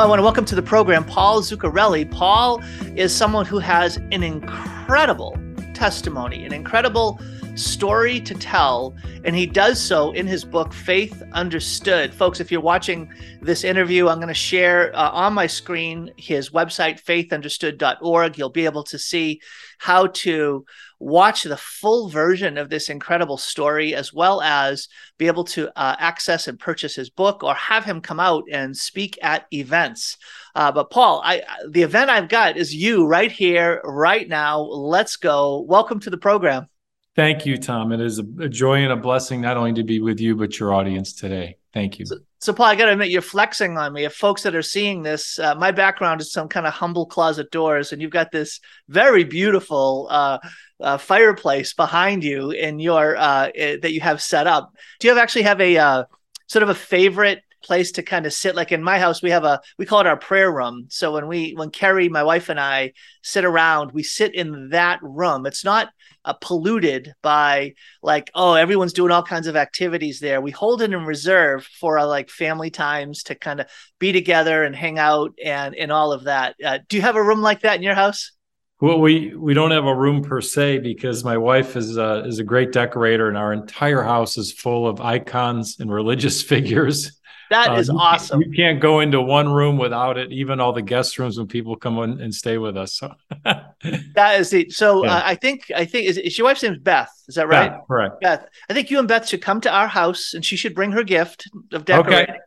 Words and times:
I 0.00 0.06
want 0.06 0.18
to 0.18 0.22
welcome 0.22 0.46
to 0.46 0.54
the 0.54 0.62
program 0.62 1.04
Paul 1.04 1.42
Zuccarelli. 1.42 2.10
Paul 2.10 2.62
is 2.96 3.14
someone 3.14 3.44
who 3.44 3.58
has 3.58 3.98
an 4.12 4.22
incredible 4.22 5.38
testimony, 5.74 6.46
an 6.46 6.54
incredible 6.54 7.20
story 7.56 8.20
to 8.20 8.34
tell, 8.34 8.94
and 9.24 9.34
he 9.34 9.46
does 9.46 9.80
so 9.80 10.12
in 10.12 10.26
his 10.26 10.44
book, 10.44 10.72
Faith 10.72 11.22
Understood. 11.32 12.14
Folks, 12.14 12.40
if 12.40 12.50
you're 12.50 12.60
watching 12.60 13.12
this 13.42 13.64
interview, 13.64 14.08
I'm 14.08 14.18
going 14.18 14.28
to 14.28 14.34
share 14.34 14.94
uh, 14.96 15.10
on 15.10 15.32
my 15.32 15.46
screen 15.46 16.12
his 16.16 16.50
website, 16.50 17.02
faithunderstood.org. 17.02 18.38
You'll 18.38 18.50
be 18.50 18.64
able 18.64 18.84
to 18.84 18.98
see 18.98 19.40
how 19.78 20.08
to 20.08 20.64
watch 20.98 21.44
the 21.44 21.56
full 21.56 22.08
version 22.08 22.58
of 22.58 22.68
this 22.68 22.88
incredible 22.88 23.38
story, 23.38 23.94
as 23.94 24.12
well 24.12 24.40
as 24.42 24.88
be 25.18 25.26
able 25.26 25.44
to 25.44 25.68
uh, 25.78 25.96
access 25.98 26.46
and 26.46 26.58
purchase 26.58 26.94
his 26.94 27.10
book 27.10 27.42
or 27.42 27.54
have 27.54 27.84
him 27.84 28.00
come 28.00 28.20
out 28.20 28.44
and 28.52 28.76
speak 28.76 29.18
at 29.22 29.46
events. 29.52 30.18
Uh, 30.54 30.70
but 30.70 30.90
Paul, 30.90 31.22
I 31.24 31.42
the 31.68 31.82
event 31.82 32.10
I've 32.10 32.28
got 32.28 32.56
is 32.56 32.74
you 32.74 33.06
right 33.06 33.32
here, 33.32 33.80
right 33.84 34.28
now. 34.28 34.60
Let's 34.60 35.16
go. 35.16 35.60
Welcome 35.60 36.00
to 36.00 36.10
the 36.10 36.18
program. 36.18 36.68
Thank 37.16 37.44
you, 37.44 37.56
Tom. 37.56 37.92
It 37.92 38.00
is 38.00 38.18
a, 38.18 38.48
joy 38.48 38.82
and 38.82 38.92
a 38.92 38.96
blessing 38.96 39.40
not 39.40 39.56
only 39.56 39.72
to 39.74 39.82
be 39.82 40.00
with 40.00 40.20
you, 40.20 40.36
but 40.36 40.58
your 40.58 40.72
audience 40.72 41.12
today. 41.12 41.56
Thank 41.72 41.98
you. 41.98 42.06
So, 42.06 42.16
so 42.38 42.52
Paul, 42.52 42.66
I 42.66 42.76
got 42.76 42.86
to 42.86 42.92
admit, 42.92 43.10
you're 43.10 43.22
flexing 43.22 43.76
on 43.76 43.92
me. 43.92 44.04
If 44.04 44.14
folks 44.14 44.42
that 44.44 44.54
are 44.54 44.62
seeing 44.62 45.02
this, 45.02 45.38
uh, 45.38 45.54
my 45.56 45.72
background 45.72 46.20
is 46.20 46.32
some 46.32 46.48
kind 46.48 46.66
of 46.66 46.72
humble 46.72 47.06
closet 47.06 47.50
doors, 47.50 47.92
and 47.92 48.00
you've 48.00 48.10
got 48.10 48.30
this 48.30 48.60
very 48.88 49.24
beautiful 49.24 50.06
uh, 50.10 50.38
uh, 50.80 50.98
fireplace 50.98 51.74
behind 51.74 52.24
you 52.24 52.50
in 52.50 52.78
your 52.78 53.16
uh, 53.16 53.50
that 53.54 53.92
you 53.92 54.00
have 54.00 54.22
set 54.22 54.46
up. 54.46 54.74
Do 54.98 55.08
you 55.08 55.14
have 55.14 55.22
actually 55.22 55.42
have 55.42 55.60
a 55.60 55.78
uh, 55.78 56.04
sort 56.46 56.62
of 56.62 56.68
a 56.68 56.74
favorite 56.74 57.42
place 57.62 57.92
to 57.92 58.02
kind 58.02 58.26
of 58.26 58.32
sit. 58.32 58.54
Like 58.54 58.72
in 58.72 58.82
my 58.82 58.98
house 58.98 59.22
we 59.22 59.30
have 59.30 59.44
a 59.44 59.60
we 59.78 59.86
call 59.86 60.00
it 60.00 60.06
our 60.06 60.16
prayer 60.16 60.52
room. 60.52 60.86
So 60.88 61.12
when 61.12 61.26
we 61.26 61.52
when 61.52 61.70
carrie 61.70 62.08
my 62.08 62.22
wife 62.22 62.48
and 62.48 62.60
i 62.60 62.92
sit 63.22 63.44
around 63.44 63.92
we 63.92 64.02
sit 64.02 64.34
in 64.34 64.70
that 64.70 64.98
room. 65.02 65.46
It's 65.46 65.64
not 65.64 65.90
uh, 66.24 66.34
polluted 66.34 67.12
by 67.22 67.74
like 68.02 68.30
oh 68.34 68.54
everyone's 68.54 68.92
doing 68.92 69.10
all 69.10 69.22
kinds 69.22 69.46
of 69.46 69.56
activities 69.56 70.20
there. 70.20 70.40
We 70.40 70.50
hold 70.50 70.82
it 70.82 70.92
in 70.92 71.04
reserve 71.04 71.64
for 71.64 71.98
uh, 71.98 72.06
like 72.06 72.30
family 72.30 72.70
times 72.70 73.22
to 73.24 73.34
kind 73.34 73.60
of 73.60 73.66
be 73.98 74.12
together 74.12 74.64
and 74.64 74.74
hang 74.74 74.98
out 74.98 75.32
and 75.42 75.74
and 75.74 75.92
all 75.92 76.12
of 76.12 76.24
that. 76.24 76.56
Uh, 76.64 76.78
do 76.88 76.96
you 76.96 77.02
have 77.02 77.16
a 77.16 77.22
room 77.22 77.40
like 77.40 77.60
that 77.60 77.76
in 77.76 77.82
your 77.82 77.94
house? 77.94 78.32
Well, 78.80 78.98
we 78.98 79.34
we 79.34 79.52
don't 79.52 79.72
have 79.72 79.84
a 79.84 79.94
room 79.94 80.22
per 80.22 80.40
se 80.40 80.78
because 80.78 81.22
my 81.22 81.36
wife 81.36 81.76
is 81.76 81.98
a, 81.98 82.24
is 82.24 82.38
a 82.38 82.44
great 82.44 82.72
decorator, 82.72 83.28
and 83.28 83.36
our 83.36 83.52
entire 83.52 84.02
house 84.02 84.38
is 84.38 84.52
full 84.52 84.86
of 84.86 85.02
icons 85.02 85.76
and 85.80 85.92
religious 85.92 86.42
figures. 86.52 87.19
That 87.50 87.70
uh, 87.70 87.78
is 87.78 87.88
you 87.88 87.98
awesome. 87.98 88.42
You 88.42 88.52
can't 88.52 88.80
go 88.80 89.00
into 89.00 89.20
one 89.20 89.48
room 89.48 89.76
without 89.76 90.16
it, 90.16 90.30
even 90.30 90.60
all 90.60 90.72
the 90.72 90.82
guest 90.82 91.18
rooms 91.18 91.36
when 91.36 91.48
people 91.48 91.74
come 91.74 91.98
in 91.98 92.20
and 92.20 92.32
stay 92.32 92.58
with 92.58 92.76
us. 92.76 92.94
So 92.94 93.12
that 93.44 94.40
is 94.40 94.52
it. 94.52 94.72
So 94.72 95.04
yeah. 95.04 95.16
uh, 95.16 95.22
I 95.24 95.34
think 95.34 95.70
I 95.74 95.84
think 95.84 96.08
is, 96.08 96.16
is 96.16 96.38
your 96.38 96.44
wife's 96.44 96.62
name 96.62 96.74
is 96.74 96.78
Beth. 96.78 97.10
Is 97.26 97.34
that 97.34 97.48
right? 97.48 97.72
Beth, 97.72 97.80
correct. 97.88 98.20
Beth. 98.20 98.46
I 98.68 98.72
think 98.72 98.90
you 98.90 99.00
and 99.00 99.08
Beth 99.08 99.26
should 99.26 99.42
come 99.42 99.60
to 99.62 99.70
our 99.70 99.88
house, 99.88 100.32
and 100.32 100.44
she 100.44 100.56
should 100.56 100.76
bring 100.76 100.92
her 100.92 101.02
gift 101.02 101.50
of 101.72 101.84
decorating. 101.84 102.30
Okay. 102.30 102.38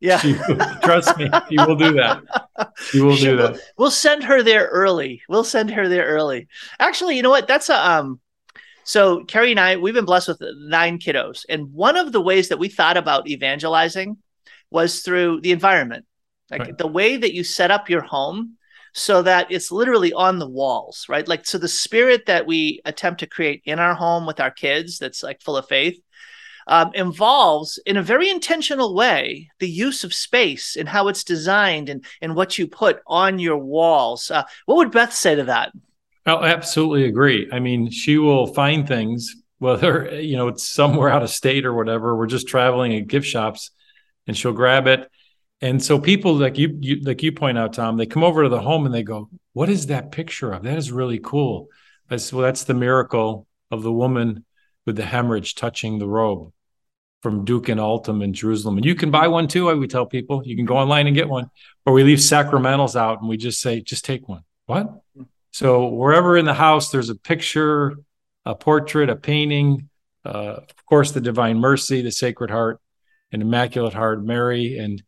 Yeah. 0.00 0.18
She, 0.18 0.34
trust 0.82 1.16
me, 1.16 1.30
she 1.48 1.56
will 1.56 1.76
do 1.76 1.92
that. 1.94 2.22
She 2.78 3.00
will 3.00 3.16
she 3.16 3.24
do 3.24 3.36
will, 3.36 3.52
that. 3.52 3.60
We'll 3.78 3.90
send 3.90 4.24
her 4.24 4.42
there 4.42 4.66
early. 4.66 5.22
We'll 5.28 5.44
send 5.44 5.70
her 5.70 5.88
there 5.88 6.06
early. 6.06 6.48
Actually, 6.78 7.16
you 7.16 7.22
know 7.22 7.30
what? 7.30 7.48
That's 7.48 7.70
a 7.70 7.90
um. 7.90 8.20
So 8.84 9.24
Carrie 9.24 9.52
and 9.52 9.60
I, 9.60 9.76
we've 9.76 9.94
been 9.94 10.04
blessed 10.04 10.28
with 10.28 10.42
nine 10.58 10.98
kiddos, 10.98 11.46
and 11.48 11.72
one 11.72 11.96
of 11.96 12.12
the 12.12 12.20
ways 12.20 12.48
that 12.48 12.58
we 12.58 12.68
thought 12.68 12.98
about 12.98 13.26
evangelizing 13.26 14.18
was 14.70 15.00
through 15.00 15.40
the 15.40 15.52
environment, 15.52 16.06
like 16.50 16.60
right. 16.60 16.78
the 16.78 16.86
way 16.86 17.16
that 17.16 17.34
you 17.34 17.44
set 17.44 17.70
up 17.70 17.90
your 17.90 18.02
home 18.02 18.56
so 18.92 19.22
that 19.22 19.50
it's 19.50 19.70
literally 19.70 20.12
on 20.12 20.38
the 20.38 20.48
walls, 20.48 21.06
right? 21.08 21.26
Like, 21.26 21.46
so 21.46 21.58
the 21.58 21.68
spirit 21.68 22.26
that 22.26 22.46
we 22.46 22.80
attempt 22.84 23.20
to 23.20 23.26
create 23.26 23.62
in 23.64 23.78
our 23.78 23.94
home 23.94 24.26
with 24.26 24.40
our 24.40 24.50
kids 24.50 24.98
that's 24.98 25.22
like 25.22 25.42
full 25.42 25.56
of 25.56 25.68
faith 25.68 26.00
um, 26.66 26.90
involves, 26.94 27.78
in 27.86 27.96
a 27.96 28.02
very 28.02 28.28
intentional 28.28 28.94
way, 28.94 29.50
the 29.58 29.68
use 29.68 30.04
of 30.04 30.14
space 30.14 30.76
and 30.76 30.88
how 30.88 31.08
it's 31.08 31.24
designed 31.24 31.88
and, 31.88 32.04
and 32.20 32.34
what 32.34 32.58
you 32.58 32.66
put 32.66 33.00
on 33.06 33.38
your 33.38 33.58
walls. 33.58 34.30
Uh, 34.30 34.44
what 34.66 34.76
would 34.76 34.90
Beth 34.90 35.12
say 35.12 35.34
to 35.34 35.44
that? 35.44 35.72
I'll 36.26 36.44
absolutely 36.44 37.06
agree. 37.06 37.48
I 37.52 37.60
mean, 37.60 37.90
she 37.90 38.18
will 38.18 38.48
find 38.48 38.86
things, 38.86 39.34
whether, 39.58 40.14
you 40.20 40.36
know, 40.36 40.48
it's 40.48 40.66
somewhere 40.66 41.10
out 41.10 41.22
of 41.22 41.30
state 41.30 41.64
or 41.64 41.74
whatever. 41.74 42.16
We're 42.16 42.26
just 42.26 42.48
traveling 42.48 42.94
at 42.94 43.06
gift 43.06 43.26
shops 43.26 43.70
and 44.30 44.36
she'll 44.36 44.52
grab 44.52 44.86
it. 44.86 45.10
And 45.60 45.82
so 45.82 45.98
people 45.98 46.36
like 46.36 46.56
you, 46.56 46.78
you 46.80 47.00
like 47.00 47.20
you 47.24 47.32
point 47.32 47.58
out, 47.58 47.72
Tom, 47.72 47.96
they 47.96 48.06
come 48.06 48.22
over 48.22 48.44
to 48.44 48.48
the 48.48 48.60
home 48.60 48.86
and 48.86 48.94
they 48.94 49.02
go, 49.02 49.28
"What 49.54 49.68
is 49.68 49.86
that 49.86 50.12
picture 50.12 50.52
of? 50.52 50.62
That 50.62 50.78
is 50.78 50.92
really 50.92 51.18
cool." 51.18 51.66
Said, 52.08 52.32
"Well, 52.32 52.44
that's 52.44 52.64
the 52.64 52.74
miracle 52.74 53.48
of 53.72 53.82
the 53.82 53.92
woman 53.92 54.44
with 54.86 54.94
the 54.94 55.04
hemorrhage 55.04 55.56
touching 55.56 55.98
the 55.98 56.08
robe 56.08 56.52
from 57.22 57.44
Duc 57.44 57.68
in 57.68 57.78
Altum 57.78 58.22
in 58.22 58.32
Jerusalem. 58.32 58.76
And 58.76 58.86
you 58.86 58.94
can 58.94 59.10
buy 59.10 59.28
one 59.28 59.48
too. 59.48 59.68
I 59.68 59.74
we 59.74 59.88
tell 59.88 60.06
people 60.06 60.42
you 60.44 60.56
can 60.56 60.64
go 60.64 60.76
online 60.76 61.08
and 61.08 61.16
get 61.16 61.28
one, 61.28 61.50
or 61.84 61.92
we 61.92 62.04
leave 62.04 62.18
sacramentals 62.18 62.96
out 62.96 63.20
and 63.20 63.28
we 63.28 63.36
just 63.36 63.60
say, 63.60 63.80
just 63.80 64.04
take 64.04 64.28
one. 64.28 64.42
What? 64.66 65.02
So 65.50 65.88
wherever 65.88 66.36
in 66.36 66.44
the 66.44 66.54
house 66.54 66.90
there's 66.90 67.10
a 67.10 67.16
picture, 67.16 67.96
a 68.46 68.54
portrait, 68.54 69.10
a 69.10 69.16
painting, 69.16 69.90
uh, 70.24 70.60
of 70.68 70.86
course, 70.86 71.12
the 71.12 71.20
Divine 71.20 71.58
Mercy, 71.58 72.02
the 72.02 72.12
Sacred 72.12 72.50
Heart, 72.50 72.80
and 73.32 73.42
Immaculate 73.42 73.94
Heart 73.94 74.24
Mary. 74.24 74.78
And 74.78 75.02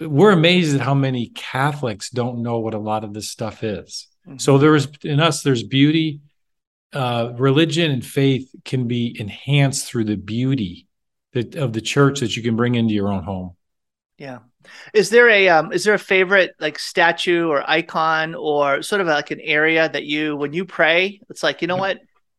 we're 0.00 0.32
amazed 0.32 0.74
at 0.74 0.80
how 0.80 0.94
many 0.94 1.28
Catholics 1.28 2.10
don't 2.10 2.42
know 2.42 2.58
what 2.58 2.74
a 2.74 2.78
lot 2.78 3.04
of 3.04 3.14
this 3.14 3.30
stuff 3.30 3.62
is. 3.62 4.08
Mm-hmm. 4.26 4.38
So 4.38 4.58
there's 4.58 4.88
in 5.02 5.20
us, 5.20 5.42
there's 5.42 5.62
beauty. 5.62 6.20
Uh, 6.92 7.32
religion 7.36 7.90
and 7.90 8.04
faith 8.04 8.50
can 8.66 8.86
be 8.86 9.16
enhanced 9.18 9.86
through 9.86 10.04
the 10.04 10.16
beauty 10.16 10.86
that, 11.32 11.56
of 11.56 11.72
the 11.72 11.80
church 11.80 12.20
that 12.20 12.36
you 12.36 12.42
can 12.42 12.54
bring 12.54 12.74
into 12.74 12.92
your 12.92 13.10
own 13.10 13.22
home. 13.22 13.56
Yeah. 14.18 14.40
Is 14.92 15.10
there 15.10 15.28
a 15.28 15.48
um, 15.48 15.72
is 15.72 15.84
there 15.84 15.94
a 15.94 15.98
favorite 15.98 16.54
like 16.60 16.78
statue 16.78 17.48
or 17.48 17.68
icon 17.68 18.34
or 18.34 18.82
sort 18.82 19.00
of 19.00 19.06
like 19.06 19.30
an 19.30 19.40
area 19.40 19.88
that 19.88 20.04
you 20.04 20.36
when 20.36 20.52
you 20.52 20.64
pray 20.64 21.20
it's 21.28 21.42
like 21.42 21.62
you 21.62 21.66
know 21.66 21.76
what 21.76 21.98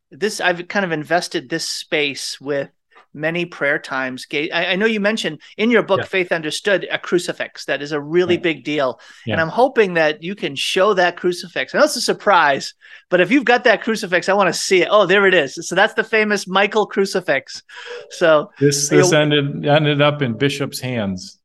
this 0.10 0.40
I've 0.40 0.68
kind 0.68 0.86
of 0.86 0.92
invested 0.92 1.50
this 1.50 1.68
space 1.68 2.40
with 2.40 2.70
many 3.14 3.46
prayer 3.46 3.80
times. 3.80 4.26
I, 4.32 4.50
I 4.52 4.76
know 4.76 4.86
you 4.86 5.00
mentioned 5.00 5.42
in 5.58 5.70
your 5.70 5.84
book, 5.84 6.00
yeah. 6.00 6.06
Faith 6.06 6.32
Understood, 6.32 6.88
a 6.92 6.98
crucifix. 6.98 7.66
That 7.66 7.82
is 7.82 7.92
a 7.92 8.02
really 8.02 8.38
big 8.38 8.64
deal. 8.64 9.00
Yeah. 9.26 9.34
And 9.34 9.42
I'm 9.42 9.50
hoping 9.50 9.94
that 9.96 10.24
you 10.24 10.36
can 10.36 10.56
show 10.56 10.94
that 10.94 11.18
crucifix. 11.18 11.74
I 11.74 11.80
know 11.80 11.86
it's 11.86 11.96
a 11.96 12.02
surprise, 12.02 12.74
but 13.10 13.22
if 13.22 13.32
you've 13.32 13.46
got 13.46 13.64
that 13.66 13.84
crucifix, 13.84 14.30
I 14.30 14.34
want 14.34 14.54
to 14.54 14.60
see 14.60 14.82
it. 14.82 14.88
Oh, 14.90 15.06
there 15.06 15.28
it 15.28 15.34
is. 15.34 15.68
So 15.68 15.76
that's 15.76 15.94
the 15.94 16.04
famous 16.04 16.48
Michael 16.48 16.86
crucifix. 16.86 17.64
So 18.10 18.52
this 18.60 18.90
this 18.90 19.14
ended 19.14 19.66
ended 19.66 20.02
up 20.02 20.22
in 20.22 20.38
Bishop's 20.38 20.80
hands. 20.80 21.40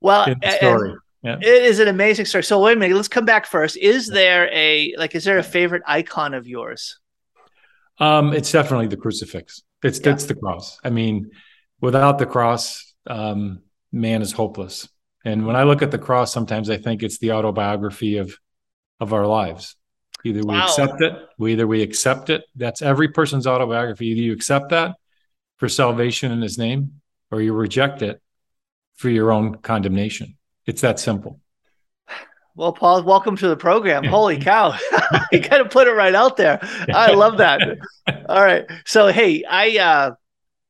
Well, 0.00 0.26
story. 0.58 0.94
Yeah. 1.22 1.38
It 1.40 1.62
is 1.62 1.78
an 1.78 1.88
amazing 1.88 2.26
story. 2.26 2.44
So 2.44 2.60
wait 2.62 2.76
a 2.76 2.80
minute, 2.80 2.94
let's 2.94 3.08
come 3.08 3.24
back 3.24 3.46
first. 3.46 3.78
Is 3.78 4.08
there 4.08 4.50
a 4.52 4.94
like 4.98 5.14
is 5.14 5.24
there 5.24 5.38
a 5.38 5.42
favorite 5.42 5.82
icon 5.86 6.34
of 6.34 6.46
yours? 6.46 7.00
Um, 7.98 8.34
it's 8.34 8.52
definitely 8.52 8.88
the 8.88 8.96
crucifix. 8.96 9.62
It's 9.84 10.00
yeah. 10.02 10.12
it's 10.12 10.24
the 10.24 10.34
cross. 10.34 10.78
I 10.82 10.90
mean, 10.90 11.30
without 11.80 12.18
the 12.18 12.26
cross, 12.26 12.94
um, 13.06 13.62
man 13.92 14.22
is 14.22 14.32
hopeless. 14.32 14.88
And 15.24 15.46
when 15.46 15.56
I 15.56 15.62
look 15.62 15.82
at 15.82 15.90
the 15.90 15.98
cross, 15.98 16.32
sometimes 16.32 16.68
I 16.70 16.78
think 16.78 17.02
it's 17.02 17.18
the 17.18 17.32
autobiography 17.32 18.16
of 18.16 18.36
of 18.98 19.12
our 19.12 19.26
lives. 19.26 19.76
Either 20.24 20.40
we 20.40 20.54
wow. 20.54 20.64
accept 20.64 21.02
it, 21.02 21.12
we 21.38 21.52
either 21.52 21.66
we 21.66 21.82
accept 21.82 22.30
it. 22.30 22.44
That's 22.56 22.80
every 22.80 23.08
person's 23.08 23.46
autobiography. 23.46 24.06
Either 24.08 24.22
you 24.22 24.32
accept 24.32 24.70
that 24.70 24.96
for 25.58 25.68
salvation 25.68 26.32
in 26.32 26.40
His 26.40 26.58
name, 26.58 27.00
or 27.30 27.42
you 27.42 27.52
reject 27.52 28.00
it 28.00 28.20
for 28.96 29.10
your 29.10 29.30
own 29.30 29.56
condemnation. 29.56 30.36
It's 30.66 30.80
that 30.80 30.98
simple. 30.98 31.40
Well, 32.56 32.72
Paul, 32.72 33.02
welcome 33.02 33.36
to 33.38 33.48
the 33.48 33.56
program. 33.56 34.04
Holy 34.04 34.38
cow. 34.38 34.78
you 35.32 35.40
got 35.40 35.58
to 35.58 35.64
put 35.64 35.88
it 35.88 35.92
right 35.92 36.14
out 36.14 36.36
there. 36.36 36.60
I 36.94 37.12
love 37.12 37.38
that. 37.38 37.60
All 38.28 38.44
right. 38.44 38.64
So, 38.86 39.08
hey, 39.08 39.42
I 39.42 39.78
uh 39.78 40.10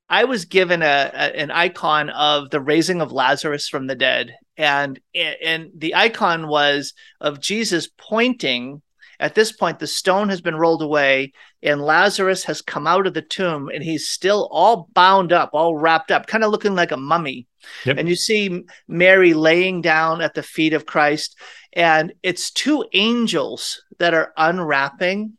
I 0.09 0.25
was 0.25 0.47
given 0.47 0.81
a, 0.81 1.11
a, 1.13 1.39
an 1.39 1.51
icon 1.51 2.09
of 2.09 2.49
the 2.49 2.61
raising 2.61 3.03
of 3.03 3.13
Lazarus 3.13 3.69
from 3.69 3.87
the 3.87 3.95
dead 3.95 4.35
and 4.57 4.99
and 5.15 5.71
the 5.77 5.95
icon 5.95 6.49
was 6.49 6.95
of 7.21 7.41
Jesus 7.41 7.89
pointing 7.99 8.81
at 9.21 9.35
this 9.35 9.53
point 9.53 9.79
the 9.79 9.87
stone 9.87 10.31
has 10.31 10.41
been 10.41 10.57
rolled 10.57 10.83
away 10.83 11.33
and 11.63 11.83
Lazarus 11.83 12.45
has 12.45 12.61
come 12.63 12.87
out 12.87 13.07
of 13.07 13.15
the 13.15 13.23
tomb 13.23 13.69
and 13.73 13.83
he's 13.83 14.09
still 14.09 14.49
all 14.51 14.89
bound 14.95 15.33
up, 15.33 15.51
all 15.53 15.77
wrapped 15.77 16.11
up, 16.11 16.27
kind 16.27 16.45
of 16.45 16.51
looking 16.51 16.75
like 16.75 16.93
a 16.93 16.97
mummy. 16.97 17.47
Yep. 17.87 17.97
And 17.99 18.09
you 18.09 18.17
see 18.17 18.65
Mary 18.87 19.33
laying 19.33 19.81
down 19.81 20.21
at 20.21 20.35
the 20.35 20.43
feet 20.43 20.75
of 20.75 20.85
Christ 20.85 21.37
and 21.75 22.13
it's 22.23 22.51
two 22.51 22.85
angels 22.93 23.83
that 23.99 24.15
are 24.15 24.33
unwrapping. 24.37 25.37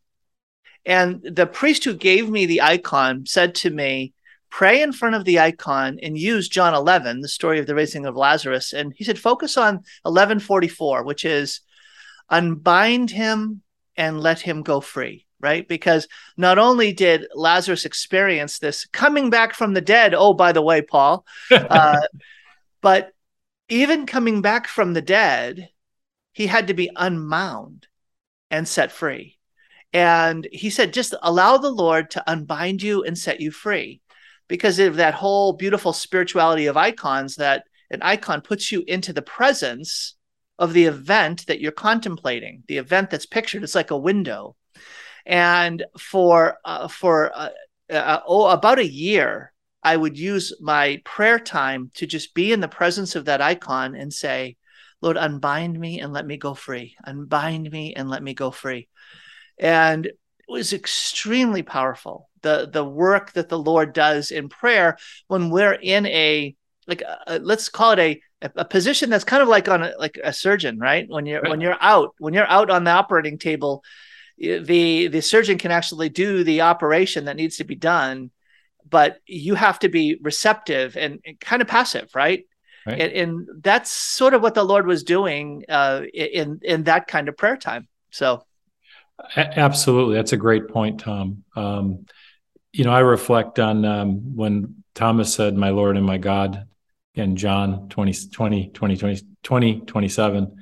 And 0.86 1.22
the 1.24 1.48
priest 1.48 1.84
who 1.86 1.96
gave 1.96 2.30
me 2.30 2.46
the 2.46 2.62
icon 2.62 3.26
said 3.26 3.56
to 3.56 3.70
me, 3.70 4.14
pray 4.52 4.82
in 4.82 4.92
front 4.92 5.16
of 5.16 5.26
the 5.26 5.40
icon 5.40 5.98
and 6.04 6.18
use 6.18 6.48
John 6.48 6.74
11, 6.74 7.22
the 7.22 7.28
story 7.28 7.60
of 7.60 7.68
the 7.68 7.76
raising 7.76 8.06
of 8.06 8.16
Lazarus. 8.16 8.74
And 8.74 8.94
he 8.96 9.04
said, 9.04 9.18
focus 9.18 9.58
on 9.58 9.76
1144, 10.04 11.04
which 11.04 11.26
is 11.26 11.62
unbind 12.30 13.12
him 13.12 13.62
and 13.98 14.20
let 14.20 14.42
him 14.42 14.62
go 14.62 14.82
free, 14.82 15.26
right? 15.40 15.68
Because 15.68 16.08
not 16.36 16.58
only 16.58 16.92
did 16.92 17.28
Lazarus 17.34 17.86
experience 17.86 18.60
this 18.60 18.86
coming 18.88 19.30
back 19.30 19.54
from 19.54 19.74
the 19.74 19.82
dead, 19.82 20.14
oh, 20.14 20.34
by 20.34 20.52
the 20.52 20.62
way, 20.62 20.82
Paul, 20.82 21.26
uh, 21.52 22.02
but 22.82 23.14
even 23.70 24.06
coming 24.06 24.42
back 24.42 24.68
from 24.68 24.94
the 24.94 25.02
dead, 25.02 25.70
he 26.36 26.48
had 26.48 26.68
to 26.68 26.74
be 26.74 26.92
unbound 26.98 27.88
and 28.52 28.68
set 28.68 28.92
free. 28.92 29.40
And 29.94 30.46
he 30.52 30.70
said, 30.70 30.94
just 30.94 31.16
allow 31.24 31.58
the 31.58 31.72
Lord 31.72 32.12
to 32.12 32.30
unbind 32.30 32.84
you 32.84 33.04
and 33.04 33.18
set 33.18 33.40
you 33.40 33.52
free. 33.52 34.02
Because 34.50 34.78
of 34.78 34.98
that 34.98 35.14
whole 35.14 35.54
beautiful 35.54 35.94
spirituality 35.94 36.66
of 36.66 36.76
icons, 36.76 37.38
that 37.38 37.64
an 37.90 38.02
icon 38.02 38.42
puts 38.42 38.70
you 38.70 38.84
into 38.86 39.14
the 39.14 39.22
presence 39.22 40.16
of 40.60 40.74
the 40.74 40.84
event 40.84 41.46
that 41.48 41.62
you're 41.62 41.72
contemplating, 41.72 42.64
the 42.68 42.80
event 42.80 43.10
that's 43.10 43.26
pictured. 43.26 43.64
It's 43.64 43.74
like 43.74 43.92
a 43.92 43.98
window. 43.98 44.58
And 45.26 45.86
for 45.98 46.58
uh, 46.66 46.90
for 46.90 47.32
uh, 47.34 47.50
uh, 47.90 48.20
oh, 48.28 48.50
about 48.50 48.80
a 48.80 48.86
year, 48.86 49.54
I 49.82 49.96
would 49.96 50.20
use 50.20 50.54
my 50.60 51.02
prayer 51.06 51.40
time 51.40 51.92
to 51.96 52.06
just 52.06 52.34
be 52.34 52.52
in 52.52 52.60
the 52.60 52.68
presence 52.68 53.16
of 53.16 53.26
that 53.26 53.42
icon 53.42 53.96
and 53.96 54.12
say, 54.14 54.58
Lord, 55.06 55.18
unbind 55.18 55.80
me 55.80 56.00
and 56.00 56.12
let 56.12 56.26
me 56.26 56.36
go 56.36 56.56
free. 56.56 56.96
Unbind 57.04 57.70
me 57.72 57.94
and 57.94 58.10
let 58.10 58.24
me 58.24 58.34
go 58.34 58.50
free. 58.50 58.88
And 59.60 60.08
it 60.08 60.18
was 60.50 60.74
extremely 60.74 61.62
powerful. 61.62 62.30
The 62.42 62.68
the 62.72 62.84
work 62.84 63.32
that 63.34 63.48
the 63.48 63.60
Lord 63.60 63.94
does 63.94 64.32
in 64.32 64.50
prayer 64.50 64.98
when 65.28 65.52
we're 65.52 65.74
in 65.74 66.08
a 66.08 66.56
like 66.88 67.02
a, 67.02 67.36
uh, 67.36 67.40
let's 67.42 67.70
call 67.70 67.92
it 67.92 68.00
a 68.00 68.22
a 68.56 68.66
position 68.66 69.10
that's 69.10 69.24
kind 69.24 69.42
of 69.44 69.48
like 69.48 69.70
on 69.70 69.84
a, 69.84 69.94
like 70.00 70.20
a 70.24 70.34
surgeon, 70.34 70.80
right? 70.80 71.08
When 71.08 71.28
you're 71.28 71.44
when 71.44 71.62
you're 71.62 71.78
out 71.80 72.16
when 72.18 72.34
you're 72.34 72.50
out 72.50 72.72
on 72.72 72.84
the 72.84 72.92
operating 72.92 73.38
table, 73.38 73.84
the 74.40 75.08
the 75.08 75.22
surgeon 75.22 75.60
can 75.60 75.72
actually 75.72 76.10
do 76.10 76.44
the 76.44 76.62
operation 76.62 77.26
that 77.26 77.38
needs 77.38 77.58
to 77.58 77.64
be 77.64 77.76
done, 77.76 78.32
but 78.90 79.20
you 79.28 79.54
have 79.54 79.80
to 79.80 79.90
be 79.90 80.20
receptive 80.22 80.98
and, 80.98 81.20
and 81.26 81.40
kind 81.40 81.62
of 81.62 81.68
passive, 81.68 82.10
right? 82.16 82.46
Right. 82.86 83.00
And, 83.00 83.14
and, 83.14 83.64
that's 83.64 83.92
sort 83.92 84.34
of 84.34 84.42
what 84.42 84.54
the 84.54 84.64
Lord 84.64 84.88
was 84.88 85.04
doing 85.04 85.66
uh, 85.70 86.02
in 86.14 86.60
in 86.64 86.84
that 86.84 87.08
kind 87.08 87.30
of 87.30 87.38
prayer 87.38 87.58
time. 87.58 87.88
So, 88.12 88.44
absolutely, 89.36 90.16
that's 90.16 90.34
a 90.34 90.38
great 90.38 90.68
point, 90.70 91.02
Tom. 91.02 91.44
Um, 91.56 92.06
you 92.72 92.84
know, 92.84 92.92
I 92.92 93.00
reflect 93.00 93.60
on 93.60 93.86
um, 93.86 94.36
when 94.36 94.84
Thomas 94.94 95.34
said, 95.34 95.56
"My 95.56 95.70
Lord 95.70 95.98
and 95.98 96.06
my 96.06 96.18
God." 96.18 96.68
in 97.16 97.38
John 97.38 97.88
20, 97.88 98.30
20, 98.30 98.72
20, 98.74 98.98
20, 98.98 99.22
20 99.42 99.80
27. 99.82 100.58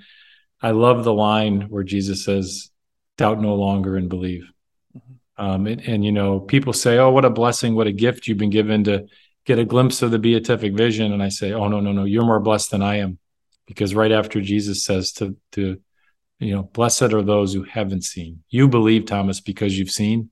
I 0.61 0.69
love 0.71 1.03
the 1.03 1.13
line 1.13 1.61
where 1.61 1.83
Jesus 1.83 2.23
says, 2.23 2.69
doubt 3.17 3.41
no 3.41 3.55
longer 3.55 3.97
and 3.97 4.09
believe. 4.09 4.49
Mm-hmm. 4.95 5.45
Um, 5.45 5.67
and, 5.67 5.81
and, 5.81 6.05
you 6.05 6.11
know, 6.11 6.39
people 6.39 6.73
say, 6.73 6.97
oh, 6.97 7.11
what 7.11 7.25
a 7.25 7.29
blessing, 7.29 7.75
what 7.75 7.87
a 7.87 7.91
gift 7.91 8.27
you've 8.27 8.37
been 8.37 8.49
given 8.49 8.83
to 8.85 9.07
get 9.45 9.59
a 9.59 9.65
glimpse 9.65 10.01
of 10.01 10.11
the 10.11 10.19
beatific 10.19 10.73
vision. 10.73 11.13
And 11.13 11.21
I 11.21 11.29
say, 11.29 11.53
oh, 11.53 11.67
no, 11.67 11.79
no, 11.79 11.91
no, 11.91 12.05
you're 12.05 12.25
more 12.25 12.39
blessed 12.39 12.71
than 12.71 12.81
I 12.81 12.97
am. 12.97 13.19
Because 13.67 13.95
right 13.95 14.11
after 14.11 14.41
Jesus 14.41 14.83
says 14.83 15.13
to, 15.13 15.37
to, 15.53 15.79
you 16.39 16.55
know, 16.55 16.63
blessed 16.63 17.13
are 17.13 17.21
those 17.21 17.53
who 17.53 17.63
haven't 17.63 18.03
seen. 18.03 18.43
You 18.49 18.67
believe, 18.67 19.05
Thomas, 19.05 19.39
because 19.39 19.77
you've 19.77 19.91
seen. 19.91 20.29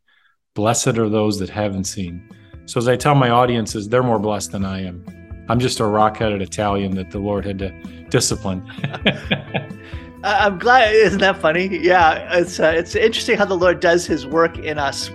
Blessed 0.54 0.98
are 0.98 1.10
those 1.10 1.40
that 1.40 1.50
haven't 1.50 1.86
seen. 1.86 2.30
So 2.66 2.78
as 2.78 2.88
I 2.88 2.98
tell 2.98 3.16
my 3.16 3.30
audiences, 3.30 3.88
they're 3.88 4.04
more 4.04 4.20
blessed 4.20 4.52
than 4.52 4.66
I 4.66 4.86
am. 4.86 5.06
I'm 5.50 5.60
just 5.60 5.80
a 5.80 5.86
rock-headed 5.86 6.42
Italian 6.42 6.96
that 6.96 7.12
the 7.12 7.20
Lord 7.20 7.46
had 7.46 7.60
to 7.60 7.72
discipline. 8.10 8.66
I'm 10.24 10.60
glad. 10.60 10.94
Isn't 10.94 11.20
that 11.20 11.38
funny? 11.38 11.80
Yeah, 11.82 12.38
it's 12.38 12.60
uh, 12.60 12.74
it's 12.76 12.96
interesting 12.96 13.38
how 13.38 13.46
the 13.46 13.58
Lord 13.58 13.80
does 13.80 14.06
His 14.06 14.28
work 14.28 14.60
in 14.60 14.78
us. 14.78 15.10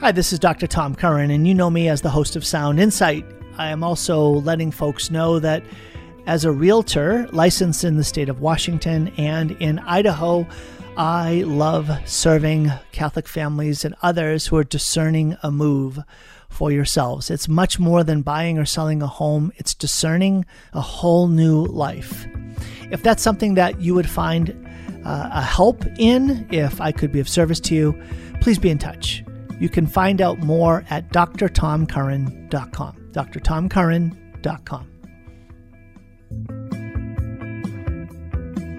Hi, 0.00 0.12
this 0.12 0.30
is 0.30 0.38
Dr. 0.38 0.66
Tom 0.66 0.94
Curran, 0.94 1.30
and 1.30 1.48
you 1.48 1.54
know 1.54 1.70
me 1.70 1.88
as 1.88 2.02
the 2.02 2.10
host 2.10 2.36
of 2.36 2.44
Sound 2.44 2.78
Insight. 2.78 3.24
I 3.56 3.70
am 3.70 3.82
also 3.82 4.28
letting 4.28 4.70
folks 4.70 5.10
know 5.10 5.38
that 5.38 5.64
as 6.26 6.44
a 6.44 6.52
realtor 6.52 7.26
licensed 7.32 7.82
in 7.82 7.96
the 7.96 8.04
state 8.04 8.28
of 8.28 8.42
Washington 8.42 9.08
and 9.16 9.52
in 9.52 9.78
Idaho, 9.78 10.46
I 10.98 11.44
love 11.46 11.90
serving 12.04 12.70
Catholic 12.92 13.26
families 13.26 13.86
and 13.86 13.94
others 14.02 14.46
who 14.46 14.56
are 14.56 14.64
discerning 14.64 15.38
a 15.42 15.50
move 15.50 15.98
for 16.50 16.70
yourselves. 16.70 17.30
It's 17.30 17.48
much 17.48 17.78
more 17.78 18.04
than 18.04 18.20
buying 18.20 18.58
or 18.58 18.66
selling 18.66 19.00
a 19.00 19.06
home, 19.06 19.50
it's 19.56 19.72
discerning 19.72 20.44
a 20.74 20.80
whole 20.82 21.26
new 21.26 21.64
life. 21.64 22.26
If 22.90 23.02
that's 23.02 23.22
something 23.22 23.54
that 23.54 23.80
you 23.80 23.94
would 23.94 24.10
find 24.10 24.50
uh, 25.06 25.30
a 25.32 25.40
help 25.40 25.86
in, 25.98 26.46
if 26.50 26.82
I 26.82 26.92
could 26.92 27.12
be 27.12 27.20
of 27.20 27.30
service 27.30 27.60
to 27.60 27.74
you, 27.74 28.02
please 28.42 28.58
be 28.58 28.68
in 28.68 28.76
touch. 28.76 29.25
You 29.58 29.68
can 29.68 29.86
find 29.86 30.20
out 30.20 30.38
more 30.40 30.84
at 30.90 31.08
drtomcurran.com. 31.10 33.10
drtomcurran.com. 33.12 34.92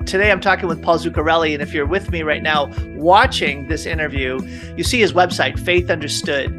Today 0.06 0.32
I'm 0.32 0.40
talking 0.40 0.70
with 0.70 0.82
Paul 0.82 1.00
Zuccarelli, 1.00 1.54
and 1.54 1.62
if 1.62 1.74
you're 1.74 1.86
with 1.86 2.12
me 2.12 2.24
right 2.24 2.42
now 2.42 2.72
watching 2.96 3.68
this 3.68 3.86
interview, 3.86 4.40
you 4.78 4.84
see 4.84 5.02
his 5.02 5.12
website, 5.12 5.60
Faith 5.60 5.90
Understood. 5.90 6.50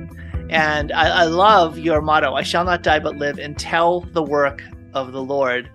And 0.50 0.92
I, 0.92 1.22
I 1.22 1.24
love 1.24 1.78
your 1.78 2.02
motto 2.02 2.34
I 2.34 2.42
shall 2.42 2.64
not 2.64 2.82
die 2.82 2.98
but 2.98 3.16
live 3.16 3.38
and 3.38 3.58
tell 3.58 4.00
the 4.00 4.22
work 4.22 4.62
of 4.92 5.12
the 5.12 5.22
Lord. 5.22 5.70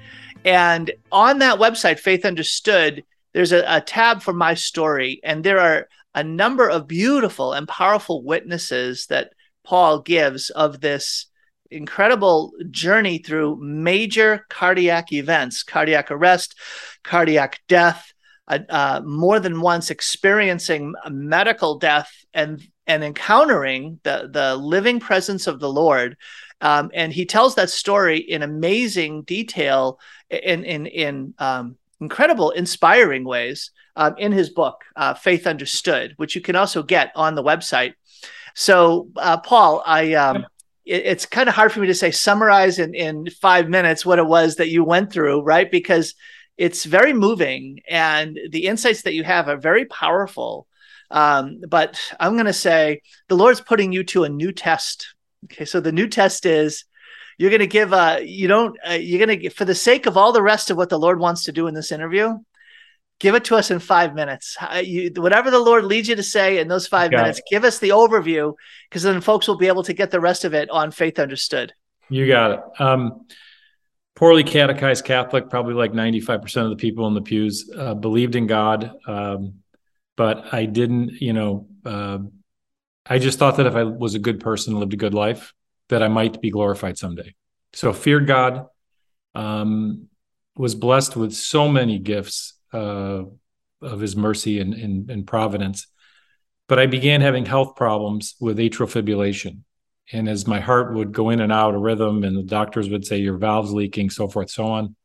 And 0.46 0.92
on 1.12 1.40
that 1.40 1.58
website, 1.58 2.00
Faith 2.00 2.26
Understood, 2.26 3.04
there's 3.34 3.52
a, 3.52 3.64
a, 3.68 3.82
tab 3.82 4.22
for 4.22 4.34
my 4.34 4.54
story, 4.54 5.20
and 5.24 5.44
there 5.44 5.60
are 5.60 5.88
a 6.16 6.24
number 6.24 6.70
of 6.70 6.88
beautiful 6.88 7.54
and 7.54 7.68
powerful 7.68 8.24
witnesses 8.24 9.08
that 9.08 9.32
Paul 9.64 10.00
gives 10.00 10.50
of 10.50 10.82
this 10.82 11.28
incredible 11.72 12.54
journey 12.70 13.18
through 13.18 13.60
major 13.62 14.46
cardiac 14.50 15.12
events, 15.12 15.64
cardiac 15.64 16.12
arrest, 16.12 16.56
cardiac 17.04 17.62
death, 17.68 18.14
uh, 18.48 18.60
uh, 18.70 19.02
more 19.06 19.40
than 19.40 19.62
once 19.62 19.90
experiencing 19.90 20.94
medical 21.10 21.78
death 21.78 22.12
and 22.34 22.62
and 22.86 23.04
encountering 23.04 24.00
the 24.04 24.30
the 24.32 24.56
living 24.56 25.00
presence 25.00 25.48
of 25.48 25.60
the 25.60 25.72
Lord. 25.72 26.18
Um, 26.62 26.92
and 26.94 27.12
he 27.12 27.26
tells 27.26 27.56
that 27.56 27.70
story 27.70 28.18
in 28.20 28.44
amazing 28.44 29.24
detail, 29.24 30.00
in 30.30 30.64
in 30.66 30.86
in 30.86 31.34
um, 31.40 31.78
incredible, 32.02 32.52
inspiring 32.52 33.24
ways 33.24 33.72
um, 33.96 34.16
in 34.18 34.32
his 34.32 34.50
book, 34.50 34.84
uh, 34.96 35.14
Faith 35.14 35.48
Understood, 35.48 36.14
which 36.18 36.36
you 36.36 36.42
can 36.42 36.56
also 36.56 36.84
get 36.84 37.12
on 37.16 37.36
the 37.36 37.44
website. 37.44 37.94
So, 38.56 39.10
uh, 39.18 39.38
Paul, 39.38 39.84
I 39.86 40.14
um, 40.14 40.46
it, 40.86 41.06
it's 41.06 41.26
kind 41.26 41.50
of 41.50 41.56
hard 41.56 41.72
for 41.72 41.80
me 41.80 41.88
to 41.88 41.96
say 41.96 42.12
summarize 42.12 42.80
in 42.80 42.94
in 42.94 43.30
five 43.42 43.70
minutes 43.70 44.06
what 44.06 44.20
it 44.20 44.26
was 44.26 44.56
that 44.56 44.70
you 44.70 44.84
went 44.84 45.12
through, 45.12 45.42
right? 45.42 45.70
Because 45.70 46.16
it's 46.58 46.86
very 46.86 47.14
moving, 47.14 47.80
and 47.90 48.40
the 48.52 48.68
insights 48.68 49.04
that 49.04 49.14
you 49.14 49.24
have 49.24 49.48
are 49.48 49.58
very 49.58 49.86
powerful. 49.86 50.68
Um, 51.12 51.62
but 51.68 52.00
I'm 52.20 52.34
going 52.34 52.46
to 52.46 52.54
say 52.54 53.02
the 53.28 53.36
Lord's 53.36 53.62
putting 53.62 53.92
you 53.92 54.04
to 54.06 54.24
a 54.24 54.30
new 54.30 54.52
test. 54.52 55.14
Okay, 55.46 55.66
so 55.66 55.80
the 55.80 55.92
new 55.92 56.08
test 56.08 56.46
is 56.46 56.86
you're 57.38 57.50
going 57.50 57.60
to 57.60 57.68
give 57.68 57.94
a 57.94 58.22
you 58.24 58.48
don't 58.48 58.78
uh, 58.88 58.94
you're 58.94 59.26
going 59.26 59.40
to 59.40 59.50
for 59.50 59.66
the 59.66 59.76
sake 59.76 60.06
of 60.06 60.18
all 60.18 60.32
the 60.32 60.42
rest 60.42 60.70
of 60.70 60.78
what 60.78 60.90
the 60.90 61.00
Lord 61.00 61.20
wants 61.20 61.46
to 61.46 61.52
do 61.52 61.68
in 61.68 61.74
this 61.74 61.92
interview. 61.92 62.38
Give 63.20 63.36
it 63.36 63.46
to 63.46 63.56
us 63.56 63.72
in 63.72 63.80
five 63.80 64.16
minutes. 64.16 64.58
You, 64.84 65.12
whatever 65.16 65.50
the 65.50 65.60
Lord 65.60 65.86
leads 65.86 66.10
you 66.10 66.16
to 66.16 66.24
say 66.24 66.60
in 66.60 66.68
those 66.68 66.88
five 66.88 67.12
minutes, 67.12 67.40
it. 67.40 67.46
give 67.50 67.64
us 67.64 67.80
the 67.80 67.90
overview 67.90 68.54
because 68.90 69.04
then 69.04 69.22
folks 69.22 69.48
will 69.48 69.58
be 69.58 69.68
able 69.68 69.84
to 69.84 69.94
get 69.94 70.12
the 70.12 70.20
rest 70.20 70.44
of 70.44 70.54
it 70.54 70.70
on 70.70 70.92
Faith 70.92 71.20
Understood. 71.20 71.74
You 72.10 72.28
got 72.28 72.52
it. 72.52 72.60
Um, 72.82 73.26
poorly 74.16 74.44
catechized 74.44 75.06
Catholic, 75.06 75.50
probably 75.50 75.74
like 75.74 75.94
95% 75.94 76.64
of 76.64 76.70
the 76.70 76.76
people 76.76 77.08
in 77.08 77.14
the 77.14 77.22
pews 77.22 77.70
uh, 77.76 77.94
believed 77.94 78.36
in 78.36 78.48
God. 78.48 78.92
Um, 79.08 79.56
but 80.16 80.54
I 80.54 80.66
didn't, 80.66 81.22
you 81.22 81.34
know, 81.34 81.68
uh, 81.86 82.20
I 83.06 83.20
just 83.20 83.40
thought 83.40 83.58
that 83.58 83.66
if 83.66 83.76
I 83.76 83.84
was 83.84 84.16
a 84.16 84.20
good 84.20 84.40
person, 84.40 84.80
lived 84.80 84.94
a 84.94 84.98
good 84.98 85.14
life, 85.14 85.54
that 85.90 86.04
I 86.04 86.08
might 86.08 86.42
be 86.42 86.50
glorified 86.50 86.98
someday. 86.98 87.36
So 87.74 87.94
feared 87.94 88.28
God, 88.28 88.68
um, 89.36 90.08
was 90.56 90.76
blessed 90.76 91.16
with 91.16 91.34
so 91.34 91.68
many 91.68 92.00
gifts 92.00 92.54
uh, 92.74 93.24
of 93.82 94.00
His 94.00 94.16
mercy 94.16 94.60
and, 94.60 94.74
and, 94.74 95.10
and 95.10 95.28
providence. 95.28 95.88
But 96.68 96.80
I 96.80 96.86
began 96.86 97.22
having 97.22 97.46
health 97.46 97.76
problems 97.76 98.36
with 98.40 98.58
atrial 98.58 98.90
fibrillation. 98.90 99.60
And 100.12 100.30
as 100.30 100.48
my 100.48 100.60
heart 100.60 100.94
would 100.94 101.12
go 101.12 101.30
in 101.30 101.40
and 101.40 101.52
out 101.52 101.76
of 101.76 101.82
rhythm, 101.82 102.24
and 102.24 102.38
the 102.38 102.44
doctors 102.44 102.90
would 102.90 103.06
say 103.06 103.18
your 103.18 103.38
valve's 103.38 103.72
leaking, 103.72 104.10
so 104.10 104.28
forth, 104.28 104.50
so 104.50 104.66
on, 104.66 104.96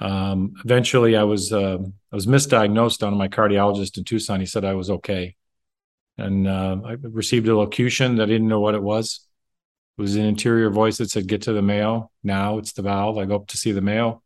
um, 0.00 0.54
eventually, 0.64 1.16
I 1.16 1.22
was 1.22 1.52
uh, 1.52 1.78
I 1.80 2.14
was 2.14 2.26
misdiagnosed 2.26 3.06
on 3.06 3.16
my 3.16 3.28
cardiologist 3.28 3.96
in 3.96 4.04
Tucson. 4.04 4.40
He 4.40 4.46
said 4.46 4.64
I 4.64 4.74
was 4.74 4.90
okay, 4.90 5.36
And 6.18 6.46
uh, 6.46 6.76
I 6.84 6.96
received 7.00 7.48
a 7.48 7.56
locution 7.56 8.16
that 8.16 8.24
I 8.24 8.26
didn't 8.26 8.48
know 8.48 8.60
what 8.60 8.74
it 8.74 8.82
was. 8.82 9.26
It 9.96 10.02
was 10.02 10.16
an 10.16 10.24
interior 10.24 10.70
voice 10.70 10.98
that 10.98 11.10
said, 11.10 11.28
Get 11.28 11.42
to 11.42 11.52
the 11.52 11.62
Mayo. 11.62 12.10
Now 12.22 12.58
it's 12.58 12.72
the 12.72 12.82
valve. 12.82 13.18
I 13.18 13.26
go 13.26 13.36
up 13.36 13.46
to 13.48 13.56
see 13.56 13.72
the 13.72 13.80
Mayo. 13.80 14.22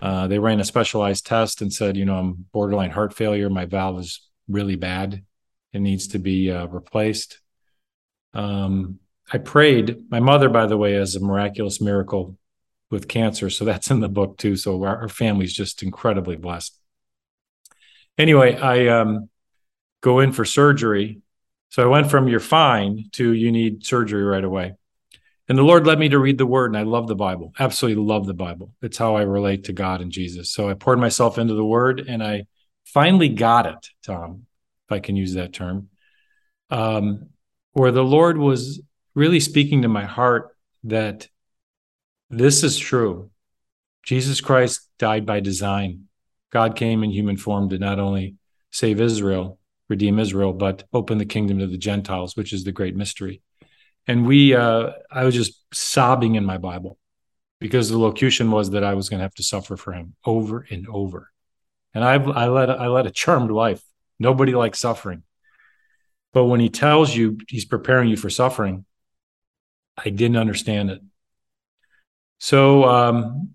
Uh, 0.00 0.28
they 0.28 0.38
ran 0.38 0.60
a 0.60 0.64
specialized 0.64 1.26
test 1.26 1.60
and 1.60 1.72
said, 1.72 1.96
You 1.96 2.04
know, 2.04 2.16
I'm 2.16 2.46
borderline 2.52 2.90
heart 2.90 3.12
failure. 3.12 3.50
My 3.50 3.66
valve 3.66 3.98
is 4.00 4.26
really 4.48 4.76
bad. 4.76 5.24
It 5.72 5.80
needs 5.80 6.08
to 6.08 6.18
be 6.18 6.50
uh, 6.50 6.66
replaced. 6.66 7.40
Um, 8.32 9.00
I 9.30 9.38
prayed. 9.38 10.10
My 10.10 10.20
mother, 10.20 10.48
by 10.48 10.66
the 10.66 10.78
way, 10.78 10.94
has 10.94 11.14
a 11.14 11.20
miraculous 11.20 11.80
miracle 11.80 12.38
with 12.90 13.08
cancer. 13.08 13.50
So 13.50 13.64
that's 13.64 13.90
in 13.90 14.00
the 14.00 14.08
book 14.08 14.38
too. 14.38 14.56
So 14.56 14.82
our, 14.82 15.02
our 15.02 15.08
family's 15.08 15.52
just 15.52 15.82
incredibly 15.82 16.36
blessed. 16.36 16.78
Anyway, 18.16 18.56
I 18.56 18.88
um, 18.88 19.28
go 20.00 20.20
in 20.20 20.32
for 20.32 20.44
surgery. 20.44 21.20
So 21.70 21.82
I 21.82 21.86
went 21.86 22.10
from 22.10 22.28
you're 22.28 22.40
fine 22.40 23.04
to 23.12 23.32
you 23.32 23.52
need 23.52 23.84
surgery 23.84 24.22
right 24.22 24.44
away. 24.44 24.74
And 25.48 25.56
the 25.56 25.62
Lord 25.62 25.86
led 25.86 25.98
me 25.98 26.10
to 26.10 26.18
read 26.18 26.36
the 26.36 26.46
word, 26.46 26.70
and 26.70 26.76
I 26.76 26.82
love 26.82 27.08
the 27.08 27.14
Bible. 27.14 27.54
Absolutely 27.58 28.02
love 28.02 28.26
the 28.26 28.34
Bible. 28.34 28.74
It's 28.82 28.98
how 28.98 29.16
I 29.16 29.22
relate 29.22 29.64
to 29.64 29.72
God 29.72 30.02
and 30.02 30.12
Jesus. 30.12 30.50
So 30.50 30.68
I 30.68 30.74
poured 30.74 30.98
myself 30.98 31.38
into 31.38 31.54
the 31.54 31.64
word, 31.64 32.04
and 32.06 32.22
I 32.22 32.46
finally 32.84 33.30
got 33.30 33.66
it, 33.66 33.88
Tom, 34.02 34.46
if 34.86 34.92
I 34.92 35.00
can 35.00 35.16
use 35.16 35.34
that 35.34 35.54
term, 35.54 35.88
um, 36.70 37.30
where 37.72 37.92
the 37.92 38.04
Lord 38.04 38.36
was 38.36 38.82
really 39.14 39.40
speaking 39.40 39.82
to 39.82 39.88
my 39.88 40.04
heart 40.04 40.54
that 40.84 41.28
this 42.30 42.62
is 42.62 42.78
true. 42.78 43.30
Jesus 44.04 44.40
Christ 44.40 44.88
died 44.98 45.24
by 45.24 45.40
design. 45.40 46.08
God 46.50 46.76
came 46.76 47.02
in 47.02 47.10
human 47.10 47.36
form 47.36 47.70
to 47.70 47.78
not 47.78 47.98
only 47.98 48.36
save 48.70 49.00
Israel, 49.00 49.57
redeem 49.88 50.18
Israel, 50.18 50.52
but 50.52 50.84
open 50.92 51.18
the 51.18 51.26
kingdom 51.26 51.58
to 51.58 51.66
the 51.66 51.78
Gentiles, 51.78 52.36
which 52.36 52.52
is 52.52 52.64
the 52.64 52.72
great 52.72 52.94
mystery. 52.94 53.42
And 54.06 54.26
we, 54.26 54.54
uh, 54.54 54.90
I 55.10 55.24
was 55.24 55.34
just 55.34 55.62
sobbing 55.72 56.34
in 56.34 56.44
my 56.44 56.58
Bible 56.58 56.98
because 57.60 57.90
the 57.90 57.98
locution 57.98 58.50
was 58.50 58.70
that 58.70 58.84
I 58.84 58.94
was 58.94 59.08
going 59.08 59.18
to 59.18 59.24
have 59.24 59.34
to 59.34 59.42
suffer 59.42 59.76
for 59.76 59.92
him 59.92 60.14
over 60.24 60.66
and 60.70 60.86
over. 60.88 61.30
And 61.94 62.04
I, 62.04 62.14
I 62.14 62.48
led, 62.48 62.70
I 62.70 62.86
led 62.88 63.06
a 63.06 63.10
charmed 63.10 63.50
life. 63.50 63.82
Nobody 64.18 64.54
likes 64.54 64.78
suffering. 64.78 65.22
But 66.32 66.44
when 66.44 66.60
he 66.60 66.68
tells 66.68 67.14
you 67.14 67.38
he's 67.48 67.64
preparing 67.64 68.08
you 68.08 68.16
for 68.16 68.30
suffering, 68.30 68.84
I 69.96 70.10
didn't 70.10 70.36
understand 70.36 70.90
it. 70.90 71.00
So 72.38 72.84
um, 72.84 73.54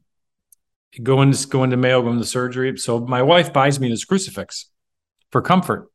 going 1.02 1.32
to 1.32 1.48
go 1.48 1.64
into 1.64 1.78
Mayo, 1.78 2.02
going 2.02 2.18
to 2.20 2.26
surgery. 2.26 2.78
So 2.78 3.00
my 3.00 3.22
wife 3.22 3.54
buys 3.54 3.80
me 3.80 3.90
this 3.90 4.06
crucifix 4.06 4.70
for 5.32 5.42
comfort 5.42 5.90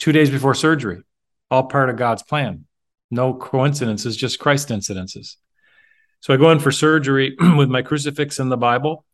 two 0.00 0.10
days 0.10 0.30
before 0.30 0.54
surgery, 0.54 1.02
all 1.50 1.64
part 1.64 1.90
of 1.90 1.96
God's 1.96 2.24
plan. 2.24 2.66
No 3.10 3.34
coincidences, 3.34 4.16
just 4.16 4.40
Christ 4.40 4.68
incidences. 4.68 5.36
So 6.20 6.34
I 6.34 6.36
go 6.36 6.50
in 6.50 6.58
for 6.58 6.72
surgery 6.72 7.36
with 7.56 7.68
my 7.68 7.82
crucifix 7.82 8.40
and 8.40 8.50
the 8.50 8.56
Bible, 8.56 9.04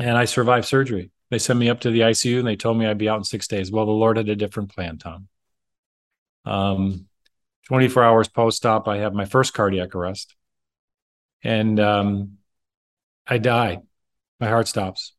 and 0.00 0.18
I 0.18 0.24
survive 0.24 0.66
surgery. 0.66 1.12
They 1.30 1.38
send 1.38 1.58
me 1.58 1.70
up 1.70 1.80
to 1.80 1.90
the 1.90 2.00
ICU 2.00 2.38
and 2.38 2.46
they 2.46 2.56
told 2.56 2.76
me 2.76 2.86
I'd 2.86 2.98
be 2.98 3.08
out 3.08 3.18
in 3.18 3.24
six 3.24 3.46
days. 3.46 3.70
Well, 3.70 3.86
the 3.86 3.92
Lord 3.92 4.16
had 4.16 4.28
a 4.28 4.36
different 4.36 4.74
plan, 4.74 4.98
Tom. 4.98 5.28
Um, 6.44 7.06
24 7.66 8.04
hours 8.04 8.28
post 8.28 8.66
op, 8.66 8.88
I 8.88 8.98
have 8.98 9.14
my 9.14 9.24
first 9.24 9.54
cardiac 9.54 9.94
arrest 9.94 10.34
and 11.44 11.78
um, 11.78 12.38
I 13.26 13.38
die. 13.38 13.82
My 14.40 14.48
heart 14.48 14.66
stops. 14.66 15.12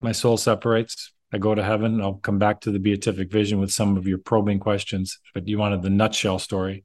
My 0.00 0.12
soul 0.12 0.36
separates. 0.36 1.13
I 1.34 1.38
go 1.38 1.52
to 1.52 1.64
heaven. 1.64 2.00
I'll 2.00 2.14
come 2.14 2.38
back 2.38 2.60
to 2.60 2.70
the 2.70 2.78
beatific 2.78 3.28
vision 3.28 3.58
with 3.58 3.72
some 3.72 3.96
of 3.96 4.06
your 4.06 4.18
probing 4.18 4.60
questions, 4.60 5.18
but 5.34 5.48
you 5.48 5.58
wanted 5.58 5.82
the 5.82 5.90
nutshell 5.90 6.38
story. 6.38 6.84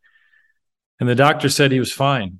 And 0.99 1.07
the 1.07 1.13
doctor 1.13 1.49
said 1.49 1.71
he 1.71 1.79
was 1.79 1.93
fine. 1.93 2.39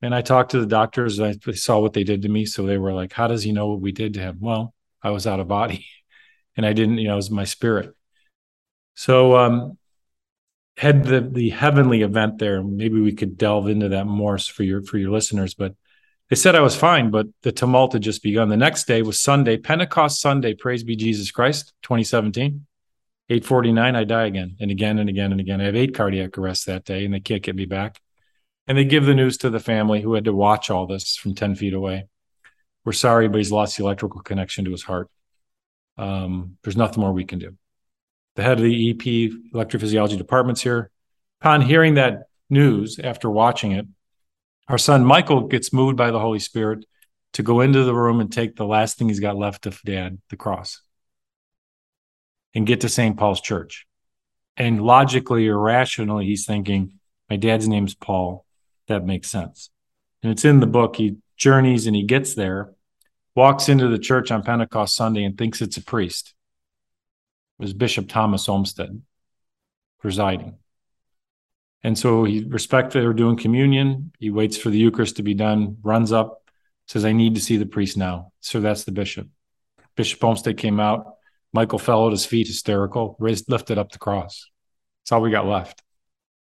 And 0.00 0.14
I 0.14 0.22
talked 0.22 0.52
to 0.52 0.60
the 0.60 0.66
doctors. 0.66 1.18
I 1.18 1.34
saw 1.54 1.80
what 1.80 1.94
they 1.94 2.04
did 2.04 2.22
to 2.22 2.28
me. 2.28 2.46
So 2.46 2.64
they 2.64 2.78
were 2.78 2.92
like, 2.92 3.12
How 3.12 3.26
does 3.26 3.42
he 3.42 3.50
know 3.50 3.66
what 3.66 3.80
we 3.80 3.90
did 3.90 4.14
to 4.14 4.20
him? 4.20 4.38
Well, 4.38 4.72
I 5.02 5.10
was 5.10 5.26
out 5.26 5.40
of 5.40 5.48
body 5.48 5.84
and 6.56 6.64
I 6.64 6.74
didn't, 6.74 6.98
you 6.98 7.08
know, 7.08 7.14
it 7.14 7.16
was 7.16 7.30
my 7.30 7.44
spirit. 7.44 7.92
So 8.94 9.36
um, 9.36 9.78
had 10.76 11.04
the 11.04 11.22
the 11.22 11.50
heavenly 11.50 12.02
event 12.02 12.38
there. 12.38 12.62
Maybe 12.62 13.00
we 13.00 13.14
could 13.14 13.36
delve 13.36 13.66
into 13.66 13.88
that 13.88 14.06
more 14.06 14.38
for 14.38 14.62
your 14.62 14.84
for 14.84 14.96
your 14.96 15.10
listeners. 15.10 15.54
But 15.54 15.74
they 16.32 16.36
said 16.36 16.56
I 16.56 16.60
was 16.60 16.74
fine, 16.74 17.10
but 17.10 17.26
the 17.42 17.52
tumult 17.52 17.92
had 17.92 18.00
just 18.00 18.22
begun. 18.22 18.48
The 18.48 18.56
next 18.56 18.84
day 18.84 19.02
was 19.02 19.20
Sunday, 19.20 19.58
Pentecost 19.58 20.18
Sunday. 20.18 20.54
Praise 20.54 20.82
be 20.82 20.96
Jesus 20.96 21.30
Christ, 21.30 21.74
2017. 21.82 22.64
849, 23.28 23.94
I 23.94 24.04
die 24.04 24.24
again 24.24 24.56
and 24.58 24.70
again 24.70 24.98
and 24.98 25.10
again 25.10 25.32
and 25.32 25.42
again. 25.42 25.60
I 25.60 25.64
have 25.64 25.76
eight 25.76 25.94
cardiac 25.94 26.38
arrests 26.38 26.64
that 26.64 26.86
day, 26.86 27.04
and 27.04 27.12
they 27.12 27.20
can't 27.20 27.42
get 27.42 27.54
me 27.54 27.66
back. 27.66 28.00
And 28.66 28.78
they 28.78 28.86
give 28.86 29.04
the 29.04 29.12
news 29.12 29.36
to 29.38 29.50
the 29.50 29.60
family 29.60 30.00
who 30.00 30.14
had 30.14 30.24
to 30.24 30.32
watch 30.32 30.70
all 30.70 30.86
this 30.86 31.16
from 31.16 31.34
10 31.34 31.54
feet 31.54 31.74
away. 31.74 32.06
We're 32.86 32.92
sorry, 32.92 33.28
but 33.28 33.36
he's 33.36 33.52
lost 33.52 33.76
the 33.76 33.84
electrical 33.84 34.22
connection 34.22 34.64
to 34.64 34.70
his 34.70 34.84
heart. 34.84 35.10
Um, 35.98 36.56
there's 36.64 36.78
nothing 36.78 37.02
more 37.02 37.12
we 37.12 37.26
can 37.26 37.40
do 37.40 37.58
the 38.36 38.42
head 38.42 38.56
of 38.56 38.64
the 38.64 38.90
EP 38.90 39.32
electrophysiology 39.52 40.16
departments 40.16 40.62
here. 40.62 40.90
Upon 41.42 41.60
hearing 41.60 41.96
that 41.96 42.22
news 42.48 42.98
after 42.98 43.28
watching 43.28 43.72
it, 43.72 43.86
our 44.72 44.78
son 44.78 45.04
Michael 45.04 45.48
gets 45.48 45.70
moved 45.70 45.98
by 45.98 46.10
the 46.10 46.18
Holy 46.18 46.38
Spirit 46.38 46.86
to 47.34 47.42
go 47.42 47.60
into 47.60 47.84
the 47.84 47.94
room 47.94 48.20
and 48.20 48.32
take 48.32 48.56
the 48.56 48.64
last 48.64 48.96
thing 48.96 49.08
he's 49.08 49.20
got 49.20 49.36
left 49.36 49.66
of 49.66 49.78
dad, 49.84 50.18
the 50.30 50.36
cross, 50.36 50.80
and 52.54 52.66
get 52.66 52.80
to 52.80 52.88
St. 52.88 53.14
Paul's 53.18 53.42
Church. 53.42 53.86
And 54.56 54.82
logically 54.82 55.46
or 55.46 55.58
rationally, 55.58 56.24
he's 56.24 56.46
thinking, 56.46 56.98
my 57.28 57.36
dad's 57.36 57.68
name's 57.68 57.94
Paul. 57.94 58.46
That 58.88 59.04
makes 59.04 59.30
sense. 59.30 59.68
And 60.22 60.32
it's 60.32 60.46
in 60.46 60.60
the 60.60 60.66
book. 60.66 60.96
He 60.96 61.16
journeys 61.36 61.86
and 61.86 61.94
he 61.94 62.04
gets 62.04 62.34
there, 62.34 62.72
walks 63.34 63.68
into 63.68 63.88
the 63.88 63.98
church 63.98 64.30
on 64.30 64.42
Pentecost 64.42 64.96
Sunday 64.96 65.24
and 65.24 65.36
thinks 65.36 65.60
it's 65.60 65.76
a 65.76 65.82
priest 65.82 66.34
It 67.58 67.64
was 67.64 67.74
Bishop 67.74 68.08
Thomas 68.08 68.48
Olmsted 68.48 69.02
presiding. 70.00 70.56
And 71.84 71.98
so 71.98 72.24
he 72.24 72.44
respectfully 72.44 73.02
they're 73.04 73.12
doing 73.12 73.36
communion. 73.36 74.12
He 74.18 74.30
waits 74.30 74.56
for 74.56 74.70
the 74.70 74.78
Eucharist 74.78 75.16
to 75.16 75.22
be 75.22 75.34
done, 75.34 75.78
runs 75.82 76.12
up, 76.12 76.42
says, 76.86 77.04
I 77.04 77.12
need 77.12 77.34
to 77.34 77.40
see 77.40 77.56
the 77.56 77.66
priest 77.66 77.96
now. 77.96 78.32
So 78.40 78.60
that's 78.60 78.84
the 78.84 78.92
bishop. 78.92 79.28
Bishop 79.96 80.22
Olmsted 80.22 80.56
came 80.56 80.80
out. 80.80 81.14
Michael 81.52 81.78
fell 81.78 82.06
at 82.06 82.12
his 82.12 82.24
feet, 82.24 82.46
hysterical, 82.46 83.16
raised, 83.18 83.50
lifted 83.50 83.78
up 83.78 83.92
the 83.92 83.98
cross. 83.98 84.48
That's 85.02 85.12
all 85.12 85.20
we 85.20 85.30
got 85.30 85.46
left. 85.46 85.82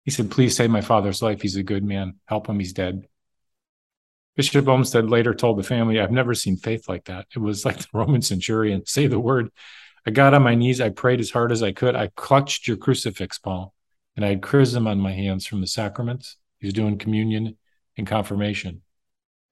He 0.03 0.11
said, 0.11 0.31
Please 0.31 0.55
save 0.55 0.69
my 0.69 0.81
father's 0.81 1.21
life. 1.21 1.41
He's 1.41 1.55
a 1.55 1.63
good 1.63 1.83
man. 1.83 2.15
Help 2.25 2.47
him. 2.47 2.59
He's 2.59 2.73
dead. 2.73 3.07
Bishop 4.35 4.67
Olmsted 4.67 5.09
later 5.09 5.33
told 5.33 5.57
the 5.57 5.63
family, 5.63 5.99
I've 5.99 6.11
never 6.11 6.35
seen 6.35 6.57
faith 6.57 6.87
like 6.87 7.05
that. 7.05 7.25
It 7.35 7.39
was 7.39 7.65
like 7.65 7.79
the 7.79 7.87
Roman 7.93 8.21
centurion 8.21 8.85
say 8.85 9.07
the 9.07 9.19
word, 9.19 9.49
I 10.05 10.11
got 10.11 10.33
on 10.33 10.43
my 10.43 10.55
knees. 10.55 10.79
I 10.79 10.89
prayed 10.89 11.19
as 11.19 11.31
hard 11.31 11.51
as 11.51 11.63
I 11.63 11.71
could. 11.71 11.95
I 11.95 12.07
clutched 12.15 12.67
your 12.67 12.77
crucifix, 12.77 13.39
Paul, 13.39 13.73
and 14.17 14.25
I 14.25 14.29
had 14.29 14.41
chrism 14.41 14.87
on 14.87 14.99
my 14.99 15.13
hands 15.13 15.45
from 15.45 15.61
the 15.61 15.67
sacraments. 15.67 16.37
He 16.57 16.65
was 16.65 16.73
doing 16.73 16.97
communion 16.97 17.55
and 17.97 18.07
confirmation. 18.07 18.81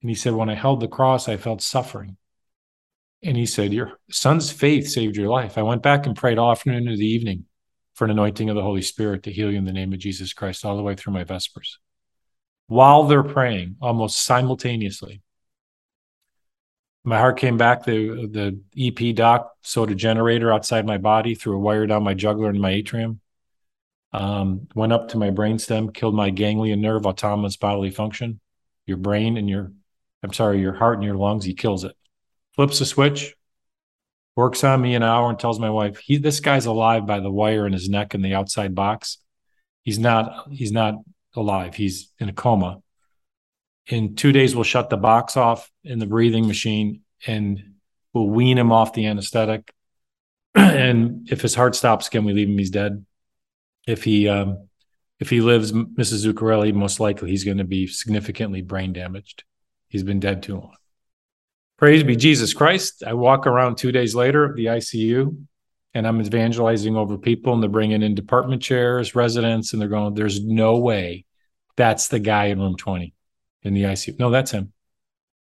And 0.01 0.09
he 0.09 0.15
said, 0.15 0.33
When 0.33 0.49
I 0.49 0.55
held 0.55 0.81
the 0.81 0.87
cross, 0.87 1.29
I 1.29 1.37
felt 1.37 1.61
suffering. 1.61 2.17
And 3.23 3.37
he 3.37 3.45
said, 3.45 3.71
Your 3.71 3.99
son's 4.09 4.51
faith 4.51 4.89
saved 4.89 5.15
your 5.15 5.29
life. 5.29 5.57
I 5.57 5.61
went 5.61 5.83
back 5.83 6.07
and 6.07 6.15
prayed 6.15 6.39
afternoon 6.39 6.87
into 6.87 6.97
the 6.97 7.07
evening 7.07 7.45
for 7.93 8.05
an 8.05 8.11
anointing 8.11 8.49
of 8.49 8.55
the 8.55 8.63
Holy 8.63 8.81
Spirit 8.81 9.23
to 9.23 9.31
heal 9.31 9.51
you 9.51 9.57
in 9.57 9.65
the 9.65 9.71
name 9.71 9.93
of 9.93 9.99
Jesus 9.99 10.33
Christ 10.33 10.65
all 10.65 10.75
the 10.75 10.83
way 10.83 10.95
through 10.95 11.13
my 11.13 11.23
Vespers. 11.23 11.79
While 12.67 13.03
they're 13.03 13.23
praying, 13.23 13.77
almost 13.79 14.23
simultaneously, 14.23 15.21
my 17.03 17.19
heart 17.19 17.37
came 17.37 17.57
back. 17.57 17.83
The 17.83 18.27
the 18.31 18.59
EP 18.75 19.15
doc 19.15 19.51
sewed 19.61 19.91
a 19.91 19.95
generator 19.95 20.51
outside 20.51 20.87
my 20.87 20.97
body, 20.97 21.35
threw 21.35 21.55
a 21.55 21.59
wire 21.59 21.85
down 21.85 22.03
my 22.03 22.15
jugular 22.15 22.49
and 22.49 22.59
my 22.59 22.71
atrium. 22.71 23.21
Um, 24.15 24.67
went 24.75 24.93
up 24.93 25.09
to 25.09 25.17
my 25.17 25.29
brainstem, 25.29 25.93
killed 25.93 26.15
my 26.15 26.29
ganglion 26.29 26.79
nerve, 26.79 27.05
autonomous 27.05 27.57
bodily 27.57 27.91
function. 27.91 28.39
Your 28.85 28.97
brain 28.97 29.35
and 29.35 29.49
your, 29.49 29.73
I'm 30.23 30.31
sorry, 30.31 30.61
your 30.61 30.73
heart 30.73 30.95
and 30.95 31.03
your 31.03 31.15
lungs. 31.15 31.43
He 31.43 31.53
kills 31.53 31.83
it. 31.83 31.95
Flips 32.53 32.79
the 32.79 32.85
switch, 32.85 33.35
works 34.37 34.63
on 34.63 34.81
me 34.81 34.95
an 34.95 35.03
hour, 35.03 35.29
and 35.29 35.37
tells 35.37 35.59
my 35.59 35.69
wife, 35.69 35.97
"He, 35.97 36.17
this 36.17 36.39
guy's 36.39 36.65
alive 36.65 37.05
by 37.05 37.19
the 37.19 37.31
wire 37.31 37.67
in 37.67 37.73
his 37.73 37.89
neck 37.89 38.15
in 38.15 38.21
the 38.21 38.35
outside 38.35 38.73
box. 38.73 39.17
He's 39.83 39.99
not. 39.99 40.47
He's 40.49 40.71
not 40.71 40.95
alive. 41.35 41.75
He's 41.75 42.13
in 42.19 42.29
a 42.29 42.33
coma." 42.33 42.81
in 43.87 44.15
two 44.15 44.31
days 44.31 44.55
we'll 44.55 44.63
shut 44.63 44.89
the 44.89 44.97
box 44.97 45.37
off 45.37 45.71
in 45.83 45.99
the 45.99 46.05
breathing 46.05 46.47
machine 46.47 47.01
and 47.27 47.75
we'll 48.13 48.27
wean 48.27 48.57
him 48.57 48.71
off 48.71 48.93
the 48.93 49.05
anesthetic 49.05 49.73
and 50.55 51.29
if 51.31 51.41
his 51.41 51.55
heart 51.55 51.75
stops 51.75 52.07
again 52.07 52.23
we 52.23 52.33
leave 52.33 52.49
him 52.49 52.57
he's 52.57 52.71
dead 52.71 53.05
if 53.87 54.03
he 54.03 54.27
um, 54.27 54.67
if 55.19 55.29
he 55.29 55.41
lives 55.41 55.71
mrs 55.71 56.25
zuccarelli 56.25 56.73
most 56.73 56.99
likely 56.99 57.29
he's 57.29 57.43
going 57.43 57.57
to 57.57 57.63
be 57.63 57.87
significantly 57.87 58.61
brain 58.61 58.93
damaged 58.93 59.43
he's 59.87 60.03
been 60.03 60.19
dead 60.19 60.43
too 60.43 60.55
long 60.55 60.75
praise 61.77 62.03
be 62.03 62.15
jesus 62.15 62.53
christ 62.53 63.03
i 63.05 63.13
walk 63.13 63.47
around 63.47 63.77
two 63.77 63.91
days 63.91 64.15
later 64.15 64.53
the 64.55 64.65
icu 64.65 65.35
and 65.95 66.05
I'm 66.05 66.21
evangelizing 66.21 66.97
over 66.97 67.17
people, 67.17 67.53
and 67.53 67.63
they're 67.63 67.69
bringing 67.69 68.03
in 68.03 68.15
department 68.15 68.61
chairs, 68.61 69.15
residents, 69.15 69.71
and 69.71 69.81
they're 69.81 69.89
going, 69.89 70.13
"There's 70.13 70.43
no 70.43 70.77
way 70.77 71.23
that's 71.77 72.09
the 72.09 72.19
guy 72.19 72.47
in 72.47 72.59
room 72.59 72.75
20 72.75 73.13
in 73.63 73.73
the 73.73 73.83
ICU." 73.83 74.19
No, 74.19 74.29
that's 74.29 74.51
him. 74.51 74.73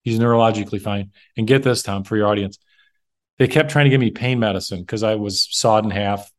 He's 0.04 0.20
neurologically 0.20 0.80
fine. 0.80 1.12
And 1.36 1.48
get 1.48 1.64
this, 1.64 1.82
Tom, 1.82 2.04
for 2.04 2.16
your 2.16 2.28
audience, 2.28 2.60
they 3.40 3.48
kept 3.48 3.72
trying 3.72 3.86
to 3.86 3.90
give 3.90 4.00
me 4.00 4.12
pain 4.12 4.40
medicine 4.40 4.82
because 4.82 5.02
I 5.02 5.16
was 5.16 5.48
sawed 5.50 5.86
in 5.86 5.92
half, 5.92 6.32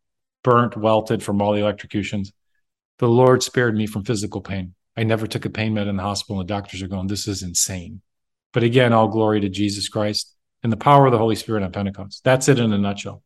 burnt, 0.45 0.77
welted 0.77 1.25
from 1.25 1.43
all 1.43 1.53
the 1.53 1.61
electrocutions. 1.61 2.33
The 2.99 3.09
Lord 3.09 3.43
spared 3.43 3.77
me 3.77 3.89
from 3.89 4.05
physical 4.05 4.41
pain. 4.41 4.75
I 4.97 5.03
never 5.03 5.27
took 5.27 5.45
a 5.45 5.51
pain 5.51 5.75
med 5.75 5.89
in 5.89 5.97
the 5.97 6.05
hospital, 6.05 6.39
and 6.39 6.49
the 6.49 6.55
doctors 6.55 6.81
are 6.81 6.87
going, 6.87 7.09
"This 7.09 7.27
is 7.27 7.43
insane." 7.43 8.03
But 8.53 8.63
again, 8.63 8.93
all 8.93 9.09
glory 9.09 9.41
to 9.41 9.49
Jesus 9.49 9.89
Christ 9.89 10.33
and 10.63 10.71
the 10.71 10.77
power 10.77 11.07
of 11.07 11.13
the 11.13 11.19
Holy 11.19 11.35
Spirit 11.35 11.65
on 11.65 11.73
Pentecost. 11.73 12.23
That's 12.23 12.49
it 12.49 12.61
in 12.61 12.73
a 12.73 12.79
nutshell. 12.79 13.25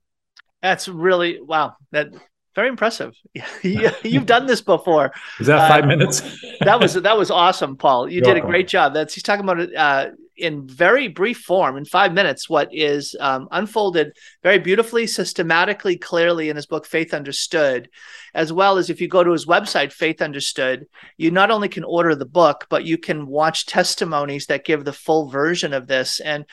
That's 0.63 0.89
really 0.89 1.41
wow. 1.43 1.75
That 1.93 2.15
very 2.59 2.69
impressive. 2.69 3.15
You've 3.63 4.27
done 4.27 4.47
this 4.47 4.61
before. 4.61 5.13
Is 5.39 5.47
that 5.47 5.69
five 5.69 5.85
uh, 5.85 5.87
minutes? 5.87 6.23
that 6.63 6.81
was 6.81 6.95
that 6.95 7.17
was 7.17 7.31
awesome, 7.31 7.77
Paul. 7.77 8.09
You 8.09 8.17
You're 8.17 8.35
did 8.35 8.37
a 8.37 8.47
great 8.47 8.67
job. 8.67 8.95
That's 8.95 9.15
he's 9.15 9.23
talking 9.23 9.45
about 9.45 9.61
it 9.61 9.77
uh, 9.77 10.09
in 10.37 10.67
very 10.67 11.07
brief 11.07 11.39
form, 11.39 11.77
in 11.77 11.85
five 11.85 12.13
minutes, 12.13 12.51
what 12.51 12.69
is 12.73 13.15
um, 13.21 13.47
unfolded 13.53 14.13
very 14.43 14.59
beautifully, 14.59 15.07
systematically, 15.07 15.97
clearly 15.97 16.49
in 16.49 16.57
his 16.57 16.67
book 16.67 16.85
Faith 16.85 17.15
Understood, 17.15 17.89
as 18.35 18.53
well 18.53 18.77
as 18.77 18.91
if 18.91 19.01
you 19.01 19.07
go 19.07 19.23
to 19.23 19.31
his 19.31 19.47
website 19.47 19.93
Faith 19.93 20.21
Understood, 20.21 20.87
you 21.17 21.31
not 21.31 21.53
only 21.53 21.69
can 21.69 21.85
order 21.85 22.17
the 22.17 22.27
book, 22.27 22.67
but 22.69 22.85
you 22.85 22.99
can 22.99 23.29
watch 23.29 23.67
testimonies 23.67 24.47
that 24.47 24.65
give 24.65 24.85
the 24.85 24.93
full 24.93 25.29
version 25.29 25.73
of 25.73 25.87
this 25.87 26.19
and 26.19 26.45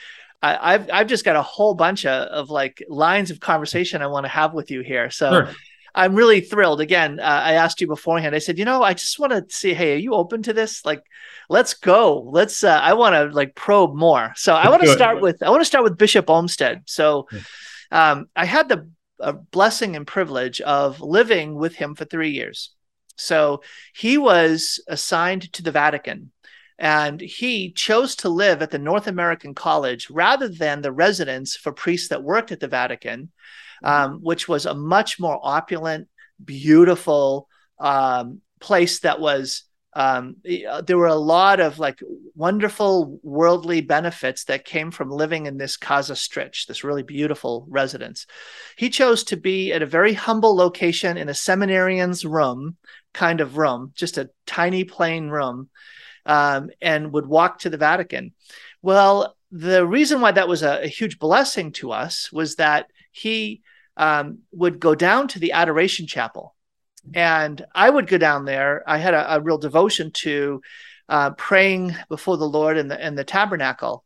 I, 0.42 0.72
have 0.72 0.90
I've 0.92 1.06
just 1.06 1.24
got 1.24 1.34
a 1.34 1.42
whole 1.42 1.74
bunch 1.74 2.04
of, 2.06 2.28
of 2.28 2.50
like 2.50 2.84
lines 2.88 3.30
of 3.30 3.40
conversation 3.40 4.02
I 4.02 4.06
want 4.06 4.24
to 4.24 4.30
have 4.30 4.54
with 4.54 4.70
you 4.70 4.82
here. 4.82 5.10
So 5.10 5.30
sure. 5.30 5.54
I'm 5.96 6.14
really 6.14 6.40
thrilled. 6.40 6.80
Again, 6.80 7.18
uh, 7.18 7.22
I 7.22 7.54
asked 7.54 7.80
you 7.80 7.86
beforehand. 7.86 8.34
I 8.34 8.38
said, 8.38 8.58
you 8.58 8.64
know, 8.64 8.82
I 8.82 8.94
just 8.94 9.18
want 9.18 9.32
to 9.32 9.44
see. 9.54 9.74
Hey, 9.74 9.94
are 9.94 9.98
you 9.98 10.14
open 10.14 10.42
to 10.42 10.52
this? 10.52 10.84
Like, 10.84 11.02
let's 11.48 11.74
go. 11.74 12.20
Let's. 12.20 12.62
Uh, 12.62 12.78
I 12.80 12.92
want 12.92 13.14
to 13.14 13.34
like 13.34 13.54
probe 13.54 13.94
more. 13.94 14.32
So 14.36 14.54
I 14.54 14.68
want 14.68 14.82
to 14.82 14.92
start 14.92 15.20
with. 15.20 15.42
I 15.42 15.50
want 15.50 15.62
to 15.62 15.66
start 15.66 15.84
with 15.84 15.98
Bishop 15.98 16.28
Olmsted. 16.28 16.82
So, 16.84 17.26
um, 17.90 18.26
I 18.36 18.44
had 18.44 18.68
the 18.68 18.88
uh, 19.20 19.32
blessing 19.32 19.96
and 19.96 20.06
privilege 20.06 20.60
of 20.60 21.00
living 21.00 21.54
with 21.54 21.74
him 21.74 21.94
for 21.94 22.04
three 22.04 22.30
years. 22.30 22.72
So 23.16 23.62
he 23.94 24.18
was 24.18 24.82
assigned 24.88 25.52
to 25.54 25.62
the 25.62 25.70
Vatican 25.70 26.32
and 26.78 27.20
he 27.20 27.72
chose 27.72 28.16
to 28.16 28.28
live 28.28 28.60
at 28.60 28.70
the 28.70 28.78
North 28.78 29.06
American 29.06 29.54
College 29.54 30.10
rather 30.10 30.48
than 30.48 30.82
the 30.82 30.92
residence 30.92 31.56
for 31.56 31.72
priests 31.72 32.08
that 32.08 32.22
worked 32.22 32.52
at 32.52 32.60
the 32.60 32.68
Vatican. 32.68 33.32
Um, 33.82 34.20
which 34.22 34.48
was 34.48 34.66
a 34.66 34.74
much 34.74 35.20
more 35.20 35.38
opulent, 35.42 36.08
beautiful 36.42 37.48
um, 37.78 38.40
place 38.60 39.00
that 39.00 39.20
was. 39.20 39.62
Um, 39.94 40.36
uh, 40.68 40.82
there 40.82 40.98
were 40.98 41.06
a 41.06 41.14
lot 41.14 41.58
of 41.58 41.78
like 41.78 42.02
wonderful 42.34 43.18
worldly 43.22 43.80
benefits 43.80 44.44
that 44.44 44.66
came 44.66 44.90
from 44.90 45.08
living 45.10 45.46
in 45.46 45.56
this 45.56 45.78
Casa 45.78 46.12
Stritch, 46.12 46.66
this 46.66 46.84
really 46.84 47.02
beautiful 47.02 47.66
residence. 47.70 48.26
He 48.76 48.90
chose 48.90 49.24
to 49.24 49.38
be 49.38 49.72
at 49.72 49.80
a 49.80 49.86
very 49.86 50.12
humble 50.12 50.54
location 50.54 51.16
in 51.16 51.30
a 51.30 51.34
seminarian's 51.34 52.26
room, 52.26 52.76
kind 53.14 53.40
of 53.40 53.56
room, 53.56 53.92
just 53.94 54.18
a 54.18 54.28
tiny 54.46 54.84
plain 54.84 55.30
room 55.30 55.70
um, 56.26 56.70
and 56.82 57.12
would 57.12 57.26
walk 57.26 57.60
to 57.60 57.70
the 57.70 57.78
Vatican. 57.78 58.34
Well, 58.82 59.36
the 59.50 59.86
reason 59.86 60.20
why 60.20 60.32
that 60.32 60.48
was 60.48 60.62
a, 60.62 60.84
a 60.84 60.88
huge 60.88 61.18
blessing 61.18 61.72
to 61.72 61.92
us 61.92 62.30
was 62.32 62.56
that 62.56 62.90
he 63.16 63.62
um, 63.96 64.40
would 64.52 64.78
go 64.78 64.94
down 64.94 65.28
to 65.28 65.38
the 65.38 65.52
Adoration 65.52 66.06
Chapel. 66.06 66.54
And 67.14 67.64
I 67.74 67.88
would 67.88 68.08
go 68.08 68.18
down 68.18 68.44
there. 68.44 68.82
I 68.86 68.98
had 68.98 69.14
a, 69.14 69.36
a 69.36 69.40
real 69.40 69.58
devotion 69.58 70.10
to 70.12 70.60
uh, 71.08 71.30
praying 71.30 71.96
before 72.08 72.36
the 72.36 72.48
Lord 72.48 72.76
in 72.76 72.88
the, 72.88 73.06
in 73.06 73.14
the 73.14 73.24
tabernacle. 73.24 74.04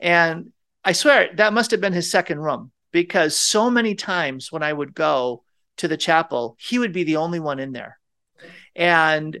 And 0.00 0.52
I 0.84 0.92
swear 0.92 1.30
that 1.36 1.52
must 1.52 1.70
have 1.70 1.80
been 1.80 1.92
his 1.92 2.10
second 2.10 2.40
room 2.40 2.72
because 2.90 3.36
so 3.36 3.70
many 3.70 3.94
times 3.94 4.50
when 4.50 4.62
I 4.62 4.72
would 4.72 4.94
go 4.94 5.44
to 5.76 5.88
the 5.88 5.96
chapel, 5.96 6.56
he 6.58 6.78
would 6.78 6.92
be 6.92 7.04
the 7.04 7.16
only 7.16 7.38
one 7.38 7.60
in 7.60 7.72
there. 7.72 7.98
And 8.74 9.38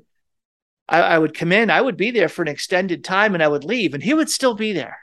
I, 0.88 1.00
I 1.00 1.18
would 1.18 1.34
come 1.34 1.50
in, 1.50 1.70
I 1.70 1.80
would 1.80 1.96
be 1.96 2.10
there 2.10 2.28
for 2.28 2.42
an 2.42 2.48
extended 2.48 3.02
time 3.02 3.34
and 3.34 3.42
I 3.42 3.48
would 3.48 3.64
leave 3.64 3.94
and 3.94 4.02
he 4.02 4.14
would 4.14 4.30
still 4.30 4.54
be 4.54 4.72
there. 4.72 4.98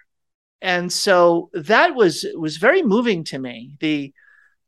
And 0.66 0.92
so 0.92 1.52
that 1.54 1.94
was 1.94 2.26
was 2.36 2.58
very 2.58 2.82
moving 2.82 3.24
to 3.26 3.38
me. 3.38 3.74
The 3.80 4.14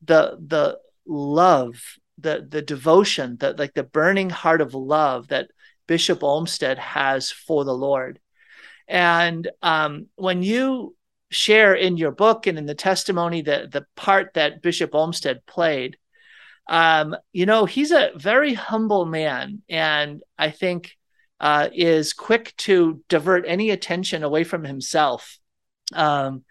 the 0.05 0.37
the 0.39 0.77
love, 1.07 1.81
the 2.19 2.45
the 2.47 2.61
devotion, 2.61 3.37
that 3.37 3.57
like 3.57 3.73
the 3.73 3.81
burning 3.81 4.29
heart 4.29 4.61
of 4.61 4.75
love 4.75 5.29
that 5.29 5.49
Bishop 5.87 6.23
Olmsted 6.23 6.77
has 6.77 7.31
for 7.31 7.65
the 7.65 7.73
Lord. 7.73 8.19
And 8.87 9.49
um, 9.63 10.05
when 10.17 10.43
you 10.43 10.95
share 11.31 11.73
in 11.73 11.97
your 11.97 12.11
book 12.11 12.45
and 12.45 12.59
in 12.59 12.67
the 12.67 12.75
testimony 12.75 13.41
the 13.41 13.67
the 13.67 13.87
part 13.95 14.35
that 14.35 14.61
Bishop 14.61 14.93
Olmsted 14.93 15.47
played, 15.47 15.97
um, 16.67 17.15
you 17.33 17.47
know, 17.47 17.65
he's 17.65 17.91
a 17.91 18.11
very 18.15 18.53
humble 18.53 19.07
man, 19.07 19.63
and 19.67 20.21
I 20.37 20.51
think 20.51 20.91
uh, 21.39 21.69
is 21.73 22.13
quick 22.13 22.53
to 22.57 23.03
divert 23.09 23.45
any 23.47 23.71
attention 23.71 24.21
away 24.21 24.43
from 24.43 24.63
himself. 24.63 25.39
Um, 25.93 26.43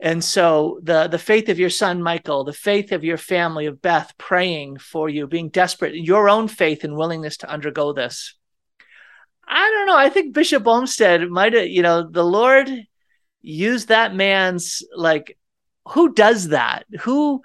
and 0.00 0.24
so 0.24 0.80
the 0.82 1.08
the 1.08 1.18
faith 1.18 1.48
of 1.48 1.58
your 1.58 1.70
son 1.70 2.02
Michael, 2.02 2.44
the 2.44 2.52
faith 2.52 2.92
of 2.92 3.04
your 3.04 3.18
family 3.18 3.66
of 3.66 3.82
Beth 3.82 4.14
praying 4.16 4.78
for 4.78 5.08
you, 5.08 5.26
being 5.26 5.50
desperate, 5.50 5.94
your 5.94 6.28
own 6.28 6.48
faith 6.48 6.84
and 6.84 6.96
willingness 6.96 7.38
to 7.38 7.50
undergo 7.50 7.92
this. 7.92 8.34
I 9.46 9.68
don't 9.70 9.86
know. 9.86 9.96
I 9.96 10.08
think 10.08 10.32
Bishop 10.32 10.66
Olmsted 10.66 11.28
might 11.28 11.52
have, 11.52 11.66
you 11.66 11.82
know, 11.82 12.08
the 12.08 12.24
Lord 12.24 12.70
used 13.42 13.88
that 13.88 14.14
man's 14.14 14.82
like, 14.94 15.36
who 15.88 16.14
does 16.14 16.48
that? 16.48 16.86
Who 17.00 17.42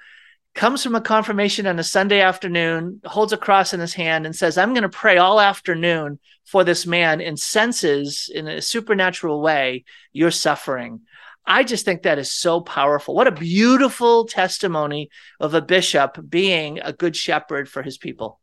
comes 0.54 0.84
from 0.84 0.96
a 0.96 1.02
confirmation 1.02 1.68
on 1.68 1.80
a 1.80 1.84
Sunday 1.84 2.22
afternoon, 2.22 3.02
holds 3.04 3.34
a 3.34 3.38
cross 3.38 3.74
in 3.74 3.80
his 3.80 3.94
hand, 3.94 4.26
and 4.26 4.36
says, 4.36 4.58
I'm 4.58 4.74
going 4.74 4.84
to 4.84 4.90
pray 4.90 5.18
all 5.18 5.42
afternoon 5.42 6.20
for 6.46 6.64
this 6.64 6.86
man 6.86 7.22
and 7.22 7.40
senses 7.40 8.30
in 8.34 8.48
a 8.48 8.62
supernatural 8.62 9.42
way 9.42 9.84
your 10.14 10.32
suffering. 10.32 11.02
I 11.48 11.64
just 11.64 11.86
think 11.86 12.04
that 12.04 12.20
is 12.20 12.32
so 12.32 12.62
powerful. 12.62 13.14
What 13.14 13.28
a 13.28 13.32
beautiful 13.32 14.26
testimony 14.26 15.10
of 15.40 15.54
a 15.54 15.62
bishop 15.62 16.18
being 16.28 16.80
a 16.80 16.94
good 16.94 17.16
shepherd 17.16 17.70
for 17.70 17.84
his 17.84 17.98
people. 17.98 18.40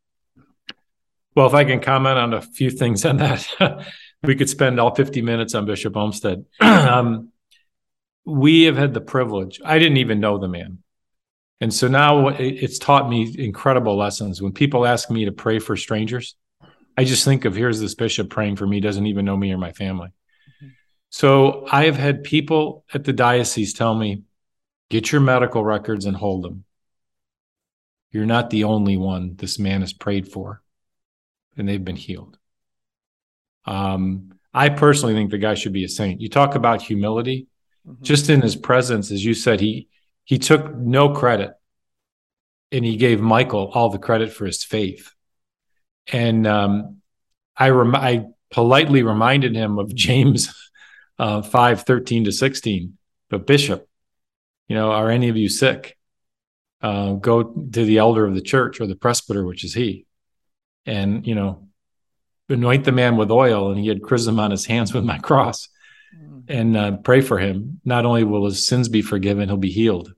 Well, 1.34 1.46
if 1.46 1.54
I 1.54 1.64
can 1.64 1.80
comment 1.80 2.18
on 2.18 2.34
a 2.34 2.42
few 2.42 2.70
things 2.70 3.04
on 3.04 3.16
that, 3.16 3.86
we 4.22 4.34
could 4.34 4.50
spend 4.50 4.78
all 4.78 4.94
50 4.94 5.22
minutes 5.22 5.54
on 5.54 5.66
Bishop 5.66 5.96
Olmsted. 5.96 6.44
um, 6.60 7.30
we 8.24 8.64
have 8.64 8.76
had 8.76 8.94
the 8.94 9.00
privilege, 9.00 9.60
I 9.64 9.78
didn't 9.78 9.96
even 9.96 10.20
know 10.20 10.38
the 10.38 10.48
man. 10.48 10.78
And 11.60 11.72
so 11.72 11.86
now 11.86 12.28
it's 12.28 12.78
taught 12.78 13.08
me 13.08 13.34
incredible 13.38 13.96
lessons. 13.96 14.42
When 14.42 14.52
people 14.52 14.84
ask 14.84 15.10
me 15.10 15.26
to 15.26 15.32
pray 15.32 15.60
for 15.60 15.76
strangers, 15.76 16.34
I 16.96 17.04
just 17.04 17.24
think 17.24 17.44
of 17.44 17.54
here's 17.54 17.80
this 17.80 17.94
bishop 17.94 18.30
praying 18.30 18.56
for 18.56 18.66
me, 18.66 18.80
doesn't 18.80 19.06
even 19.06 19.24
know 19.24 19.36
me 19.36 19.52
or 19.52 19.58
my 19.58 19.72
family. 19.72 20.08
So 21.12 21.66
I 21.70 21.84
have 21.84 21.96
had 21.96 22.24
people 22.24 22.86
at 22.94 23.04
the 23.04 23.12
diocese 23.12 23.74
tell 23.74 23.94
me, 23.94 24.22
get 24.88 25.12
your 25.12 25.20
medical 25.20 25.62
records 25.62 26.06
and 26.06 26.16
hold 26.16 26.42
them. 26.42 26.64
You're 28.10 28.24
not 28.24 28.48
the 28.48 28.64
only 28.64 28.96
one 28.96 29.36
this 29.36 29.58
man 29.58 29.82
has 29.82 29.92
prayed 29.92 30.26
for, 30.26 30.62
and 31.54 31.68
they've 31.68 31.84
been 31.84 31.96
healed. 31.96 32.38
Um, 33.66 34.32
I 34.54 34.70
personally 34.70 35.12
think 35.12 35.30
the 35.30 35.38
guy 35.38 35.52
should 35.52 35.74
be 35.74 35.84
a 35.84 35.88
saint. 35.88 36.22
You 36.22 36.30
talk 36.30 36.54
about 36.54 36.80
humility, 36.80 37.46
mm-hmm. 37.86 38.02
just 38.02 38.30
in 38.30 38.40
his 38.40 38.56
presence, 38.56 39.10
as 39.10 39.22
you 39.22 39.34
said, 39.34 39.60
he 39.60 39.88
he 40.24 40.38
took 40.38 40.74
no 40.74 41.10
credit 41.10 41.52
and 42.70 42.84
he 42.86 42.96
gave 42.96 43.20
Michael 43.20 43.70
all 43.74 43.90
the 43.90 43.98
credit 43.98 44.32
for 44.32 44.46
his 44.46 44.64
faith. 44.64 45.12
And 46.10 46.46
um, 46.46 47.02
I, 47.56 47.68
rem- 47.68 47.96
I 47.96 48.26
politely 48.50 49.02
reminded 49.02 49.54
him 49.54 49.78
of 49.78 49.94
James 49.94 50.54
uh, 51.18 51.42
5 51.42 51.82
13 51.82 52.24
to 52.24 52.32
16. 52.32 52.98
But, 53.28 53.46
Bishop, 53.46 53.88
you 54.68 54.76
know, 54.76 54.92
are 54.92 55.10
any 55.10 55.28
of 55.28 55.36
you 55.36 55.48
sick? 55.48 55.96
Uh, 56.80 57.12
go 57.12 57.42
to 57.44 57.84
the 57.84 57.98
elder 57.98 58.26
of 58.26 58.34
the 58.34 58.40
church 58.40 58.80
or 58.80 58.86
the 58.86 58.96
presbyter, 58.96 59.44
which 59.44 59.64
is 59.64 59.72
he, 59.72 60.04
and, 60.84 61.26
you 61.26 61.34
know, 61.34 61.68
anoint 62.48 62.84
the 62.84 62.92
man 62.92 63.16
with 63.16 63.30
oil. 63.30 63.70
And 63.70 63.80
he 63.80 63.88
had 63.88 64.02
chrism 64.02 64.40
on 64.40 64.50
his 64.50 64.66
hands 64.66 64.92
with 64.92 65.04
my 65.04 65.18
cross 65.18 65.68
and 66.48 66.76
uh, 66.76 66.96
pray 66.98 67.20
for 67.20 67.38
him. 67.38 67.80
Not 67.84 68.04
only 68.04 68.24
will 68.24 68.44
his 68.46 68.66
sins 68.66 68.88
be 68.88 69.02
forgiven, 69.02 69.48
he'll 69.48 69.56
be 69.56 69.70
healed 69.70 70.12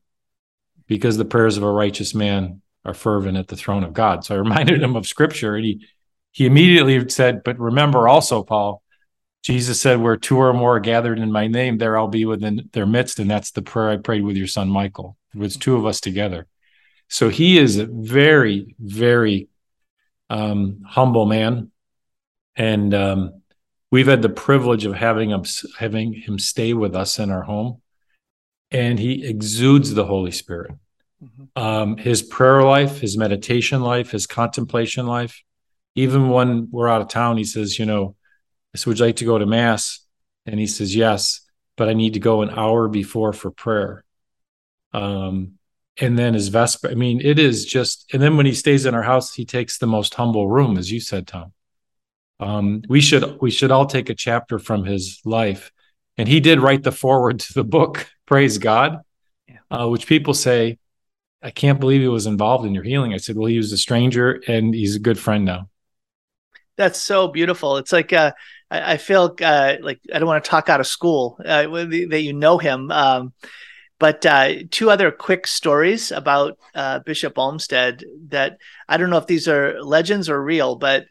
because 0.86 1.16
the 1.16 1.24
prayers 1.24 1.56
of 1.56 1.62
a 1.62 1.70
righteous 1.70 2.14
man 2.14 2.62
are 2.84 2.94
fervent 2.94 3.36
at 3.36 3.48
the 3.48 3.56
throne 3.56 3.84
of 3.84 3.92
God. 3.92 4.24
So 4.24 4.34
I 4.34 4.38
reminded 4.38 4.82
him 4.82 4.96
of 4.96 5.06
scripture 5.06 5.54
and 5.54 5.64
he, 5.64 5.86
he 6.32 6.46
immediately 6.46 7.08
said, 7.08 7.42
but 7.44 7.58
remember 7.58 8.08
also, 8.08 8.42
Paul, 8.42 8.82
Jesus 9.44 9.80
said, 9.80 10.00
where 10.00 10.16
two 10.16 10.38
or 10.38 10.52
more 10.52 10.76
are 10.76 10.80
gathered 10.80 11.18
in 11.18 11.30
my 11.30 11.46
name, 11.46 11.78
there 11.78 11.96
I'll 11.98 12.08
be 12.08 12.24
within 12.24 12.68
their 12.72 12.86
midst. 12.86 13.18
And 13.18 13.30
that's 13.30 13.50
the 13.50 13.62
prayer 13.62 13.90
I 13.90 13.98
prayed 13.98 14.24
with 14.24 14.36
your 14.36 14.46
son, 14.46 14.68
Michael. 14.68 15.16
It 15.34 15.38
was 15.38 15.56
two 15.56 15.76
of 15.76 15.84
us 15.84 16.00
together. 16.00 16.46
So 17.08 17.28
he 17.28 17.58
is 17.58 17.76
a 17.76 17.86
very, 17.86 18.74
very 18.78 19.48
um, 20.30 20.82
humble 20.86 21.26
man, 21.26 21.70
and 22.56 22.94
um, 22.94 23.42
we've 23.90 24.06
had 24.06 24.22
the 24.22 24.30
privilege 24.30 24.86
of 24.86 24.94
having 24.94 25.30
him 25.30 25.44
having 25.78 26.14
him 26.14 26.38
stay 26.38 26.72
with 26.72 26.96
us 26.96 27.18
in 27.18 27.30
our 27.30 27.42
home, 27.42 27.82
and 28.70 28.98
he 28.98 29.26
exudes 29.26 29.92
the 29.92 30.06
Holy 30.06 30.30
Spirit. 30.30 30.72
Mm-hmm. 31.22 31.62
Um, 31.62 31.96
his 31.98 32.22
prayer 32.22 32.62
life, 32.62 33.00
his 33.00 33.18
meditation 33.18 33.82
life, 33.82 34.10
his 34.10 34.26
contemplation 34.26 35.06
life. 35.06 35.42
Even 35.94 36.30
when 36.30 36.68
we're 36.72 36.88
out 36.88 37.02
of 37.02 37.08
town, 37.08 37.36
he 37.36 37.44
says, 37.44 37.78
"You 37.78 37.86
know, 37.86 38.16
I 38.74 38.78
said, 38.78 38.86
would 38.88 38.98
you 38.98 39.06
like 39.06 39.16
to 39.16 39.24
go 39.24 39.38
to 39.38 39.46
mass?" 39.46 40.00
And 40.46 40.58
he 40.58 40.66
says, 40.66 40.94
"Yes, 40.94 41.40
but 41.76 41.88
I 41.88 41.94
need 41.94 42.14
to 42.14 42.20
go 42.20 42.42
an 42.42 42.50
hour 42.50 42.88
before 42.88 43.32
for 43.32 43.50
prayer." 43.50 44.04
Um, 44.92 45.58
and 46.00 46.18
then 46.18 46.34
his 46.34 46.48
vesper. 46.48 46.88
I 46.90 46.94
mean, 46.94 47.20
it 47.20 47.38
is 47.38 47.64
just. 47.64 48.06
And 48.12 48.20
then 48.20 48.36
when 48.36 48.46
he 48.46 48.54
stays 48.54 48.86
in 48.86 48.94
our 48.94 49.02
house, 49.02 49.34
he 49.34 49.44
takes 49.44 49.78
the 49.78 49.86
most 49.86 50.14
humble 50.14 50.48
room, 50.48 50.76
as 50.76 50.90
you 50.90 51.00
said, 51.00 51.26
Tom. 51.26 51.52
Um, 52.40 52.82
we 52.88 53.00
should 53.00 53.40
we 53.40 53.50
should 53.50 53.70
all 53.70 53.86
take 53.86 54.10
a 54.10 54.14
chapter 54.14 54.58
from 54.58 54.84
his 54.84 55.20
life, 55.24 55.72
and 56.18 56.28
he 56.28 56.40
did 56.40 56.60
write 56.60 56.82
the 56.82 56.92
foreword 56.92 57.40
to 57.40 57.54
the 57.54 57.64
book. 57.64 58.10
Praise 58.26 58.56
God, 58.56 59.02
yeah. 59.46 59.58
uh, 59.70 59.86
which 59.86 60.06
people 60.06 60.32
say, 60.32 60.78
I 61.42 61.50
can't 61.50 61.78
believe 61.78 62.00
he 62.00 62.08
was 62.08 62.26
involved 62.26 62.64
in 62.64 62.72
your 62.72 62.82
healing. 62.82 63.12
I 63.12 63.18
said, 63.18 63.36
well, 63.36 63.48
he 63.48 63.58
was 63.58 63.70
a 63.70 63.76
stranger, 63.76 64.42
and 64.48 64.74
he's 64.74 64.96
a 64.96 65.00
good 65.00 65.18
friend 65.18 65.44
now. 65.44 65.68
That's 66.76 67.00
so 67.00 67.28
beautiful. 67.28 67.76
It's 67.76 67.92
like 67.92 68.14
uh, 68.14 68.32
I, 68.70 68.92
I, 68.92 68.96
feel 68.96 69.36
uh, 69.42 69.74
like 69.80 70.00
I 70.12 70.18
don't 70.18 70.28
want 70.28 70.44
to 70.44 70.50
talk 70.50 70.68
out 70.68 70.80
of 70.80 70.86
school 70.86 71.38
uh, 71.44 71.66
that 71.66 72.22
you 72.22 72.32
know 72.32 72.58
him. 72.58 72.90
Um, 72.90 73.32
but 73.98 74.26
uh, 74.26 74.54
two 74.70 74.90
other 74.90 75.10
quick 75.10 75.46
stories 75.46 76.10
about 76.10 76.58
uh, 76.74 76.98
Bishop 77.00 77.38
Olmsted 77.38 78.04
that 78.28 78.58
I 78.88 78.96
don't 78.96 79.10
know 79.10 79.18
if 79.18 79.26
these 79.26 79.48
are 79.48 79.82
legends 79.82 80.28
or 80.28 80.42
real, 80.42 80.76
but 80.76 81.06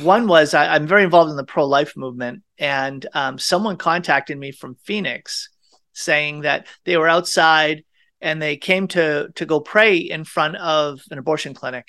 one 0.00 0.26
was 0.26 0.52
I, 0.52 0.74
am 0.76 0.86
very 0.86 1.04
involved 1.04 1.30
in 1.30 1.36
the 1.36 1.44
pro 1.44 1.66
life 1.66 1.96
movement, 1.96 2.42
and 2.58 3.06
um, 3.14 3.38
someone 3.38 3.76
contacted 3.76 4.36
me 4.36 4.50
from 4.50 4.76
Phoenix 4.84 5.48
saying 5.92 6.42
that 6.42 6.66
they 6.84 6.96
were 6.96 7.08
outside 7.08 7.84
and 8.20 8.42
they 8.42 8.56
came 8.56 8.88
to 8.88 9.28
to 9.36 9.46
go 9.46 9.60
pray 9.60 9.96
in 9.96 10.24
front 10.24 10.56
of 10.56 11.00
an 11.10 11.18
abortion 11.18 11.54
clinic, 11.54 11.86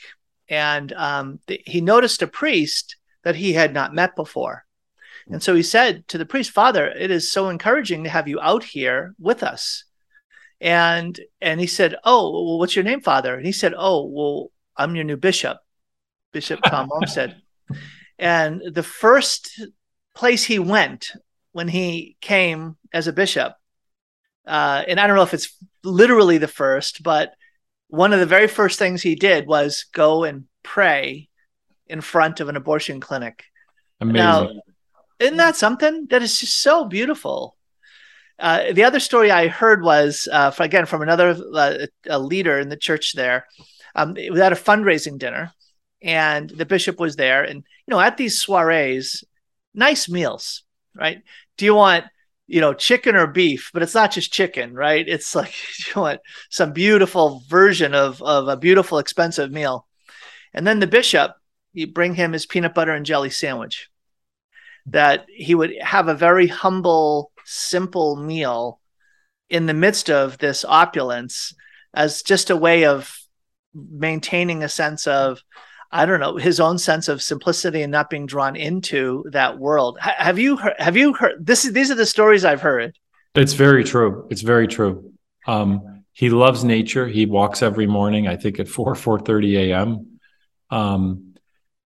and 0.47 0.93
um, 0.93 1.39
th- 1.47 1.63
he 1.65 1.81
noticed 1.81 2.21
a 2.21 2.27
priest 2.27 2.97
that 3.23 3.35
he 3.35 3.53
had 3.53 3.73
not 3.73 3.95
met 3.95 4.15
before. 4.15 4.66
And 5.29 5.43
so 5.43 5.55
he 5.55 5.63
said 5.63 6.07
to 6.07 6.17
the 6.17 6.25
priest, 6.25 6.51
Father, 6.51 6.87
it 6.87 7.11
is 7.11 7.31
so 7.31 7.49
encouraging 7.49 8.03
to 8.03 8.09
have 8.09 8.27
you 8.27 8.39
out 8.39 8.63
here 8.63 9.13
with 9.19 9.43
us. 9.43 9.83
And 10.59 11.19
and 11.39 11.59
he 11.59 11.67
said 11.67 11.95
oh 12.03 12.31
well 12.31 12.57
what's 12.57 12.75
your 12.75 12.85
name 12.85 13.01
father? 13.01 13.35
And 13.35 13.45
he 13.45 13.51
said 13.51 13.75
oh 13.77 14.05
well 14.05 14.51
i'm 14.75 14.95
your 14.95 15.03
new 15.03 15.17
bishop 15.17 15.59
bishop 16.33 16.59
tom 16.63 16.89
olmsted 16.91 17.35
and 18.17 18.61
the 18.73 18.81
first 18.81 19.61
place 20.15 20.43
he 20.43 20.57
went 20.57 21.11
when 21.51 21.67
he 21.67 22.17
came 22.21 22.75
as 22.91 23.07
a 23.07 23.13
bishop 23.13 23.53
uh, 24.47 24.83
and 24.87 24.99
i 24.99 25.05
don't 25.05 25.15
know 25.15 25.23
if 25.23 25.33
it's 25.33 25.55
literally 25.83 26.39
the 26.39 26.47
first 26.47 27.03
but 27.03 27.33
one 27.87 28.13
of 28.13 28.19
the 28.19 28.25
very 28.25 28.47
first 28.47 28.79
things 28.79 29.01
he 29.01 29.15
did 29.15 29.47
was 29.47 29.85
go 29.93 30.23
and 30.23 30.45
pray 30.63 31.29
in 31.87 32.01
front 32.01 32.39
of 32.39 32.49
an 32.49 32.55
abortion 32.55 32.99
clinic. 32.99 33.45
Amazing. 34.01 34.15
now 34.15 34.49
isn't 35.19 35.37
that 35.37 35.55
something 35.55 36.07
that 36.09 36.21
is 36.21 36.39
just 36.39 36.61
so 36.61 36.85
beautiful 36.85 37.57
uh, 38.39 38.71
the 38.71 38.83
other 38.83 38.99
story 38.99 39.31
I 39.31 39.47
heard 39.47 39.83
was 39.83 40.27
uh, 40.31 40.51
again 40.59 40.85
from 40.85 41.01
another 41.01 41.35
uh, 41.53 42.17
leader 42.17 42.59
in 42.59 42.69
the 42.69 42.77
church 42.77 43.13
there. 43.13 43.47
Um, 43.95 44.15
it 44.15 44.31
was 44.31 44.39
at 44.39 44.51
a 44.53 44.55
fundraising 44.55 45.17
dinner, 45.17 45.51
and 46.03 46.49
the 46.49 46.65
bishop 46.65 46.99
was 46.99 47.15
there. 47.15 47.43
And 47.43 47.63
you 47.87 47.91
know, 47.91 47.99
at 47.99 48.17
these 48.17 48.39
soirees, 48.39 49.23
nice 49.73 50.07
meals, 50.07 50.63
right? 50.95 51.23
Do 51.57 51.65
you 51.65 51.73
want 51.73 52.05
you 52.45 52.61
know 52.61 52.73
chicken 52.75 53.15
or 53.15 53.25
beef? 53.25 53.71
But 53.73 53.81
it's 53.81 53.95
not 53.95 54.11
just 54.11 54.31
chicken, 54.31 54.75
right? 54.75 55.07
It's 55.07 55.33
like 55.33 55.53
you 55.95 56.01
want 56.01 56.21
some 56.51 56.73
beautiful 56.73 57.41
version 57.47 57.95
of 57.95 58.21
of 58.21 58.47
a 58.47 58.57
beautiful 58.57 58.99
expensive 58.99 59.51
meal. 59.51 59.87
And 60.53 60.65
then 60.65 60.79
the 60.79 60.87
bishop, 60.87 61.31
you 61.73 61.87
bring 61.87 62.13
him 62.13 62.33
his 62.33 62.45
peanut 62.45 62.75
butter 62.75 62.93
and 62.93 63.05
jelly 63.05 63.31
sandwich. 63.31 63.89
That 64.87 65.25
he 65.29 65.53
would 65.53 65.73
have 65.81 66.07
a 66.07 66.15
very 66.15 66.47
humble 66.47 67.31
simple 67.45 68.15
meal 68.15 68.79
in 69.49 69.65
the 69.65 69.73
midst 69.73 70.09
of 70.09 70.37
this 70.37 70.65
opulence 70.65 71.53
as 71.93 72.21
just 72.21 72.49
a 72.49 72.55
way 72.55 72.85
of 72.85 73.17
maintaining 73.73 74.63
a 74.63 74.69
sense 74.69 75.07
of 75.07 75.41
I 75.91 76.05
don't 76.05 76.19
know 76.19 76.35
his 76.35 76.59
own 76.59 76.77
sense 76.77 77.07
of 77.07 77.21
simplicity 77.21 77.81
and 77.81 77.91
not 77.91 78.09
being 78.09 78.25
drawn 78.25 78.55
into 78.55 79.23
that 79.31 79.57
world. 79.57 79.97
H- 80.03 80.15
have 80.17 80.37
you 80.37 80.57
heard, 80.57 80.75
have 80.79 80.97
you 80.97 81.13
heard 81.13 81.45
this? 81.45 81.63
These 81.63 81.91
are 81.91 81.95
the 81.95 82.05
stories 82.05 82.43
I've 82.43 82.61
heard. 82.61 82.97
It's 83.35 83.53
very 83.53 83.83
true. 83.83 84.27
It's 84.29 84.41
very 84.41 84.67
true. 84.67 85.13
Um, 85.45 86.03
he 86.11 86.29
loves 86.29 86.63
nature. 86.63 87.07
He 87.07 87.25
walks 87.25 87.61
every 87.61 87.87
morning. 87.87 88.27
I 88.27 88.35
think 88.35 88.59
at 88.59 88.67
four 88.67 88.95
four 88.95 89.19
thirty 89.19 89.71
a.m. 89.71 90.19
Um, 90.69 91.35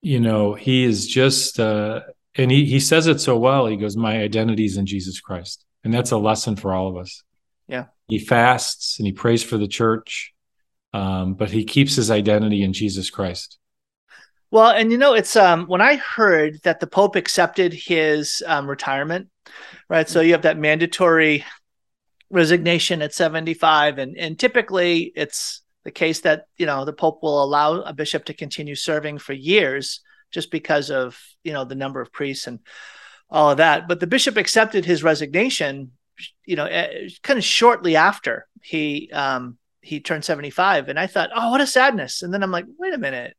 you 0.01 0.19
know, 0.19 0.53
he 0.55 0.83
is 0.83 1.07
just 1.07 1.59
uh, 1.59 2.01
and 2.35 2.51
he 2.51 2.65
he 2.65 2.79
says 2.79 3.07
it 3.07 3.19
so 3.19 3.37
well. 3.37 3.67
He 3.67 3.77
goes, 3.77 3.95
"My 3.95 4.21
identity 4.21 4.65
is 4.65 4.77
in 4.77 4.85
Jesus 4.85 5.19
Christ," 5.19 5.65
and 5.83 5.93
that's 5.93 6.11
a 6.11 6.17
lesson 6.17 6.55
for 6.55 6.73
all 6.73 6.87
of 6.87 6.97
us. 6.97 7.23
Yeah, 7.67 7.85
he 8.07 8.19
fasts 8.19 8.99
and 8.99 9.05
he 9.05 9.13
prays 9.13 9.43
for 9.43 9.57
the 9.57 9.67
church, 9.67 10.33
um, 10.93 11.35
but 11.35 11.51
he 11.51 11.63
keeps 11.63 11.95
his 11.95 12.09
identity 12.09 12.63
in 12.63 12.73
Jesus 12.73 13.09
Christ. 13.09 13.57
Well, 14.51 14.69
and 14.69 14.91
you 14.91 14.97
know, 14.97 15.13
it's 15.13 15.35
um, 15.35 15.65
when 15.65 15.81
I 15.81 15.95
heard 15.95 16.61
that 16.63 16.79
the 16.79 16.87
Pope 16.87 17.15
accepted 17.15 17.73
his 17.73 18.43
um, 18.45 18.67
retirement, 18.67 19.29
right? 19.89 20.07
So 20.07 20.21
you 20.21 20.33
have 20.33 20.43
that 20.43 20.57
mandatory 20.57 21.43
resignation 22.29 23.01
at 23.01 23.13
75, 23.13 23.99
and 23.99 24.17
and 24.17 24.39
typically 24.39 25.11
it's 25.15 25.61
the 25.83 25.91
case 25.91 26.21
that 26.21 26.45
you 26.57 26.65
know 26.65 26.85
the 26.85 26.93
Pope 26.93 27.21
will 27.21 27.43
allow 27.43 27.81
a 27.81 27.93
bishop 27.93 28.25
to 28.25 28.33
continue 28.33 28.75
serving 28.75 29.19
for 29.19 29.33
years 29.33 30.01
just 30.33 30.51
because 30.51 30.89
of 30.91 31.17
you 31.43 31.53
know 31.53 31.63
the 31.63 31.75
number 31.75 32.01
of 32.01 32.11
priests 32.11 32.47
and 32.47 32.59
all 33.29 33.51
of 33.51 33.57
that. 33.57 33.87
But 33.87 33.99
the 33.99 34.07
bishop 34.07 34.35
accepted 34.35 34.83
his 34.83 35.03
resignation, 35.03 35.91
you 36.45 36.55
know, 36.55 36.65
eh, 36.65 37.09
kind 37.21 37.37
of 37.37 37.45
shortly 37.45 37.95
after 37.95 38.47
he 38.61 39.09
um, 39.13 39.57
he 39.81 39.99
turned 39.99 40.25
seventy 40.25 40.49
five, 40.49 40.89
and 40.89 40.99
I 40.99 41.07
thought, 41.07 41.29
oh, 41.33 41.51
what 41.51 41.61
a 41.61 41.67
sadness. 41.67 42.21
And 42.21 42.33
then 42.33 42.43
I'm 42.43 42.51
like, 42.51 42.65
wait 42.77 42.93
a 42.93 42.97
minute, 42.97 43.37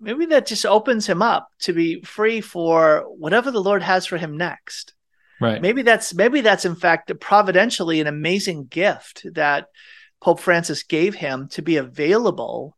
maybe 0.00 0.26
that 0.26 0.46
just 0.46 0.66
opens 0.66 1.06
him 1.06 1.22
up 1.22 1.48
to 1.60 1.72
be 1.72 2.00
free 2.02 2.40
for 2.40 3.04
whatever 3.08 3.50
the 3.50 3.62
Lord 3.62 3.82
has 3.82 4.06
for 4.06 4.16
him 4.16 4.36
next. 4.36 4.94
Right. 5.40 5.60
Maybe 5.60 5.82
that's 5.82 6.12
maybe 6.14 6.40
that's 6.40 6.64
in 6.64 6.74
fact 6.74 7.12
providentially 7.20 8.00
an 8.00 8.06
amazing 8.06 8.66
gift 8.66 9.26
that 9.34 9.68
Pope 10.20 10.40
Francis 10.40 10.82
gave 10.82 11.14
him 11.14 11.48
to 11.52 11.62
be 11.62 11.76
available 11.76 12.76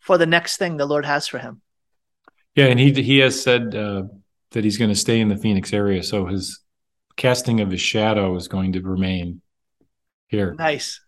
for 0.00 0.18
the 0.18 0.26
next 0.26 0.58
thing 0.58 0.76
the 0.76 0.86
Lord 0.86 1.06
has 1.06 1.26
for 1.26 1.38
him. 1.38 1.62
Yeah, 2.54 2.66
and 2.66 2.78
he 2.78 2.92
he 3.02 3.18
has 3.18 3.40
said 3.40 3.74
uh, 3.74 4.04
that 4.50 4.64
he's 4.64 4.78
going 4.78 4.90
to 4.90 4.98
stay 4.98 5.20
in 5.20 5.28
the 5.28 5.36
Phoenix 5.36 5.72
area, 5.72 6.02
so 6.02 6.26
his 6.26 6.60
casting 7.16 7.60
of 7.60 7.70
his 7.70 7.80
shadow 7.80 8.36
is 8.36 8.48
going 8.48 8.72
to 8.72 8.82
remain 8.82 9.40
here. 10.28 10.54
Nice. 10.54 11.00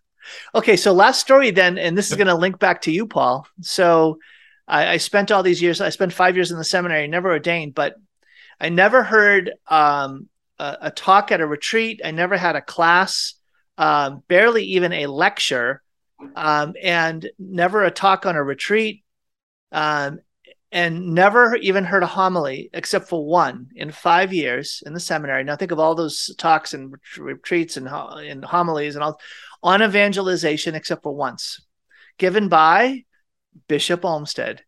Okay, 0.55 0.75
so 0.75 0.91
last 0.91 1.19
story 1.19 1.51
then, 1.51 1.77
and 1.77 1.97
this 1.97 2.09
is 2.09 2.17
going 2.17 2.27
to 2.27 2.35
link 2.35 2.57
back 2.57 2.81
to 2.81 2.91
you, 2.91 3.05
Paul. 3.05 3.47
So 3.61 4.19
I, 4.67 4.93
I, 4.93 4.97
spent 4.97 5.31
all 5.31 5.43
these 5.43 5.61
years. 5.61 5.81
I 5.81 5.89
spent 5.89 6.13
five 6.13 6.35
years 6.35 6.51
in 6.51 6.57
the 6.57 6.63
seminary, 6.63 7.07
never 7.07 7.29
ordained, 7.29 7.75
but 7.75 7.95
I 8.59 8.69
never 8.69 9.03
heard 9.03 9.51
um, 9.67 10.27
a, 10.57 10.77
a, 10.81 10.91
talk 10.91 11.31
at 11.31 11.41
a 11.41 11.47
retreat. 11.47 12.01
I 12.03 12.11
never 12.11 12.37
had 12.37 12.55
a 12.55 12.61
class, 12.61 13.35
um, 13.77 14.23
barely 14.27 14.63
even 14.63 14.93
a 14.93 15.07
lecture, 15.07 15.83
um, 16.35 16.73
and 16.81 17.29
never 17.37 17.83
a 17.83 17.91
talk 17.91 18.25
on 18.25 18.35
a 18.35 18.43
retreat. 18.43 19.03
Um, 19.71 20.19
and 20.75 21.13
never 21.13 21.55
even 21.55 21.85
heard 21.85 22.03
a 22.03 22.07
homily 22.07 22.69
except 22.73 23.07
for 23.07 23.25
one 23.25 23.69
in 23.77 23.91
five 23.91 24.33
years 24.33 24.83
in 24.85 24.93
the 24.93 24.99
seminary. 24.99 25.41
Now 25.41 25.55
think 25.55 25.71
of 25.71 25.79
all 25.79 25.95
those 25.95 26.35
talks 26.37 26.73
and 26.73 26.93
retreats 27.17 27.77
and, 27.77 27.87
and 27.87 28.43
homilies 28.43 28.95
and 28.95 29.03
all 29.03 29.17
on 29.63 29.81
evangelization 29.81 30.75
except 30.75 31.01
for 31.03 31.15
once, 31.15 31.65
given 32.17 32.49
by 32.49 33.05
Bishop 33.69 34.03
Olmsted. 34.03 34.63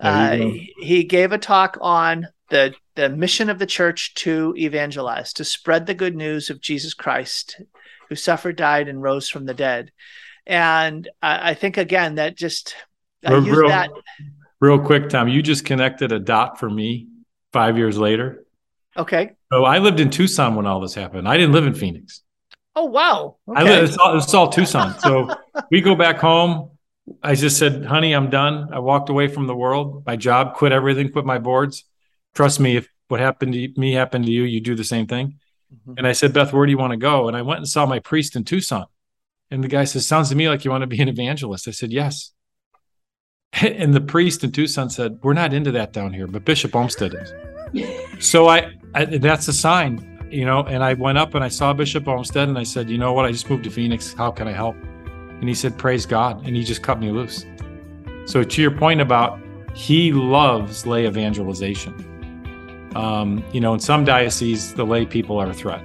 Uh, 0.00 0.38
he 0.78 1.04
gave 1.04 1.32
a 1.32 1.38
talk 1.38 1.76
on 1.82 2.28
the 2.48 2.74
the 2.94 3.10
mission 3.10 3.50
of 3.50 3.58
the 3.58 3.66
church 3.66 4.14
to 4.14 4.54
evangelize, 4.56 5.34
to 5.34 5.44
spread 5.44 5.84
the 5.84 5.94
good 5.94 6.16
news 6.16 6.48
of 6.48 6.62
Jesus 6.62 6.94
Christ, 6.94 7.60
who 8.08 8.16
suffered, 8.16 8.56
died, 8.56 8.88
and 8.88 9.02
rose 9.02 9.28
from 9.28 9.44
the 9.44 9.54
dead. 9.54 9.92
And 10.46 11.08
I, 11.20 11.50
I 11.50 11.54
think 11.54 11.76
again 11.76 12.14
that 12.14 12.38
just 12.38 12.74
I 13.22 13.34
use 13.36 13.68
that 13.68 13.90
Real 14.62 14.78
quick, 14.78 15.08
Tom, 15.08 15.26
you 15.26 15.42
just 15.42 15.64
connected 15.64 16.12
a 16.12 16.20
dot 16.20 16.60
for 16.60 16.70
me 16.70 17.08
five 17.52 17.76
years 17.76 17.98
later. 17.98 18.46
Okay. 18.96 19.32
So 19.52 19.64
I 19.64 19.78
lived 19.78 19.98
in 19.98 20.08
Tucson 20.08 20.54
when 20.54 20.66
all 20.66 20.78
this 20.78 20.94
happened. 20.94 21.26
I 21.26 21.36
didn't 21.36 21.52
live 21.52 21.66
in 21.66 21.74
Phoenix. 21.74 22.22
Oh 22.76 22.84
wow! 22.84 23.38
Okay. 23.48 23.60
I 23.60 23.64
lived, 23.64 23.88
it's 23.88 23.98
all, 23.98 24.16
it's 24.16 24.32
all 24.32 24.48
Tucson. 24.48 24.96
So 25.00 25.28
we 25.72 25.80
go 25.80 25.96
back 25.96 26.18
home. 26.18 26.70
I 27.24 27.34
just 27.34 27.58
said, 27.58 27.84
honey, 27.84 28.12
I'm 28.12 28.30
done. 28.30 28.68
I 28.72 28.78
walked 28.78 29.08
away 29.08 29.26
from 29.26 29.48
the 29.48 29.54
world, 29.56 30.04
my 30.06 30.14
job, 30.14 30.54
quit 30.54 30.70
everything, 30.70 31.10
quit 31.10 31.24
my 31.24 31.38
boards. 31.38 31.82
Trust 32.32 32.60
me, 32.60 32.76
if 32.76 32.88
what 33.08 33.18
happened 33.18 33.54
to 33.54 33.68
me 33.76 33.94
happened 33.94 34.26
to 34.26 34.30
you, 34.30 34.44
you 34.44 34.60
do 34.60 34.76
the 34.76 34.84
same 34.84 35.08
thing. 35.08 35.40
Mm-hmm. 35.74 35.94
And 35.98 36.06
I 36.06 36.12
said, 36.12 36.32
Beth, 36.32 36.52
where 36.52 36.66
do 36.66 36.70
you 36.70 36.78
want 36.78 36.92
to 36.92 36.96
go? 36.98 37.26
And 37.26 37.36
I 37.36 37.42
went 37.42 37.58
and 37.58 37.68
saw 37.68 37.84
my 37.84 37.98
priest 37.98 38.36
in 38.36 38.44
Tucson. 38.44 38.86
And 39.50 39.64
the 39.64 39.68
guy 39.68 39.82
says, 39.82 40.06
Sounds 40.06 40.28
to 40.28 40.36
me 40.36 40.48
like 40.48 40.64
you 40.64 40.70
want 40.70 40.82
to 40.82 40.86
be 40.86 41.02
an 41.02 41.08
evangelist. 41.08 41.66
I 41.66 41.72
said, 41.72 41.90
Yes. 41.90 42.32
And 43.62 43.94
the 43.94 44.00
priest 44.00 44.42
in 44.44 44.52
Tucson 44.52 44.90
said, 44.90 45.18
We're 45.22 45.34
not 45.34 45.52
into 45.52 45.70
that 45.72 45.92
down 45.92 46.12
here, 46.12 46.26
but 46.26 46.44
Bishop 46.44 46.74
Olmsted 46.74 47.14
is. 47.14 47.32
so 48.18 48.48
I, 48.48 48.72
I, 48.94 49.04
that's 49.04 49.48
a 49.48 49.52
sign, 49.52 50.26
you 50.30 50.44
know. 50.44 50.64
And 50.64 50.82
I 50.82 50.94
went 50.94 51.18
up 51.18 51.34
and 51.34 51.44
I 51.44 51.48
saw 51.48 51.72
Bishop 51.72 52.08
Olmsted 52.08 52.48
and 52.48 52.58
I 52.58 52.64
said, 52.64 52.88
You 52.90 52.98
know 52.98 53.12
what? 53.12 53.24
I 53.24 53.32
just 53.32 53.48
moved 53.48 53.64
to 53.64 53.70
Phoenix. 53.70 54.12
How 54.12 54.30
can 54.30 54.48
I 54.48 54.52
help? 54.52 54.76
And 55.06 55.48
he 55.48 55.54
said, 55.54 55.76
Praise 55.78 56.06
God. 56.06 56.44
And 56.46 56.56
he 56.56 56.64
just 56.64 56.82
cut 56.82 56.98
me 56.98 57.10
loose. 57.10 57.46
So, 58.26 58.42
to 58.42 58.62
your 58.62 58.70
point 58.70 59.00
about 59.00 59.38
he 59.74 60.12
loves 60.12 60.86
lay 60.86 61.06
evangelization. 61.06 62.08
Um, 62.94 63.42
you 63.52 63.60
know, 63.60 63.74
in 63.74 63.80
some 63.80 64.04
dioceses, 64.04 64.74
the 64.74 64.84
lay 64.84 65.06
people 65.06 65.38
are 65.38 65.48
a 65.48 65.54
threat. 65.54 65.82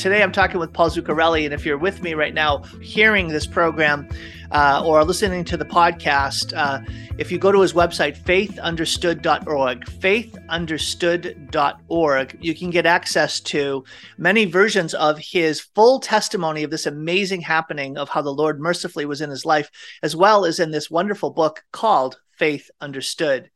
Today, 0.00 0.22
I'm 0.22 0.32
talking 0.32 0.58
with 0.58 0.72
Paul 0.72 0.88
Zuccarelli, 0.88 1.44
and 1.44 1.52
if 1.52 1.66
you're 1.66 1.76
with 1.76 2.02
me 2.02 2.14
right 2.14 2.32
now, 2.32 2.62
hearing 2.80 3.28
this 3.28 3.46
program 3.46 4.08
uh, 4.50 4.82
or 4.82 5.04
listening 5.04 5.44
to 5.44 5.58
the 5.58 5.64
podcast, 5.66 6.56
uh, 6.56 6.80
if 7.18 7.30
you 7.30 7.38
go 7.38 7.52
to 7.52 7.60
his 7.60 7.74
website, 7.74 8.16
faithunderstood.org, 8.16 9.84
faithunderstood.org, 9.84 12.38
you 12.40 12.54
can 12.54 12.70
get 12.70 12.86
access 12.86 13.40
to 13.40 13.84
many 14.16 14.46
versions 14.46 14.94
of 14.94 15.18
his 15.18 15.60
full 15.60 16.00
testimony 16.00 16.62
of 16.62 16.70
this 16.70 16.86
amazing 16.86 17.42
happening 17.42 17.98
of 17.98 18.08
how 18.08 18.22
the 18.22 18.32
Lord 18.32 18.58
mercifully 18.58 19.04
was 19.04 19.20
in 19.20 19.28
his 19.28 19.44
life, 19.44 19.70
as 20.02 20.16
well 20.16 20.46
as 20.46 20.58
in 20.58 20.70
this 20.70 20.90
wonderful 20.90 21.28
book 21.28 21.62
called 21.72 22.18
Faith 22.38 22.70
Understood. 22.80 23.50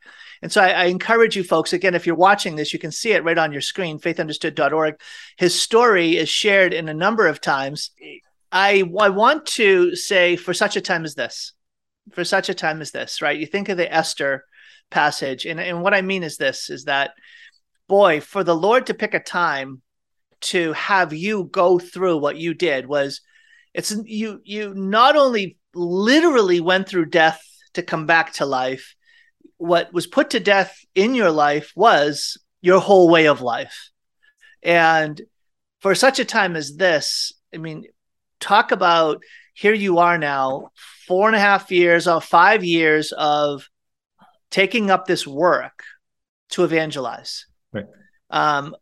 And 0.45 0.53
so 0.53 0.61
I, 0.61 0.69
I, 0.69 0.85
encourage 0.85 1.37
you 1.37 1.43
folks, 1.43 1.73
again, 1.73 1.95
if 1.95 2.07
you're 2.07 2.15
watching 2.15 2.55
this, 2.55 2.75
you 2.75 2.79
can 2.79 2.93
see 2.93 3.13
it 3.13 3.25
right 3.25 3.39
on 3.39 3.51
your 3.51 3.63
screen, 3.63 3.99
faithunderstood.org. 3.99 5.01
His 5.39 5.59
story 5.59 6.19
is 6.19 6.29
shared 6.29 6.75
in 6.75 6.87
a 6.87 6.93
number 6.93 7.27
of 7.27 7.41
times. 7.41 7.93
I, 8.53 8.85
I 9.01 9.09
want 9.09 9.47
to 9.47 9.97
say, 9.97 10.37
for 10.37 10.53
such 10.53 10.77
a 10.77 10.83
time 10.83 11.07
as 11.07 11.15
this, 11.15 11.55
for 12.13 12.25
such 12.25 12.51
a 12.51 12.55
time 12.55 12.83
as 12.83 12.91
this, 12.91 13.23
right? 13.23 13.41
You 13.41 13.47
think 13.47 13.71
of 13.71 13.79
the 13.79 13.91
Esther 13.91 14.45
passage, 14.91 15.47
and, 15.47 15.59
and 15.59 15.81
what 15.83 15.95
I 15.95 16.03
mean 16.03 16.23
is 16.23 16.37
this 16.37 16.69
is 16.69 16.85
that, 16.85 17.13
boy, 17.89 18.21
for 18.21 18.45
the 18.45 18.55
Lord 18.55 18.85
to 18.89 18.95
pick 18.95 19.15
a 19.15 19.21
time 19.21 19.81
to 20.43 20.75
have 20.75 21.15
you 21.15 21.45
go 21.45 21.79
through 21.79 22.19
what 22.19 22.37
you 22.37 22.53
did 22.53 22.85
was 22.85 23.23
it's 23.73 23.97
you 24.05 24.43
you 24.45 24.75
not 24.75 25.17
only 25.17 25.57
literally 25.75 26.61
went 26.61 26.87
through 26.87 27.07
death 27.07 27.43
to 27.73 27.83
come 27.83 28.05
back 28.05 28.35
to 28.35 28.45
life 28.45 28.95
what 29.59 29.93
was 29.93 30.07
put 30.07 30.31
to 30.31 30.41
death 30.41 30.79
in 30.95 31.15
your 31.15 31.31
life 31.31 31.73
was 31.77 32.39
your 32.61 32.81
whole 32.81 33.09
way 33.09 33.27
of 33.27 33.41
life. 33.41 33.91
And 34.63 35.21
for 35.81 35.95
such 35.95 36.19
a 36.19 36.25
time 36.25 36.57
as 36.57 36.77
this, 36.77 37.33
I 37.55 37.59
mean, 37.59 37.85
talk 38.41 38.73
about 38.73 39.23
here 39.55 39.75
you 39.75 39.99
are 39.99 40.19
now, 40.19 40.71
four 41.07 41.29
and 41.29 41.37
a 41.37 41.41
half 41.41 41.71
years 41.71 42.09
or 42.09 42.21
five 42.21 42.65
years 42.65 43.13
of 43.13 43.69
taking 44.51 44.91
up 44.91 45.07
this 45.07 45.27
work 45.27 45.83
to 46.51 46.65
evangelize. 46.65 47.47
Right. 47.73 47.87
Um, 48.31 48.75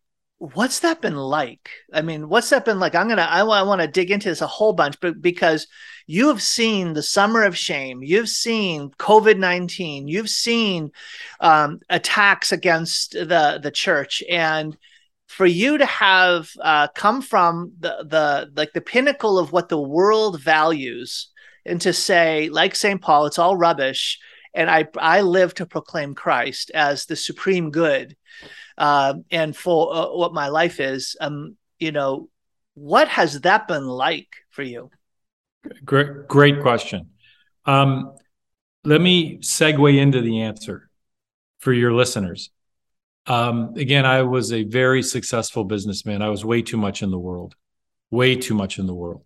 what's 0.42 0.80
that 0.80 1.00
been 1.00 1.14
like? 1.14 1.70
I 1.92 2.02
mean, 2.02 2.28
what's 2.28 2.50
that 2.50 2.64
been 2.64 2.80
like? 2.80 2.96
I'm 2.96 3.08
gonna 3.08 3.22
I, 3.22 3.42
I 3.42 3.62
want 3.62 3.80
to 3.80 3.86
dig 3.86 4.10
into 4.10 4.28
this 4.28 4.40
a 4.40 4.46
whole 4.48 4.72
bunch, 4.72 4.98
but 5.00 5.22
because 5.22 5.68
you 6.08 6.26
have 6.28 6.42
seen 6.42 6.94
the 6.94 7.02
summer 7.02 7.44
of 7.44 7.56
shame, 7.56 8.02
you've 8.02 8.28
seen 8.28 8.90
COVID 8.98 9.38
nineteen, 9.38 10.08
you've 10.08 10.28
seen 10.28 10.90
um, 11.40 11.78
attacks 11.88 12.50
against 12.50 13.12
the 13.12 13.60
the 13.62 13.70
church, 13.70 14.20
and 14.28 14.76
for 15.28 15.46
you 15.46 15.78
to 15.78 15.86
have 15.86 16.50
uh, 16.60 16.88
come 16.88 17.22
from 17.22 17.74
the 17.78 18.04
the 18.08 18.50
like 18.56 18.72
the 18.72 18.80
pinnacle 18.80 19.38
of 19.38 19.52
what 19.52 19.68
the 19.68 19.80
world 19.80 20.40
values, 20.40 21.30
and 21.64 21.80
to 21.82 21.92
say, 21.92 22.48
like 22.48 22.74
Saint 22.74 23.00
Paul, 23.00 23.26
it's 23.26 23.38
all 23.38 23.56
rubbish, 23.56 24.18
and 24.54 24.68
I 24.68 24.88
I 24.98 25.20
live 25.20 25.54
to 25.54 25.66
proclaim 25.66 26.16
Christ 26.16 26.72
as 26.74 27.06
the 27.06 27.14
supreme 27.14 27.70
good 27.70 28.16
uh, 28.78 29.14
and 29.30 29.56
for 29.56 29.94
uh, 29.94 30.08
what 30.08 30.34
my 30.34 30.48
life 30.48 30.80
is. 30.80 31.16
Um, 31.20 31.56
you 31.78 31.92
know, 31.92 32.28
what 32.74 33.08
has 33.08 33.40
that 33.42 33.68
been 33.68 33.86
like 33.86 34.28
for 34.50 34.62
you? 34.62 34.90
Great, 35.84 36.28
great 36.28 36.60
question. 36.60 37.10
Um, 37.66 38.14
let 38.84 39.00
me 39.00 39.38
segue 39.38 39.96
into 39.96 40.20
the 40.20 40.42
answer 40.42 40.90
for 41.60 41.72
your 41.72 41.92
listeners. 41.92 42.50
Um, 43.26 43.74
again, 43.76 44.04
I 44.04 44.22
was 44.22 44.52
a 44.52 44.64
very 44.64 45.02
successful 45.02 45.64
businessman. 45.64 46.22
I 46.22 46.28
was 46.28 46.44
way 46.44 46.62
too 46.62 46.76
much 46.76 47.02
in 47.02 47.10
the 47.10 47.18
world, 47.18 47.54
way 48.10 48.34
too 48.34 48.54
much 48.54 48.78
in 48.78 48.86
the 48.86 48.94
world. 48.94 49.22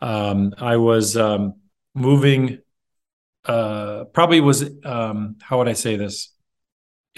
Um, 0.00 0.54
I 0.58 0.76
was 0.76 1.16
um, 1.16 1.54
moving, 1.94 2.58
uh, 3.44 4.04
probably 4.12 4.40
was, 4.40 4.70
um, 4.84 5.36
how 5.42 5.58
would 5.58 5.68
I 5.68 5.72
say 5.72 5.96
this? 5.96 6.32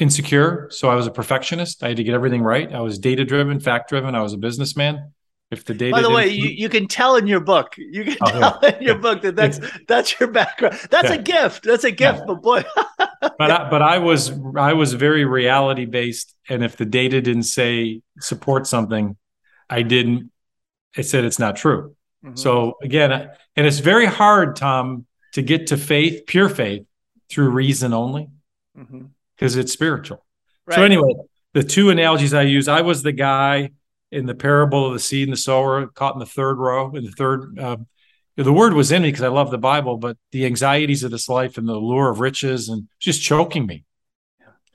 Insecure. 0.01 0.69
So 0.71 0.89
I 0.89 0.95
was 0.95 1.07
a 1.07 1.11
perfectionist. 1.11 1.85
I 1.85 1.89
had 1.89 1.99
to 1.99 2.05
get 2.05 2.15
everything 2.15 2.43
right. 2.43 2.73
I 2.73 2.81
was 2.81 2.99
data 2.99 3.25
driven, 3.25 3.61
fact 3.61 3.91
driven. 3.91 4.15
I 4.15 4.23
was 4.23 4.33
a 4.33 4.39
businessman. 4.39 5.13
If 5.51 5.65
the 5.65 5.75
data. 5.75 5.93
By 5.93 6.03
the 6.03 6.11
way, 6.11 6.29
you, 6.29 6.49
you 6.49 6.69
can 6.69 6.87
tell 6.87 7.17
in 7.17 7.27
your 7.27 7.41
book. 7.41 7.75
You 7.77 8.05
can 8.05 8.17
oh, 8.21 8.31
tell 8.31 8.59
yeah. 8.63 8.77
in 8.77 8.83
your 8.83 8.99
book 8.99 9.23
that 9.23 9.35
that's 9.35 9.59
that's 9.89 10.19
your 10.21 10.31
background. 10.31 10.79
That's 10.91 11.09
yeah. 11.09 11.17
a 11.17 11.23
gift. 11.23 11.65
That's 11.65 11.83
a 11.83 11.91
gift. 11.91 12.21
Yeah. 12.21 12.25
But 12.27 12.35
boy. 12.37 12.65
but 13.21 13.51
I, 13.51 13.69
but 13.69 13.83
I 13.83 13.99
was 13.99 14.31
I 14.57 14.75
was 14.75 14.95
very 14.95 15.25
reality 15.25 15.87
based, 15.87 16.37
and 16.49 16.63
if 16.63 16.77
the 16.77 16.85
data 16.85 17.21
didn't 17.21 17.45
say 17.45 18.01
support 18.21 18.69
something, 18.69 19.17
I 19.69 19.83
didn't. 19.83 20.31
It 20.97 21.05
said 21.05 21.25
it's 21.25 21.41
not 21.41 21.57
true. 21.57 21.97
Mm-hmm. 22.25 22.37
So 22.37 22.77
again, 22.81 23.11
and 23.57 23.67
it's 23.67 23.81
very 23.81 24.07
hard, 24.07 24.55
Tom, 24.55 25.05
to 25.33 25.43
get 25.43 25.69
to 25.69 25.77
faith, 25.77 26.27
pure 26.29 26.49
faith, 26.49 26.87
through 27.29 27.51
reason 27.51 27.93
only. 27.93 28.29
Mm-hmm 28.79 29.07
because 29.41 29.57
it's 29.57 29.73
spiritual. 29.73 30.25
Right. 30.67 30.77
So 30.77 30.83
anyway, 30.85 31.15
the 31.55 31.63
two 31.63 31.91
analogies 31.91 32.35
I 32.35 32.43
use, 32.43 32.69
I 32.69 32.83
was 32.83 33.03
the 33.03 33.13
guy 33.13 33.71
in 34.13 34.27
the 34.27 34.35
parable 34.35 34.87
of 34.87 34.93
the 34.93 34.99
seed 34.99 35.29
and 35.29 35.33
the 35.33 35.41
sower 35.41 35.87
caught 35.87 36.15
in 36.15 36.21
the 36.21 36.27
third 36.27 36.59
row 36.59 36.95
in 36.97 37.05
the 37.05 37.13
third 37.13 37.59
uh, 37.61 37.77
the 38.37 38.53
word 38.53 38.75
was 38.75 38.91
in 38.91 39.03
me 39.03 39.09
because 39.09 39.23
I 39.23 39.29
love 39.29 39.51
the 39.51 39.59
Bible, 39.59 39.99
but 39.99 40.17
the 40.33 40.47
anxieties 40.47 41.05
of 41.05 41.11
this 41.11 41.29
life 41.29 41.59
and 41.59 41.69
the 41.69 41.75
lure 41.75 42.11
of 42.11 42.21
riches 42.21 42.69
and 42.69 42.89
just 42.99 43.21
choking 43.23 43.67
me. 43.67 43.85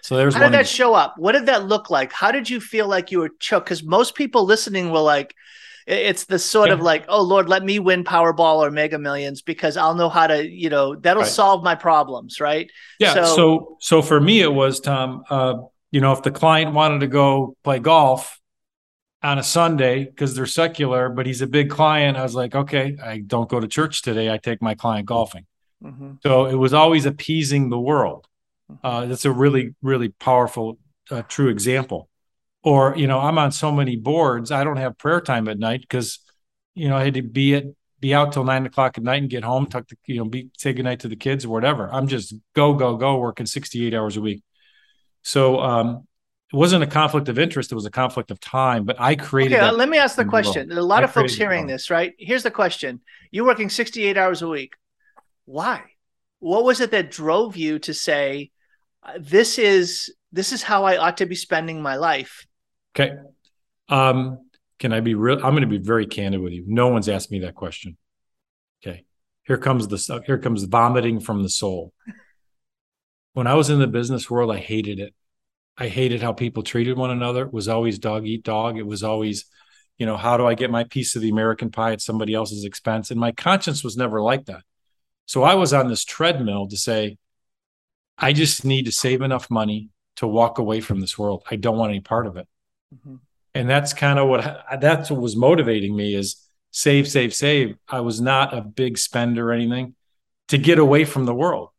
So 0.04 0.18
there's 0.18 0.36
how 0.36 0.42
did 0.42 0.52
that 0.52 0.68
show 0.68 0.94
up? 0.94 1.16
What 1.18 1.32
did 1.32 1.48
that 1.48 1.66
look 1.66 1.90
like? 1.90 2.14
How 2.14 2.32
did 2.32 2.48
you 2.48 2.60
feel 2.60 2.88
like 2.88 3.12
you 3.12 3.20
were 3.20 3.32
choked? 3.40 3.66
Because 3.66 3.84
most 3.84 4.14
people 4.14 4.46
listening 4.46 4.92
were 4.92 5.00
like, 5.00 5.34
it's 5.86 6.26
the 6.26 6.40
sort 6.40 6.70
of 6.70 6.82
like, 6.82 7.06
oh 7.08 7.22
Lord, 7.22 7.50
let 7.50 7.64
me 7.64 7.80
win 7.80 8.04
Powerball 8.04 8.58
or 8.58 8.72
Mega 8.72 8.98
Millions 8.98 9.42
because 9.42 9.78
I'll 9.78 9.96
know 9.96 10.10
how 10.10 10.28
to, 10.28 10.48
you 10.48 10.70
know, 10.70 10.96
that'll 10.96 11.24
right. 11.24 11.32
solve 11.32 11.64
my 11.64 11.76
problems, 11.76 12.40
right? 12.40 12.70
Yeah. 13.00 13.14
So, 13.14 13.36
so, 13.36 13.78
so 13.80 14.02
for 14.02 14.20
me, 14.20 14.42
it 14.42 14.54
was 14.54 14.80
Tom. 14.80 15.24
Uh, 15.30 15.56
you 15.92 16.02
know, 16.02 16.12
if 16.12 16.24
the 16.24 16.32
client 16.32 16.74
wanted 16.74 17.00
to 17.00 17.08
go 17.08 17.56
play 17.64 17.80
golf 17.80 18.40
on 19.24 19.40
a 19.40 19.44
Sunday 19.44 20.06
because 20.06 20.36
they're 20.36 20.46
secular, 20.46 21.10
but 21.10 21.26
he's 21.26 21.42
a 21.42 21.48
big 21.48 21.70
client, 21.70 22.18
I 22.18 22.24
was 22.24 22.36
like, 22.36 22.54
okay, 22.54 22.98
I 23.04 23.20
don't 23.20 23.50
go 23.50 23.60
to 23.60 23.68
church 23.68 24.02
today. 24.02 24.32
I 24.32 24.38
take 24.38 24.62
my 24.62 24.76
client 24.76 25.08
golfing. 25.08 25.46
Mm-hmm. 25.84 26.14
So 26.24 26.46
it 26.46 26.56
was 26.56 26.74
always 26.74 27.06
appeasing 27.06 27.70
the 27.70 27.80
world. 27.80 28.28
Mm-hmm. 28.72 28.86
Uh, 28.86 29.06
that's 29.06 29.26
a 29.26 29.32
really, 29.32 29.76
really 29.82 30.10
powerful, 30.10 30.80
uh, 31.12 31.22
true 31.24 31.50
example 31.50 32.10
or 32.66 32.94
you 32.98 33.08
know 33.08 33.20
i'm 33.20 33.38
on 33.38 33.52
so 33.54 33.72
many 33.72 33.96
boards 33.96 34.52
i 34.52 34.66
don't 34.66 34.78
have 34.78 34.98
prayer 34.98 35.22
time 35.22 35.48
at 35.48 35.58
night 35.58 35.80
because 35.80 36.20
you 36.74 36.90
know 36.90 36.98
i 36.98 37.06
had 37.06 37.14
to 37.14 37.22
be 37.22 37.56
at 37.56 37.66
be 38.06 38.14
out 38.14 38.32
till 38.32 38.44
nine 38.44 38.66
o'clock 38.66 38.98
at 38.98 39.04
night 39.04 39.22
and 39.22 39.32
get 39.32 39.44
home 39.44 39.66
talk 39.66 39.88
to 39.88 39.96
you 40.06 40.18
know 40.18 40.26
be 40.26 40.50
say 40.58 40.74
goodnight 40.74 41.00
to 41.00 41.08
the 41.08 41.16
kids 41.16 41.46
or 41.46 41.50
whatever. 41.50 41.90
I'm 41.92 42.08
just 42.08 42.36
go 42.54 42.74
go 42.74 42.98
go 42.98 43.18
working 43.18 43.48
68 43.48 43.94
hours 43.94 44.18
a 44.18 44.22
week. 44.22 44.44
So 45.24 45.60
um 45.60 46.08
it 46.54 46.56
wasn't 46.56 46.84
a 46.84 46.88
conflict 46.88 47.30
of 47.30 47.40
interest 47.40 47.72
it 47.72 47.76
was 47.76 47.88
a 47.88 47.92
conflict 47.92 48.30
of 48.30 48.40
time 48.40 48.86
but 48.86 48.96
i 49.00 49.16
created 49.16 49.58
okay, 49.58 49.72
let 49.72 49.90
me 49.90 49.98
ask 49.98 50.16
the 50.16 50.26
question. 50.26 50.72
A 50.72 50.82
lot 50.82 51.02
I 51.02 51.06
of 51.06 51.12
folks 51.12 51.34
hearing 51.34 51.66
this 51.66 51.90
right? 51.90 52.14
Here's 52.20 52.44
the 52.44 52.52
question. 52.52 53.02
You're 53.32 53.46
working 53.46 53.70
68 53.70 54.18
hours 54.18 54.44
a 54.44 54.48
week. 54.48 54.74
Why? 55.46 55.82
What 56.40 56.64
was 56.64 56.82
it 56.82 56.92
that 56.92 57.10
drove 57.10 57.58
you 57.58 57.80
to 57.80 57.94
say 57.94 58.52
this 59.20 59.58
is 59.58 60.14
this 60.32 60.52
is 60.52 60.62
how 60.62 60.84
i 60.84 60.98
ought 60.98 61.18
to 61.18 61.26
be 61.26 61.36
spending 61.36 61.82
my 61.82 61.96
life 61.96 62.46
Okay. 62.96 63.18
Um, 63.90 64.50
can 64.80 64.94
I 64.94 65.00
be 65.00 65.16
real? 65.16 65.38
I'm 65.38 65.52
going 65.52 65.62
to 65.62 65.68
be 65.68 65.78
very 65.78 66.06
candid 66.06 66.42
with 66.42 66.54
you. 66.54 66.64
No 66.68 66.88
one's 66.88 67.10
asked 67.10 67.32
me 67.32 67.40
that 67.40 67.56
question. 67.56 67.98
Okay. 68.82 69.06
Here 69.44 69.58
comes 69.58 69.88
the 69.88 70.24
here 70.26 70.38
comes 70.38 70.64
vomiting 70.64 71.20
from 71.20 71.44
the 71.44 71.50
soul. 71.50 71.94
When 73.34 73.48
I 73.48 73.54
was 73.56 73.70
in 73.70 73.80
the 73.80 73.88
business 73.88 74.30
world, 74.30 74.52
I 74.52 74.58
hated 74.58 75.00
it. 75.00 75.14
I 75.78 75.90
hated 75.90 76.22
how 76.22 76.32
people 76.32 76.64
treated 76.64 76.98
one 76.98 77.12
another. 77.12 77.44
It 77.44 77.54
was 77.54 77.68
always 77.68 78.00
dog 78.00 78.26
eat 78.26 78.44
dog. 78.44 78.78
It 78.78 78.88
was 78.88 79.04
always 79.04 79.46
you 79.98 80.06
know 80.06 80.18
how 80.18 80.38
do 80.38 80.46
i 80.46 80.54
get 80.54 80.70
my 80.70 80.84
piece 80.84 81.16
of 81.16 81.22
the 81.22 81.30
american 81.30 81.72
pie 81.72 81.94
at 81.94 82.02
somebody 82.02 82.34
else's 82.34 82.66
expense 82.66 83.12
and 83.12 83.20
my 83.20 83.32
conscience 83.32 83.84
was 83.84 83.98
never 83.98 84.22
like 84.22 84.46
that 84.46 84.62
so 85.26 85.44
i 85.44 85.56
was 85.56 85.74
on 85.74 85.88
this 85.88 86.04
treadmill 86.04 86.68
to 86.68 86.78
say 86.78 87.18
i 88.18 88.34
just 88.34 88.66
need 88.66 88.86
to 88.86 88.92
save 88.92 89.22
enough 89.22 89.50
money 89.50 89.90
to 90.16 90.28
walk 90.28 90.58
away 90.58 90.82
from 90.82 91.00
this 91.00 91.18
world 91.18 91.44
i 91.50 91.56
don't 91.56 91.78
want 91.78 91.92
any 91.92 92.02
part 92.02 92.28
of 92.28 92.38
it 92.38 92.48
mm-hmm. 92.96 93.16
and 93.54 93.70
that's 93.70 93.94
kind 93.94 94.20
of 94.20 94.28
what 94.28 94.66
that's 94.80 95.10
what 95.10 95.22
was 95.22 95.36
motivating 95.36 95.96
me 95.96 96.16
is 96.16 96.42
save 96.72 97.08
save 97.08 97.34
save 97.34 97.76
i 97.88 98.00
was 98.00 98.22
not 98.22 98.54
a 98.54 98.62
big 98.62 98.98
spender 98.98 99.50
or 99.50 99.54
anything 99.54 99.96
to 100.48 100.58
get 100.58 100.80
away 100.80 101.06
from 101.06 101.26
the 101.26 101.34
world 101.34 101.70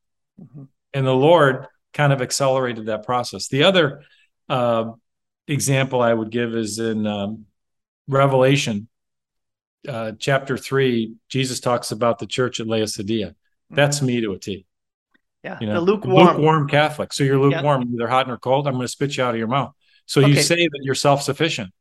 mm-hmm. 0.41 0.65
and 0.95 1.07
the 1.07 1.15
lord 1.15 1.67
kind 1.93 2.13
of 2.13 2.21
accelerated 2.23 2.87
that 2.87 3.05
process 3.05 3.49
the 3.49 3.63
other 3.63 4.03
uh, 4.49 4.91
example 5.49 6.01
i 6.01 6.13
would 6.13 6.31
give 6.31 6.55
is 6.55 6.79
in 6.79 7.07
um, 7.07 7.47
Revelation 8.09 8.89
uh, 9.87 10.13
chapter 10.19 10.57
three, 10.57 11.15
Jesus 11.29 11.61
talks 11.61 11.91
about 11.91 12.19
the 12.19 12.27
church 12.27 12.61
at 12.61 12.67
Laodicea. 12.67 13.35
That's 13.71 13.99
mm-hmm. 13.99 14.07
me 14.07 14.21
to 14.23 14.33
a 14.33 14.39
T. 14.39 14.67
Yeah, 15.43 15.59
you 15.61 15.67
know, 15.67 15.75
the 15.75 15.81
lukewarm. 15.81 16.27
lukewarm 16.27 16.69
Catholic. 16.69 17.13
So 17.13 17.23
you're 17.23 17.39
lukewarm, 17.39 17.83
yeah. 17.83 17.95
either 17.95 18.09
hot 18.09 18.29
or 18.29 18.37
cold. 18.37 18.67
I'm 18.67 18.75
going 18.75 18.85
to 18.85 18.89
spit 18.89 19.17
you 19.17 19.23
out 19.23 19.35
of 19.35 19.39
your 19.39 19.49
mouth. 19.49 19.73
So 20.07 20.21
okay. 20.23 20.31
you 20.31 20.37
say 20.37 20.57
that 20.57 20.81
you're 20.83 20.95
self 20.95 21.23
sufficient. 21.23 21.73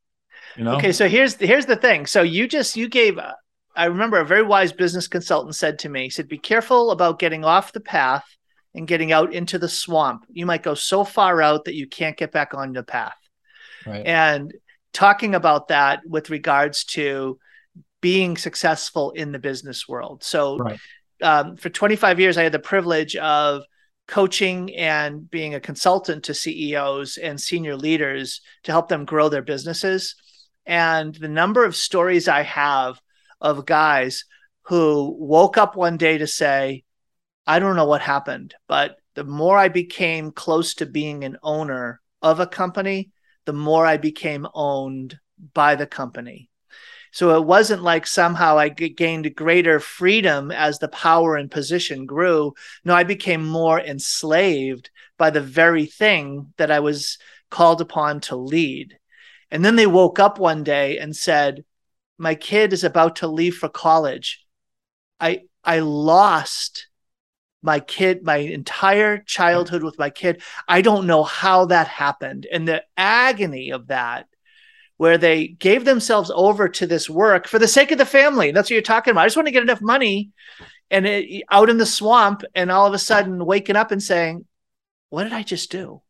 You 0.58 0.64
know. 0.64 0.76
Okay, 0.76 0.92
so 0.92 1.08
here's 1.08 1.36
here's 1.36 1.66
the 1.66 1.76
thing. 1.76 2.06
So 2.06 2.22
you 2.22 2.48
just 2.48 2.76
you 2.76 2.90
gave. 2.90 3.18
Uh, 3.18 3.34
I 3.76 3.86
remember 3.86 4.20
a 4.20 4.26
very 4.26 4.44
wise 4.44 4.72
business 4.72 5.08
consultant 5.08 5.56
said 5.56 5.80
to 5.80 5.90
me, 5.90 6.04
he 6.04 6.10
said, 6.10 6.28
"Be 6.28 6.38
careful 6.38 6.92
about 6.92 7.20
getting 7.20 7.44
off 7.44 7.74
the 7.74 7.82
path 7.82 8.26
and 8.74 8.88
getting 8.88 9.12
out 9.12 9.34
into 9.34 9.60
the 9.60 9.70
swamp. 9.70 10.26
You 10.30 10.46
might 10.46 10.64
go 10.64 10.74
so 10.74 11.04
far 11.04 11.42
out 11.42 11.66
that 11.66 11.76
you 11.76 11.88
can't 11.88 12.18
get 12.18 12.32
back 12.32 12.54
on 12.54 12.74
the 12.74 12.84
path." 12.84 13.18
Right. 13.86 14.06
And 14.06 14.54
talking 14.94 15.36
about 15.36 15.68
that 15.68 16.00
with 16.08 16.30
regards 16.30 16.86
to 16.86 17.38
being 18.02 18.38
successful 18.38 19.12
in 19.12 19.32
the 19.32 19.40
business 19.40 19.88
world. 19.88 20.24
So, 20.24 20.58
right. 20.58 20.80
um, 21.22 21.58
for 21.58 21.70
25 21.70 22.20
years, 22.20 22.38
I 22.38 22.44
had 22.44 22.52
the 22.52 22.60
privilege 22.60 23.16
of 23.18 23.64
coaching 24.08 24.76
and 24.76 25.30
being 25.30 25.56
a 25.56 25.60
consultant 25.60 26.24
to 26.26 26.34
CEOs 26.34 27.18
and 27.18 27.40
senior 27.40 27.76
leaders 27.76 28.42
to 28.64 28.72
help 28.72 28.88
them 28.88 29.06
grow 29.06 29.30
their 29.30 29.42
businesses. 29.42 30.16
And 30.66 31.14
the 31.16 31.28
number 31.28 31.64
of 31.64 31.76
stories 31.76 32.28
I 32.28 32.44
have 32.44 33.00
of 33.42 33.66
guys 33.66 34.26
who 34.64 35.16
woke 35.20 35.58
up 35.58 35.76
one 35.76 35.98
day 35.98 36.18
to 36.18 36.28
say, 36.28 36.84
I 37.48 37.60
don't 37.60 37.76
know 37.76 37.86
what 37.86 38.02
happened, 38.02 38.56
but 38.68 38.98
the 39.14 39.24
more 39.24 39.58
I 39.58 39.70
became 39.70 40.32
close 40.32 40.74
to 40.76 40.86
being 40.86 41.24
an 41.24 41.38
owner 41.44 42.02
of 42.22 42.40
a 42.40 42.48
company, 42.48 43.12
the 43.46 43.54
more 43.54 43.86
I 43.86 43.98
became 43.98 44.48
owned 44.54 45.20
by 45.54 45.76
the 45.76 45.86
company. 45.86 46.50
So 47.16 47.38
it 47.38 47.46
wasn't 47.46 47.82
like 47.82 48.06
somehow 48.06 48.58
I 48.58 48.68
gained 48.68 49.34
greater 49.38 49.80
freedom 49.80 50.52
as 50.52 50.80
the 50.80 50.90
power 50.90 51.38
and 51.38 51.50
position 51.50 52.06
grew. 52.06 52.56
No, 52.84 52.94
I 52.94 53.06
became 53.06 53.46
more 53.46 53.80
enslaved 53.80 54.90
by 55.18 55.30
the 55.30 55.40
very 55.40 55.86
thing 55.86 56.52
that 56.58 56.72
I 56.72 56.82
was 56.82 57.18
called 57.50 57.80
upon 57.80 58.20
to 58.20 58.36
lead. 58.36 58.98
And 59.50 59.64
then 59.64 59.78
they 59.78 59.88
woke 59.88 60.20
up 60.20 60.40
one 60.40 60.66
day 60.66 60.98
and 60.98 61.16
said, 61.16 61.64
My 62.18 62.36
kid 62.36 62.74
is 62.74 62.84
about 62.84 63.16
to 63.18 63.30
leave 63.30 63.56
for 63.56 63.70
college. 63.70 64.46
I 65.18 65.44
I 65.64 65.80
lost 65.80 66.90
my 67.62 67.80
kid, 67.80 68.26
my 68.26 68.38
entire 68.40 69.20
childhood 69.20 69.84
with 69.84 69.98
my 69.98 70.10
kid. 70.10 70.42
I 70.68 70.82
don't 70.82 71.08
know 71.08 71.24
how 71.24 71.68
that 71.68 71.88
happened. 71.88 72.46
And 72.52 72.68
the 72.68 72.84
agony 72.98 73.70
of 73.70 73.88
that, 73.88 74.28
where 74.98 75.18
they 75.18 75.48
gave 75.48 75.86
themselves 75.86 76.32
over 76.34 76.70
to 76.70 76.88
this 76.88 77.10
work 77.10 77.48
for 77.48 77.60
the 77.60 77.68
sake 77.68 77.92
of 77.92 77.98
the 77.98 78.06
family. 78.06 78.52
That's 78.52 78.68
what 78.68 78.76
you're 78.76 78.82
talking 78.82 79.12
about. 79.12 79.22
I 79.22 79.26
just 79.26 79.36
want 79.36 79.48
to 79.48 79.52
get 79.52 79.64
enough 79.64 79.82
money 79.82 80.32
and 80.90 81.06
it, 81.06 81.44
out 81.50 81.70
in 81.70 81.78
the 81.78 81.86
swamp 81.86 82.44
and 82.54 82.72
all 82.72 82.88
of 82.88 82.94
a 82.94 83.00
sudden 83.00 83.46
waking 83.46 83.76
up 83.76 83.92
and 83.92 84.02
saying, 84.02 84.46
what 85.10 85.24
did 85.24 85.34
I 85.34 85.44
just 85.44 85.72
do? 85.72 86.02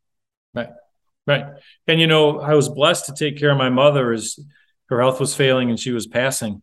Right. 0.54 0.70
Right. 1.26 1.44
And, 1.88 2.00
you 2.00 2.06
know, 2.06 2.38
I 2.38 2.54
was 2.54 2.68
blessed 2.68 3.06
to 3.06 3.14
take 3.14 3.38
care 3.38 3.50
of 3.50 3.58
my 3.58 3.70
mother 3.70 4.12
as 4.12 4.38
her 4.86 5.00
health 5.00 5.18
was 5.18 5.34
failing 5.34 5.70
and 5.70 5.80
she 5.80 5.90
was 5.90 6.06
passing. 6.06 6.62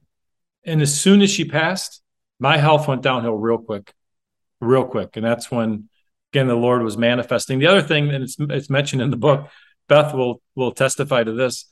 And 0.66 0.82
as 0.82 0.98
soon 0.98 1.22
as 1.22 1.30
she 1.30 1.44
passed, 1.44 2.02
my 2.40 2.58
health 2.58 2.88
went 2.88 3.02
downhill 3.02 3.36
real 3.36 3.58
quick 3.58 3.94
real 4.64 4.86
quick. 4.86 5.16
And 5.16 5.26
that's 5.26 5.52
when, 5.52 5.90
again, 6.32 6.48
the 6.48 6.56
Lord 6.56 6.82
was 6.84 6.98
manifesting. 6.98 7.60
The 7.60 7.68
other 7.68 7.82
thing, 7.82 8.10
and 8.10 8.24
it's, 8.24 8.36
it's 8.40 8.70
mentioned 8.70 9.02
in 9.02 9.12
the 9.12 9.18
book, 9.18 9.50
Beth 9.88 10.14
will 10.14 10.42
will 10.56 10.72
testify 10.72 11.24
to 11.24 11.34
this. 11.34 11.66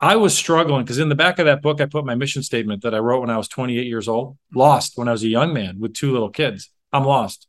I 0.00 0.16
was 0.16 0.36
struggling 0.36 0.84
because 0.84 0.98
in 0.98 1.08
the 1.08 1.14
back 1.14 1.38
of 1.38 1.46
that 1.46 1.62
book, 1.62 1.80
I 1.80 1.86
put 1.86 2.04
my 2.04 2.14
mission 2.14 2.42
statement 2.42 2.82
that 2.82 2.94
I 2.94 2.98
wrote 2.98 3.20
when 3.20 3.30
I 3.30 3.36
was 3.36 3.48
28 3.48 3.86
years 3.86 4.08
old, 4.08 4.38
lost 4.54 4.92
when 4.96 5.08
I 5.08 5.12
was 5.12 5.24
a 5.24 5.28
young 5.28 5.52
man 5.52 5.80
with 5.80 5.94
two 5.94 6.12
little 6.12 6.30
kids. 6.30 6.70
I'm 6.92 7.04
lost. 7.04 7.48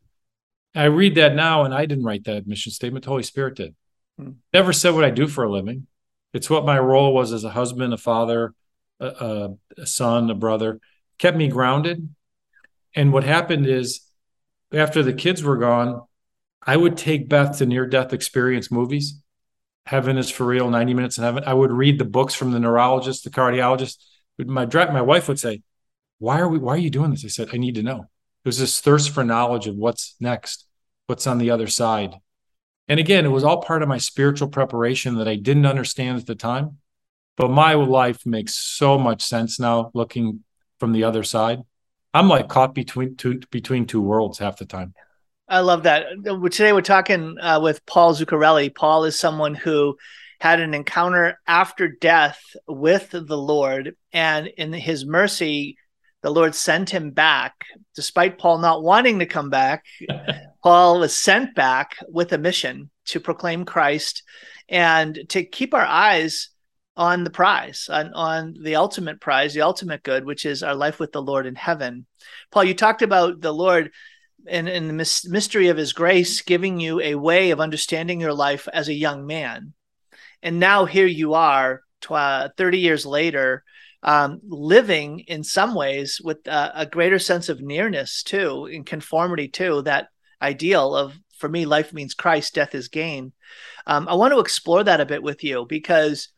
I 0.74 0.84
read 0.84 1.14
that 1.14 1.34
now, 1.34 1.64
and 1.64 1.72
I 1.74 1.86
didn't 1.86 2.04
write 2.04 2.24
that 2.24 2.46
mission 2.46 2.72
statement. 2.72 3.04
The 3.04 3.10
Holy 3.10 3.22
Spirit 3.22 3.56
did. 3.56 3.74
Hmm. 4.18 4.32
Never 4.52 4.72
said 4.72 4.94
what 4.94 5.04
I 5.04 5.10
do 5.10 5.28
for 5.28 5.44
a 5.44 5.50
living. 5.50 5.86
It's 6.32 6.50
what 6.50 6.64
my 6.64 6.78
role 6.78 7.14
was 7.14 7.32
as 7.32 7.44
a 7.44 7.50
husband, 7.50 7.92
a 7.92 7.98
father, 7.98 8.54
a, 8.98 9.06
a, 9.06 9.82
a 9.82 9.86
son, 9.86 10.30
a 10.30 10.34
brother. 10.34 10.80
Kept 11.18 11.36
me 11.36 11.48
grounded. 11.48 12.08
And 12.94 13.12
what 13.12 13.24
happened 13.24 13.66
is 13.66 14.00
after 14.72 15.02
the 15.02 15.12
kids 15.12 15.42
were 15.42 15.56
gone, 15.56 16.02
I 16.62 16.76
would 16.76 16.96
take 16.96 17.28
Beth 17.28 17.58
to 17.58 17.66
near 17.66 17.86
death 17.86 18.12
experience 18.12 18.70
movies. 18.70 19.20
Heaven 19.90 20.18
is 20.18 20.30
for 20.30 20.46
real, 20.46 20.70
90 20.70 20.94
minutes 20.94 21.18
in 21.18 21.24
heaven. 21.24 21.42
I 21.44 21.52
would 21.52 21.72
read 21.72 21.98
the 21.98 22.04
books 22.04 22.32
from 22.32 22.52
the 22.52 22.60
neurologist, 22.60 23.24
the 23.24 23.30
cardiologist. 23.30 23.96
My 24.38 24.64
my 24.64 25.02
wife 25.02 25.26
would 25.26 25.40
say, 25.40 25.62
Why 26.20 26.38
are 26.38 26.48
we 26.48 26.58
why 26.58 26.74
are 26.74 26.78
you 26.78 26.90
doing 26.90 27.10
this? 27.10 27.24
I 27.24 27.28
said, 27.28 27.48
I 27.52 27.56
need 27.56 27.74
to 27.74 27.82
know. 27.82 28.04
There's 28.44 28.58
this 28.58 28.80
thirst 28.80 29.10
for 29.10 29.24
knowledge 29.24 29.66
of 29.66 29.74
what's 29.74 30.14
next, 30.20 30.64
what's 31.08 31.26
on 31.26 31.38
the 31.38 31.50
other 31.50 31.66
side. 31.66 32.14
And 32.86 33.00
again, 33.00 33.24
it 33.24 33.30
was 33.30 33.42
all 33.42 33.62
part 33.62 33.82
of 33.82 33.88
my 33.88 33.98
spiritual 33.98 34.46
preparation 34.46 35.16
that 35.16 35.26
I 35.26 35.34
didn't 35.34 35.66
understand 35.66 36.20
at 36.20 36.26
the 36.26 36.36
time. 36.36 36.78
But 37.36 37.50
my 37.50 37.74
life 37.74 38.24
makes 38.24 38.54
so 38.54 38.96
much 38.96 39.22
sense 39.24 39.58
now 39.58 39.90
looking 39.92 40.44
from 40.78 40.92
the 40.92 41.02
other 41.02 41.24
side. 41.24 41.62
I'm 42.14 42.28
like 42.28 42.48
caught 42.48 42.76
between 42.76 43.16
two 43.16 43.40
between 43.50 43.86
two 43.86 44.02
worlds 44.02 44.38
half 44.38 44.56
the 44.56 44.66
time. 44.66 44.94
I 45.50 45.60
love 45.60 45.82
that. 45.82 46.06
Today 46.24 46.72
we're 46.72 46.80
talking 46.80 47.36
uh, 47.40 47.58
with 47.60 47.84
Paul 47.84 48.14
Zuccarelli. 48.14 48.72
Paul 48.72 49.02
is 49.02 49.18
someone 49.18 49.56
who 49.56 49.96
had 50.38 50.60
an 50.60 50.74
encounter 50.74 51.40
after 51.44 51.88
death 51.88 52.40
with 52.68 53.10
the 53.10 53.36
Lord, 53.36 53.96
and 54.12 54.46
in 54.46 54.72
his 54.72 55.04
mercy, 55.04 55.76
the 56.22 56.30
Lord 56.30 56.54
sent 56.54 56.90
him 56.90 57.10
back. 57.10 57.64
Despite 57.96 58.38
Paul 58.38 58.58
not 58.58 58.84
wanting 58.84 59.18
to 59.18 59.26
come 59.26 59.50
back, 59.50 59.84
Paul 60.62 61.00
was 61.00 61.18
sent 61.18 61.56
back 61.56 61.96
with 62.06 62.32
a 62.32 62.38
mission 62.38 62.88
to 63.06 63.18
proclaim 63.18 63.64
Christ 63.64 64.22
and 64.68 65.18
to 65.30 65.42
keep 65.42 65.74
our 65.74 65.84
eyes 65.84 66.50
on 66.96 67.24
the 67.24 67.30
prize, 67.30 67.88
on, 67.90 68.12
on 68.14 68.54
the 68.62 68.76
ultimate 68.76 69.20
prize, 69.20 69.52
the 69.52 69.62
ultimate 69.62 70.04
good, 70.04 70.24
which 70.24 70.46
is 70.46 70.62
our 70.62 70.76
life 70.76 71.00
with 71.00 71.10
the 71.10 71.22
Lord 71.22 71.46
in 71.46 71.56
heaven. 71.56 72.06
Paul, 72.52 72.64
you 72.64 72.74
talked 72.74 73.02
about 73.02 73.40
the 73.40 73.52
Lord 73.52 73.90
and, 74.46 74.68
and 74.68 74.88
the 74.88 75.24
mystery 75.28 75.68
of 75.68 75.76
his 75.76 75.92
grace 75.92 76.42
giving 76.42 76.80
you 76.80 77.00
a 77.00 77.14
way 77.14 77.50
of 77.50 77.60
understanding 77.60 78.20
your 78.20 78.32
life 78.32 78.68
as 78.72 78.88
a 78.88 78.94
young 78.94 79.26
man. 79.26 79.72
And 80.42 80.58
now 80.58 80.84
here 80.84 81.06
you 81.06 81.34
are, 81.34 81.82
tw- 82.00 82.54
30 82.56 82.78
years 82.78 83.04
later, 83.04 83.64
um, 84.02 84.40
living 84.46 85.20
in 85.20 85.44
some 85.44 85.74
ways 85.74 86.20
with 86.22 86.38
a 86.46 86.88
greater 86.90 87.18
sense 87.18 87.48
of 87.48 87.60
nearness 87.60 88.22
too, 88.22 88.66
in 88.66 88.84
conformity 88.84 89.48
to 89.48 89.82
that 89.82 90.08
ideal 90.40 90.96
of, 90.96 91.18
for 91.36 91.48
me, 91.48 91.66
life 91.66 91.92
means 91.92 92.14
Christ, 92.14 92.54
death 92.54 92.74
is 92.74 92.88
gain. 92.88 93.32
Um, 93.86 94.08
I 94.08 94.14
want 94.14 94.32
to 94.32 94.40
explore 94.40 94.84
that 94.84 95.00
a 95.00 95.06
bit 95.06 95.22
with 95.22 95.44
you 95.44 95.66
because 95.68 96.28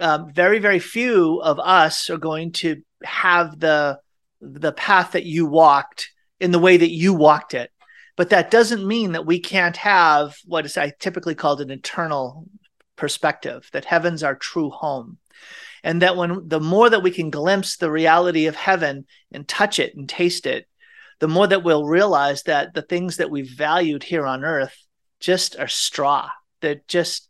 um, 0.00 0.32
very 0.32 0.58
very 0.58 0.78
few 0.78 1.40
of 1.40 1.60
us 1.60 2.10
are 2.10 2.18
going 2.18 2.52
to 2.52 2.82
have 3.04 3.58
the 3.60 4.00
the 4.40 4.72
path 4.72 5.12
that 5.12 5.24
you 5.24 5.46
walked 5.46 6.10
in 6.40 6.50
the 6.50 6.58
way 6.58 6.76
that 6.76 6.90
you 6.90 7.14
walked 7.14 7.54
it. 7.54 7.70
But 8.16 8.30
that 8.30 8.50
doesn't 8.50 8.86
mean 8.86 9.12
that 9.12 9.26
we 9.26 9.40
can't 9.40 9.76
have 9.76 10.34
what 10.44 10.64
is 10.64 10.76
i 10.76 10.92
typically 10.98 11.34
called 11.34 11.60
an 11.60 11.70
eternal 11.70 12.46
perspective 12.96 13.68
that 13.72 13.84
heaven's 13.84 14.22
our 14.22 14.36
true 14.36 14.70
home. 14.70 15.18
And 15.82 16.00
that 16.00 16.16
when 16.16 16.48
the 16.48 16.60
more 16.60 16.88
that 16.88 17.02
we 17.02 17.10
can 17.10 17.30
glimpse 17.30 17.76
the 17.76 17.90
reality 17.90 18.46
of 18.46 18.56
heaven 18.56 19.06
and 19.32 19.46
touch 19.46 19.78
it 19.78 19.94
and 19.94 20.08
taste 20.08 20.46
it 20.46 20.66
the 21.20 21.28
more 21.28 21.46
that 21.46 21.62
we'll 21.62 21.86
realize 21.86 22.42
that 22.42 22.74
the 22.74 22.82
things 22.82 23.16
that 23.16 23.30
we've 23.30 23.50
valued 23.50 24.02
here 24.02 24.26
on 24.26 24.44
earth 24.44 24.76
just 25.20 25.58
are 25.58 25.68
straw 25.68 26.28
that 26.60 26.86
just 26.88 27.28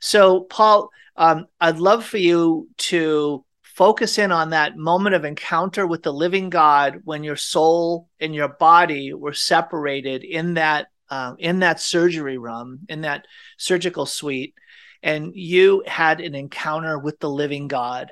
so 0.00 0.40
paul 0.40 0.90
um, 1.16 1.46
I'd 1.60 1.78
love 1.78 2.04
for 2.04 2.18
you 2.18 2.68
to 2.78 3.44
focus 3.78 4.18
in 4.18 4.32
on 4.32 4.50
that 4.50 4.76
moment 4.76 5.14
of 5.14 5.24
encounter 5.24 5.86
with 5.86 6.02
the 6.02 6.12
living 6.12 6.50
God 6.50 7.00
when 7.04 7.22
your 7.22 7.36
soul 7.36 8.08
and 8.18 8.34
your 8.34 8.48
body 8.48 9.14
were 9.14 9.32
separated 9.32 10.24
in 10.24 10.54
that 10.54 10.88
uh, 11.10 11.34
in 11.38 11.60
that 11.60 11.80
surgery 11.80 12.38
room, 12.38 12.80
in 12.88 13.02
that 13.02 13.26
surgical 13.56 14.04
suite, 14.04 14.54
and 15.00 15.32
you 15.34 15.84
had 15.86 16.20
an 16.20 16.34
encounter 16.34 16.98
with 16.98 17.20
the 17.20 17.30
living 17.30 17.68
God. 17.68 18.10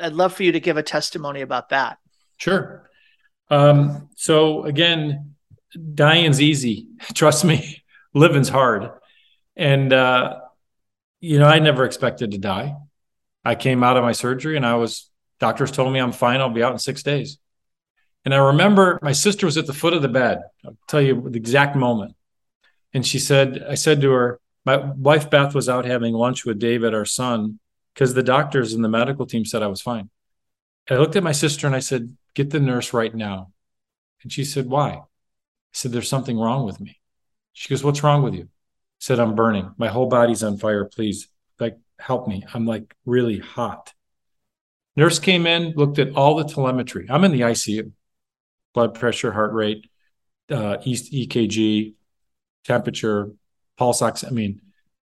I'd 0.00 0.14
love 0.14 0.32
for 0.32 0.44
you 0.44 0.52
to 0.52 0.60
give 0.60 0.78
a 0.78 0.82
testimony 0.82 1.42
about 1.42 1.68
that. 1.68 1.98
Sure. 2.38 2.90
Um, 3.50 4.08
so 4.16 4.64
again, 4.64 5.34
dying's 5.94 6.40
easy. 6.40 6.88
Trust 7.14 7.44
me, 7.44 7.82
living's 8.14 8.48
hard. 8.48 8.90
And 9.56 9.92
uh, 9.92 10.40
you 11.20 11.38
know, 11.38 11.48
I 11.48 11.58
never 11.58 11.84
expected 11.84 12.30
to 12.30 12.38
die. 12.38 12.76
I 13.44 13.54
came 13.54 13.82
out 13.82 13.96
of 13.96 14.04
my 14.04 14.12
surgery 14.12 14.56
and 14.56 14.64
I 14.64 14.74
was 14.74 15.10
doctors 15.40 15.70
told 15.70 15.92
me 15.92 16.00
I'm 16.00 16.12
fine. 16.12 16.40
I'll 16.40 16.50
be 16.50 16.62
out 16.62 16.72
in 16.72 16.78
six 16.78 17.02
days. 17.02 17.38
And 18.24 18.32
I 18.32 18.38
remember 18.38 19.00
my 19.02 19.12
sister 19.12 19.46
was 19.46 19.58
at 19.58 19.66
the 19.66 19.72
foot 19.72 19.94
of 19.94 20.02
the 20.02 20.08
bed. 20.08 20.42
I'll 20.64 20.76
tell 20.86 21.00
you 21.00 21.28
the 21.28 21.38
exact 21.38 21.74
moment. 21.74 22.14
And 22.94 23.04
she 23.04 23.18
said, 23.18 23.64
I 23.68 23.74
said 23.74 24.00
to 24.02 24.10
her, 24.12 24.40
my 24.64 24.76
wife 24.76 25.28
Beth 25.28 25.54
was 25.54 25.68
out 25.68 25.84
having 25.84 26.14
lunch 26.14 26.44
with 26.44 26.58
David, 26.58 26.94
our 26.94 27.04
son, 27.04 27.58
because 27.94 28.14
the 28.14 28.22
doctors 28.22 28.72
and 28.72 28.84
the 28.84 28.88
medical 28.88 29.26
team 29.26 29.44
said 29.44 29.62
I 29.62 29.66
was 29.66 29.80
fine. 29.80 30.10
I 30.88 30.94
looked 30.94 31.16
at 31.16 31.22
my 31.22 31.32
sister 31.32 31.66
and 31.66 31.76
I 31.76 31.80
said, 31.80 32.16
Get 32.34 32.50
the 32.50 32.60
nurse 32.60 32.92
right 32.94 33.14
now. 33.14 33.52
And 34.22 34.32
she 34.32 34.44
said, 34.44 34.66
Why? 34.66 34.90
I 34.90 35.02
said, 35.72 35.92
There's 35.92 36.08
something 36.08 36.38
wrong 36.38 36.64
with 36.64 36.80
me. 36.80 37.00
She 37.52 37.68
goes, 37.68 37.84
What's 37.84 38.02
wrong 38.02 38.22
with 38.22 38.34
you? 38.34 38.44
I 38.44 39.00
said, 39.00 39.20
I'm 39.20 39.34
burning. 39.34 39.74
My 39.76 39.88
whole 39.88 40.06
body's 40.06 40.42
on 40.42 40.58
fire. 40.58 40.84
Please, 40.84 41.28
like, 41.58 41.78
help 42.02 42.28
me. 42.28 42.44
I'm 42.52 42.66
like 42.66 42.94
really 43.06 43.38
hot. 43.38 43.92
Nurse 44.96 45.18
came 45.18 45.46
in, 45.46 45.72
looked 45.74 45.98
at 45.98 46.14
all 46.14 46.36
the 46.36 46.44
telemetry. 46.44 47.06
I'm 47.08 47.24
in 47.24 47.32
the 47.32 47.40
ICU 47.40 47.92
blood 48.74 48.94
pressure, 48.94 49.32
heart 49.32 49.52
rate, 49.52 49.86
uh, 50.50 50.78
EKG, 50.78 51.94
temperature, 52.64 53.32
pulse 53.76 54.02
ox. 54.02 54.24
I 54.24 54.30
mean, 54.30 54.60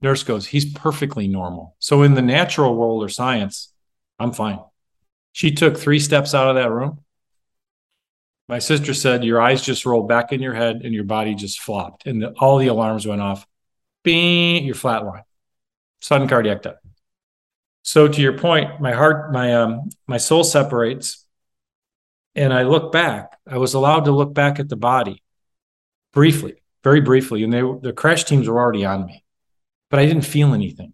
nurse 0.00 0.22
goes, 0.22 0.46
he's 0.46 0.72
perfectly 0.72 1.28
normal. 1.28 1.76
So 1.78 2.02
in 2.02 2.14
the 2.14 2.22
natural 2.22 2.76
world 2.76 3.02
or 3.02 3.08
science, 3.08 3.72
I'm 4.18 4.32
fine. 4.32 4.60
She 5.32 5.52
took 5.52 5.76
three 5.76 6.00
steps 6.00 6.34
out 6.34 6.48
of 6.48 6.56
that 6.56 6.70
room. 6.70 7.00
My 8.48 8.60
sister 8.60 8.94
said, 8.94 9.24
Your 9.24 9.40
eyes 9.40 9.60
just 9.60 9.84
rolled 9.84 10.08
back 10.08 10.32
in 10.32 10.40
your 10.40 10.54
head 10.54 10.80
and 10.82 10.94
your 10.94 11.04
body 11.04 11.34
just 11.34 11.60
flopped. 11.60 12.06
And 12.06 12.22
the, 12.22 12.30
all 12.32 12.58
the 12.58 12.68
alarms 12.68 13.06
went 13.06 13.20
off. 13.20 13.46
Bing, 14.04 14.64
you're 14.64 14.74
flatline. 14.74 15.22
Sudden 16.00 16.28
cardiac 16.28 16.62
death. 16.62 16.76
So 17.82 18.06
to 18.06 18.20
your 18.20 18.36
point, 18.36 18.80
my 18.80 18.92
heart, 18.92 19.32
my 19.32 19.54
um, 19.54 19.88
my 20.06 20.18
soul 20.18 20.44
separates, 20.44 21.26
and 22.34 22.52
I 22.52 22.62
look 22.62 22.92
back. 22.92 23.38
I 23.46 23.58
was 23.58 23.74
allowed 23.74 24.04
to 24.04 24.12
look 24.12 24.34
back 24.34 24.60
at 24.60 24.68
the 24.68 24.76
body 24.76 25.22
briefly, 26.12 26.62
very 26.84 27.00
briefly, 27.00 27.42
and 27.42 27.52
they 27.52 27.62
the 27.62 27.92
crash 27.92 28.24
teams 28.24 28.48
were 28.48 28.60
already 28.60 28.84
on 28.84 29.06
me, 29.06 29.24
but 29.90 30.00
I 30.00 30.06
didn't 30.06 30.26
feel 30.26 30.54
anything. 30.54 30.92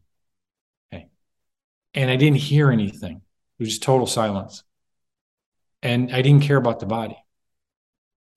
Okay, 0.93 1.09
and 1.95 2.11
I 2.11 2.17
didn't 2.17 2.39
hear 2.39 2.71
anything. 2.71 3.17
It 3.59 3.63
was 3.63 3.71
just 3.71 3.83
total 3.83 4.07
silence, 4.07 4.63
and 5.83 6.15
I 6.15 6.23
didn't 6.23 6.45
care 6.45 6.57
about 6.57 6.81
the 6.81 6.87
body. 6.87 7.17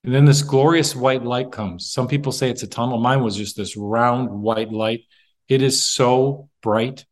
And 0.03 0.15
then 0.15 0.25
this 0.25 0.41
glorious 0.41 0.95
white 0.95 1.23
light 1.23 1.51
comes. 1.51 1.91
Some 1.91 2.07
people 2.07 2.31
say 2.31 2.49
it's 2.49 2.63
a 2.63 2.67
tunnel. 2.67 2.97
Mine 2.97 3.23
was 3.23 3.35
just 3.35 3.57
this 3.57 3.75
round 3.75 4.29
white 4.29 4.71
light. 4.71 5.01
It 5.47 5.61
is 5.61 5.85
so 5.85 6.49
bright. 6.61 7.05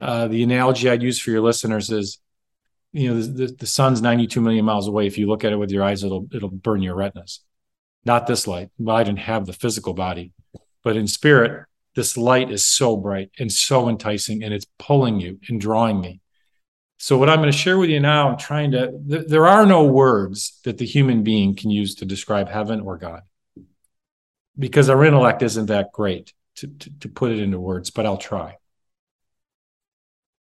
Uh, 0.00 0.28
the 0.28 0.42
analogy 0.42 0.88
I'd 0.88 1.02
use 1.02 1.20
for 1.20 1.30
your 1.30 1.40
listeners 1.40 1.90
is, 1.90 2.18
you 2.92 3.08
know, 3.08 3.20
the, 3.20 3.46
the, 3.46 3.52
the, 3.60 3.66
sun's 3.66 4.02
92 4.02 4.40
million 4.40 4.64
miles 4.64 4.88
away. 4.88 5.06
If 5.06 5.16
you 5.16 5.26
look 5.28 5.44
at 5.44 5.52
it 5.52 5.56
with 5.56 5.70
your 5.70 5.84
eyes, 5.84 6.04
it'll 6.04 6.26
it'll 6.32 6.50
burn 6.50 6.82
your 6.82 6.94
retinas. 6.94 7.40
Not 8.04 8.26
this 8.26 8.46
light. 8.46 8.70
Well, 8.78 8.96
I 8.96 9.04
didn't 9.04 9.20
have 9.20 9.46
the 9.46 9.52
physical 9.52 9.94
body, 9.94 10.32
but 10.82 10.96
in 10.96 11.06
spirit, 11.06 11.66
this 11.94 12.16
light 12.16 12.50
is 12.50 12.64
so 12.64 12.96
bright 12.96 13.30
and 13.38 13.50
so 13.52 13.88
enticing, 13.88 14.42
and 14.42 14.52
it's 14.52 14.66
pulling 14.78 15.20
you 15.20 15.38
and 15.48 15.60
drawing 15.60 16.00
me. 16.00 16.20
So, 16.98 17.16
what 17.18 17.28
I'm 17.28 17.38
going 17.38 17.50
to 17.50 17.56
share 17.56 17.78
with 17.78 17.90
you 17.90 18.00
now, 18.00 18.28
I'm 18.28 18.38
trying 18.38 18.72
to, 18.72 18.92
th- 19.08 19.26
there 19.26 19.46
are 19.46 19.66
no 19.66 19.84
words 19.84 20.60
that 20.64 20.78
the 20.78 20.86
human 20.86 21.22
being 21.22 21.54
can 21.54 21.70
use 21.70 21.96
to 21.96 22.04
describe 22.04 22.48
heaven 22.48 22.80
or 22.80 22.96
God 22.96 23.22
because 24.58 24.88
our 24.88 25.04
intellect 25.04 25.42
isn't 25.42 25.66
that 25.66 25.92
great 25.92 26.32
to, 26.56 26.68
to, 26.68 26.90
to 27.00 27.08
put 27.08 27.30
it 27.30 27.38
into 27.38 27.58
words, 27.58 27.90
but 27.90 28.06
I'll 28.06 28.16
try. 28.16 28.56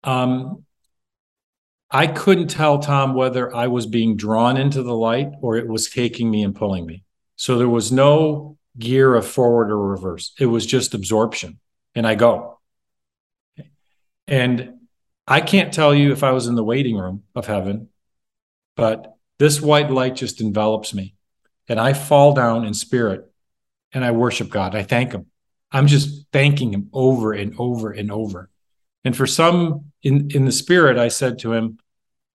Um, 0.04 0.66
I 1.90 2.08
couldn't 2.08 2.48
tell 2.48 2.80
Tom 2.80 3.14
whether 3.14 3.56
I 3.56 3.68
was 3.68 3.86
being 3.86 4.18
drawn 4.18 4.58
into 4.58 4.84
the 4.84 4.96
light 4.96 5.30
or 5.42 5.56
it 5.58 5.68
was 5.68 5.90
taking 5.90 6.30
me 6.30 6.44
and 6.44 6.56
pulling 6.56 6.86
me. 6.86 7.04
So 7.36 7.58
there 7.58 7.70
was 7.70 7.92
no 7.92 8.58
gear 8.78 9.16
of 9.16 9.26
forward 9.26 9.72
or 9.72 9.80
reverse. 9.80 10.34
It 10.40 10.48
was 10.48 10.66
just 10.66 10.94
absorption. 10.94 11.60
And 11.94 12.06
I 12.06 12.16
go. 12.16 12.60
And 14.28 14.80
I 15.28 15.42
can't 15.42 15.74
tell 15.74 15.94
you 15.94 16.12
if 16.12 16.24
I 16.24 16.32
was 16.32 16.48
in 16.48 16.56
the 16.56 16.64
waiting 16.64 16.98
room 16.98 17.24
of 17.36 17.48
heaven, 17.48 17.90
but 18.76 19.16
this 19.40 19.62
white 19.62 19.90
light 19.90 20.16
just 20.16 20.42
envelops 20.42 20.94
me. 20.94 21.16
And 21.68 21.80
I 21.80 21.94
fall 21.94 22.34
down 22.34 22.66
in 22.66 22.74
spirit 22.74 23.32
and 23.92 24.04
I 24.04 24.12
worship 24.12 24.50
God. 24.50 24.76
I 24.76 24.84
thank 24.84 25.14
Him. 25.14 25.28
I'm 25.76 25.88
just 25.88 26.26
thanking 26.32 26.74
Him 26.74 26.90
over 26.94 27.34
and 27.34 27.54
over 27.60 27.92
and 27.92 28.12
over. 28.12 28.50
And 29.04 29.16
for 29.16 29.28
some 29.28 29.92
in, 30.02 30.32
in 30.32 30.46
the 30.46 30.52
spirit, 30.52 30.98
I 30.98 31.10
said 31.10 31.40
to 31.40 31.52
him, 31.52 31.80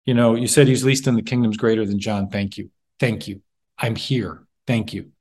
You 0.05 0.13
know, 0.13 0.35
you 0.35 0.47
said 0.47 0.67
he's 0.67 0.83
least 0.83 1.07
in 1.07 1.15
the 1.15 1.21
kingdom's 1.21 1.57
greater 1.57 1.85
than 1.85 1.99
John. 1.99 2.29
Thank 2.29 2.57
you. 2.57 2.69
Thank 2.99 3.27
you. 3.27 3.41
I'm 3.77 3.95
here. 3.95 4.43
Thank 4.67 4.93
you. 4.93 5.11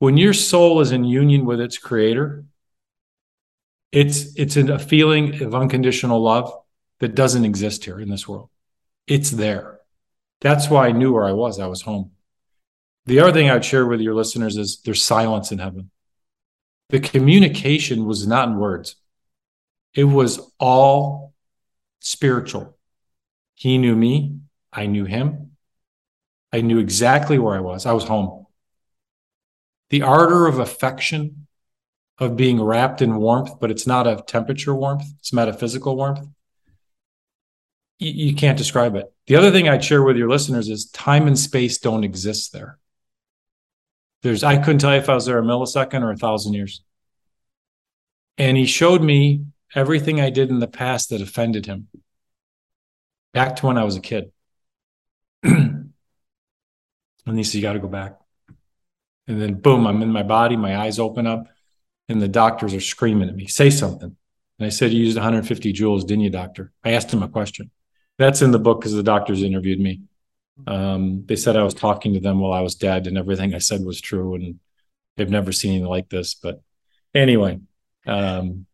When 0.00 0.16
your 0.16 0.34
soul 0.34 0.80
is 0.80 0.92
in 0.92 1.04
union 1.04 1.46
with 1.46 1.60
its 1.60 1.78
creator, 1.78 2.44
it's 3.92 4.34
it's 4.36 4.56
a 4.56 4.78
feeling 4.78 5.42
of 5.42 5.54
unconditional 5.54 6.20
love 6.20 6.52
that 7.00 7.14
doesn't 7.14 7.44
exist 7.44 7.84
here 7.84 7.98
in 7.98 8.10
this 8.10 8.28
world. 8.28 8.50
It's 9.06 9.30
there. 9.30 9.80
That's 10.40 10.68
why 10.68 10.88
I 10.88 10.92
knew 10.92 11.14
where 11.14 11.24
I 11.24 11.32
was. 11.32 11.58
I 11.58 11.66
was 11.66 11.82
home. 11.82 12.10
The 13.06 13.20
other 13.20 13.32
thing 13.32 13.48
I'd 13.48 13.64
share 13.64 13.86
with 13.86 14.00
your 14.00 14.14
listeners 14.14 14.56
is 14.56 14.80
there's 14.84 15.02
silence 15.02 15.52
in 15.52 15.58
heaven. 15.58 15.90
The 16.90 17.00
communication 17.00 18.04
was 18.04 18.26
not 18.26 18.48
in 18.48 18.58
words. 18.58 18.96
It 19.94 20.04
was 20.04 20.52
all 20.58 21.34
spiritual. 22.00 22.76
He 23.54 23.78
knew 23.78 23.96
me. 23.96 24.38
I 24.72 24.86
knew 24.86 25.04
him. 25.04 25.52
I 26.52 26.60
knew 26.60 26.78
exactly 26.78 27.38
where 27.38 27.56
I 27.56 27.60
was. 27.60 27.86
I 27.86 27.92
was 27.92 28.04
home. 28.04 28.46
The 29.90 30.02
ardor 30.02 30.46
of 30.46 30.58
affection 30.58 31.46
of 32.18 32.36
being 32.36 32.62
wrapped 32.62 33.02
in 33.02 33.16
warmth, 33.16 33.58
but 33.60 33.70
it's 33.70 33.86
not 33.86 34.06
a 34.06 34.22
temperature 34.26 34.74
warmth, 34.74 35.04
it's 35.18 35.32
metaphysical 35.32 35.96
warmth. 35.96 36.26
You, 37.98 38.10
you 38.10 38.34
can't 38.34 38.58
describe 38.58 38.94
it. 38.94 39.12
The 39.26 39.36
other 39.36 39.50
thing 39.50 39.68
I'd 39.68 39.84
share 39.84 40.02
with 40.02 40.16
your 40.16 40.28
listeners 40.28 40.68
is 40.68 40.90
time 40.90 41.26
and 41.26 41.38
space 41.38 41.78
don't 41.78 42.04
exist 42.04 42.52
there. 42.52 42.78
There's 44.24 44.42
I 44.42 44.56
couldn't 44.56 44.78
tell 44.78 44.92
you 44.92 45.00
if 45.00 45.10
I 45.10 45.14
was 45.14 45.26
there 45.26 45.38
a 45.38 45.42
millisecond 45.42 46.02
or 46.02 46.10
a 46.10 46.16
thousand 46.16 46.54
years. 46.54 46.82
And 48.38 48.56
he 48.56 48.64
showed 48.64 49.02
me 49.02 49.44
everything 49.74 50.18
I 50.18 50.30
did 50.30 50.48
in 50.48 50.60
the 50.60 50.66
past 50.66 51.10
that 51.10 51.20
offended 51.20 51.66
him. 51.66 51.88
Back 53.34 53.56
to 53.56 53.66
when 53.66 53.76
I 53.76 53.84
was 53.84 53.96
a 53.96 54.00
kid. 54.00 54.32
and 55.42 55.92
he 57.26 57.44
said, 57.44 57.58
You 57.58 57.62
got 57.62 57.74
to 57.74 57.78
go 57.78 57.86
back. 57.86 58.18
And 59.28 59.42
then 59.42 59.54
boom, 59.54 59.86
I'm 59.86 60.00
in 60.00 60.10
my 60.10 60.22
body, 60.22 60.56
my 60.56 60.74
eyes 60.74 60.98
open 60.98 61.26
up 61.26 61.46
and 62.08 62.22
the 62.22 62.28
doctors 62.28 62.72
are 62.72 62.80
screaming 62.80 63.28
at 63.28 63.36
me, 63.36 63.46
say 63.46 63.68
something. 63.68 64.16
And 64.58 64.66
I 64.66 64.70
said, 64.70 64.90
You 64.90 65.04
used 65.04 65.18
150 65.18 65.74
joules, 65.74 66.06
didn't 66.06 66.24
you, 66.24 66.30
doctor? 66.30 66.72
I 66.82 66.92
asked 66.92 67.12
him 67.12 67.22
a 67.22 67.28
question. 67.28 67.70
That's 68.16 68.40
in 68.40 68.52
the 68.52 68.58
book 68.58 68.80
because 68.80 68.94
the 68.94 69.02
doctors 69.02 69.42
interviewed 69.42 69.80
me. 69.80 70.00
Um, 70.66 71.24
they 71.26 71.36
said 71.36 71.56
I 71.56 71.62
was 71.62 71.74
talking 71.74 72.14
to 72.14 72.20
them 72.20 72.40
while 72.40 72.52
I 72.52 72.60
was 72.60 72.74
dead, 72.74 73.06
and 73.06 73.18
everything 73.18 73.54
I 73.54 73.58
said 73.58 73.84
was 73.84 74.00
true. 74.00 74.34
And 74.34 74.60
they've 75.16 75.30
never 75.30 75.52
seen 75.52 75.72
anything 75.72 75.88
like 75.88 76.08
this. 76.08 76.34
But 76.34 76.60
anyway. 77.14 77.60
Um, 78.06 78.66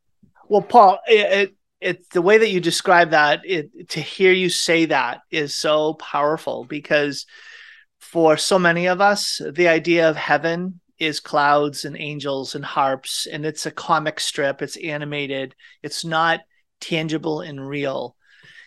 well, 0.49 0.63
Paul, 0.63 0.99
it, 1.07 1.55
it, 1.81 2.11
the 2.11 2.23
way 2.23 2.39
that 2.39 2.51
you 2.51 2.61
describe 2.61 3.11
that, 3.11 3.43
it, 3.45 3.91
to 3.91 4.01
hear 4.01 4.33
you 4.33 4.49
say 4.49 4.87
that 4.87 5.21
is 5.31 5.55
so 5.55 5.95
powerful 5.95 6.65
because 6.65 7.27
for 8.01 8.37
so 8.37 8.59
many 8.59 8.87
of 8.87 9.01
us, 9.01 9.41
the 9.53 9.69
idea 9.69 10.11
of 10.11 10.17
heaven 10.17 10.81
is 11.01 11.19
clouds 11.19 11.87
and 11.87 11.97
angels 11.99 12.55
and 12.55 12.65
harps 12.65 13.27
and 13.27 13.47
it's 13.47 13.65
a 13.65 13.71
comic 13.71 14.21
strip 14.21 14.61
it's 14.61 14.77
animated 14.77 15.55
it's 15.83 16.05
not 16.05 16.41
tangible 16.79 17.41
and 17.41 17.67
real 17.67 18.15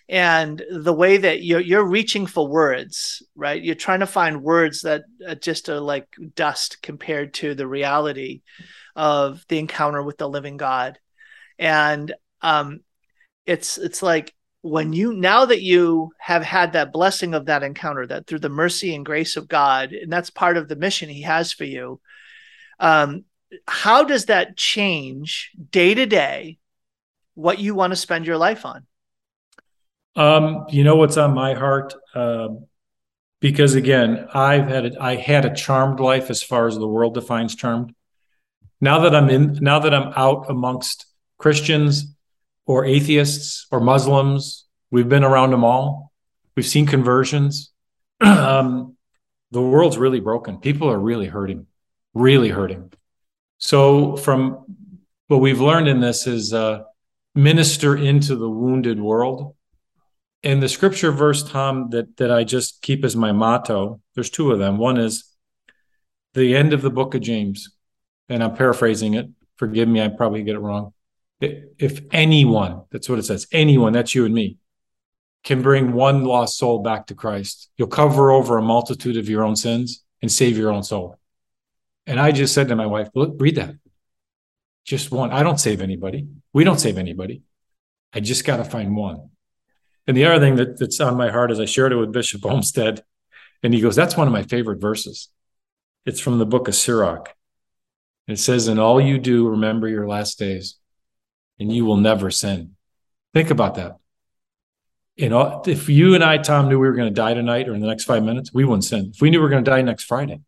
and 0.10 0.62
the 0.70 0.94
way 0.94 1.18
that 1.18 1.44
you're 1.44 1.62
you're 1.62 1.86
reaching 1.86 2.26
for 2.26 2.48
words 2.48 3.24
right 3.36 3.64
you're 3.64 3.76
trying 3.76 4.02
to 4.02 4.06
find 4.06 4.44
words 4.44 4.82
that 4.82 5.04
just 5.42 5.70
are 5.70 5.80
like 5.80 6.08
dust 6.36 6.82
compared 6.82 7.34
to 7.34 7.56
the 7.56 7.68
reality 7.68 8.42
of 8.96 9.46
the 9.48 9.60
encounter 9.60 10.04
with 10.04 10.18
the 10.18 10.28
living 10.28 10.58
god 10.58 11.00
and 11.58 12.14
um 12.42 12.80
it's 13.46 13.78
it's 13.78 14.04
like 14.04 14.34
when 14.62 14.94
you 14.94 15.14
now 15.14 15.46
that 15.46 15.62
you 15.62 16.12
have 16.20 16.44
had 16.44 16.74
that 16.74 16.94
blessing 16.94 17.34
of 17.34 17.46
that 17.46 17.64
encounter 17.64 18.06
that 18.06 18.28
through 18.28 18.40
the 18.40 18.50
mercy 18.50 18.94
and 18.96 19.06
grace 19.06 19.38
of 19.38 19.48
god 19.48 19.94
and 19.94 20.12
that's 20.12 20.30
part 20.30 20.58
of 20.58 20.68
the 20.68 20.76
mission 20.76 21.10
he 21.10 21.22
has 21.22 21.54
for 21.54 21.66
you 21.66 22.00
um, 22.80 23.24
how 23.68 24.04
does 24.04 24.26
that 24.26 24.58
change 24.58 25.52
day 25.72 25.94
to 25.94 26.06
day 26.06 26.58
what 27.36 27.60
you 27.60 27.76
want 27.76 27.92
to 27.92 27.98
spend 27.98 28.26
your 28.28 28.38
life 28.38 28.66
on? 28.66 28.86
Um, 30.16 30.66
you 30.70 30.84
know 30.84 30.96
what's 30.96 31.18
on 31.18 31.34
my 31.34 31.54
heart? 31.54 31.94
Uh, 32.14 32.50
because 33.40 33.76
again, 33.76 34.28
I've 34.34 34.68
had 34.68 34.86
a, 34.86 35.02
I 35.02 35.16
had 35.16 35.46
a 35.46 35.54
charmed 35.54 36.00
life 36.00 36.30
as 36.30 36.42
far 36.42 36.68
as 36.68 36.76
the 36.76 36.88
world 36.88 37.14
defines 37.14 37.56
charmed. 37.56 37.94
Now 38.80 39.00
that 39.00 39.16
I'm 39.16 39.30
in, 39.30 39.58
now 39.62 39.80
that 39.80 39.94
I'm 39.94 40.14
out 40.16 40.46
amongst 40.50 41.08
Christians 41.38 42.16
or 42.66 42.86
atheists 42.86 43.68
or 43.72 43.80
Muslims, 43.80 44.66
we've 44.92 45.10
been 45.10 45.24
around 45.24 45.52
them 45.52 45.64
all. 45.64 46.12
We've 46.56 46.66
seen 46.66 46.86
conversions. 46.86 47.72
um, 48.22 48.96
the 49.52 49.62
world's 49.62 49.98
really 49.98 50.20
broken. 50.20 50.58
People 50.58 50.90
are 50.90 51.00
really 51.00 51.28
hurting, 51.28 51.68
really 52.14 52.50
hurting. 52.50 52.92
So, 53.58 54.18
from 54.18 54.66
what 55.28 55.42
we've 55.42 55.62
learned 55.62 55.88
in 55.88 56.00
this 56.00 56.28
is 56.28 56.54
uh, 56.54 56.84
minister 57.36 57.96
into 57.96 58.36
the 58.36 58.50
wounded 58.50 59.00
world. 59.00 59.56
And 60.44 60.62
the 60.62 60.70
scripture 60.70 61.12
verse, 61.12 61.44
Tom, 61.44 61.90
that 61.92 62.18
that 62.18 62.32
I 62.32 62.44
just 62.44 62.82
keep 62.82 63.06
as 63.06 63.16
my 63.16 63.32
motto. 63.32 64.02
There's 64.16 64.30
two 64.30 64.52
of 64.52 64.60
them. 64.60 64.78
One 64.78 64.98
is 64.98 65.26
the 66.34 66.56
end 66.56 66.74
of 66.74 66.82
the 66.82 66.90
book 66.90 67.16
of 67.16 67.22
James, 67.22 67.76
and 68.28 68.44
I'm 68.44 68.56
paraphrasing 68.56 69.14
it. 69.14 69.30
Forgive 69.58 69.88
me, 69.88 70.02
I 70.02 70.10
probably 70.10 70.44
get 70.44 70.56
it 70.56 70.60
wrong. 70.60 70.94
If 71.40 72.02
anyone, 72.12 72.84
that's 72.90 73.10
what 73.10 73.20
it 73.20 73.24
says, 73.24 73.48
anyone, 73.52 73.94
that's 73.94 74.16
you 74.16 74.26
and 74.26 74.34
me, 74.34 74.58
can 75.44 75.62
bring 75.62 75.92
one 75.92 76.24
lost 76.24 76.58
soul 76.58 76.80
back 76.80 77.08
to 77.08 77.16
Christ, 77.16 77.70
you'll 77.78 77.90
cover 77.90 78.32
over 78.32 78.58
a 78.58 78.62
multitude 78.62 79.18
of 79.18 79.30
your 79.30 79.44
own 79.44 79.56
sins 79.56 80.04
and 80.22 80.32
save 80.32 80.58
your 80.58 80.72
own 80.72 80.84
soul. 80.84 81.20
And 82.08 82.20
I 82.20 82.32
just 82.32 82.54
said 82.54 82.70
to 82.70 82.76
my 82.76 82.86
wife, 82.86 83.10
look, 83.14 83.36
read 83.40 83.56
that. 83.56 83.76
Just 84.86 85.12
one. 85.12 85.32
I 85.32 85.44
don't 85.44 85.60
save 85.60 85.82
anybody. 85.82 86.28
We 86.54 86.64
don't 86.64 86.80
save 86.80 86.98
anybody. 86.98 87.44
I 88.14 88.20
just 88.20 88.46
got 88.46 88.58
to 88.58 88.66
find 88.66 88.96
one. 88.96 89.30
And 90.08 90.18
the 90.18 90.26
other 90.26 90.40
thing 90.40 90.56
that, 90.58 90.80
that's 90.80 91.00
on 91.00 91.16
my 91.16 91.30
heart 91.32 91.52
is 91.52 91.60
I 91.60 91.66
shared 91.66 91.92
it 91.92 91.98
with 91.98 92.12
Bishop 92.12 92.46
Olmsted, 92.46 93.04
and 93.62 93.74
he 93.74 93.82
goes, 93.82 93.96
That's 93.96 94.18
one 94.18 94.28
of 94.28 94.34
my 94.34 94.44
favorite 94.44 94.82
verses. 94.82 95.30
It's 96.06 96.20
from 96.20 96.40
the 96.40 96.46
book 96.46 96.68
of 96.68 96.76
Sirach. 96.76 97.34
It 98.28 98.40
says, 98.40 98.68
In 98.68 98.80
all 98.80 99.00
you 99.00 99.18
do, 99.18 99.48
remember 99.48 99.88
your 99.88 100.08
last 100.08 100.38
days, 100.38 100.76
and 101.60 101.74
you 101.74 101.86
will 101.86 101.98
never 101.98 102.30
sin. 102.30 102.76
Think 103.34 103.50
about 103.50 103.76
that. 103.76 103.98
You 105.16 105.30
know, 105.30 105.62
if 105.66 105.90
you 105.90 106.16
and 106.16 106.24
I, 106.24 106.38
Tom, 106.38 106.70
knew 106.70 106.80
we 106.80 106.88
were 106.88 106.96
going 106.96 107.14
to 107.14 107.14
die 107.14 107.34
tonight 107.34 107.70
or 107.70 107.76
in 107.76 107.82
the 107.82 107.88
next 107.88 108.06
five 108.06 108.24
minutes, 108.24 108.52
we 108.54 108.66
wouldn't 108.66 108.84
sin. 108.84 109.12
If 109.14 109.22
we 109.22 109.30
knew 109.30 109.40
we 109.40 109.44
were 109.44 109.50
going 109.50 109.64
to 109.64 109.70
die 109.70 109.82
next 109.82 110.06
Friday, 110.06 110.42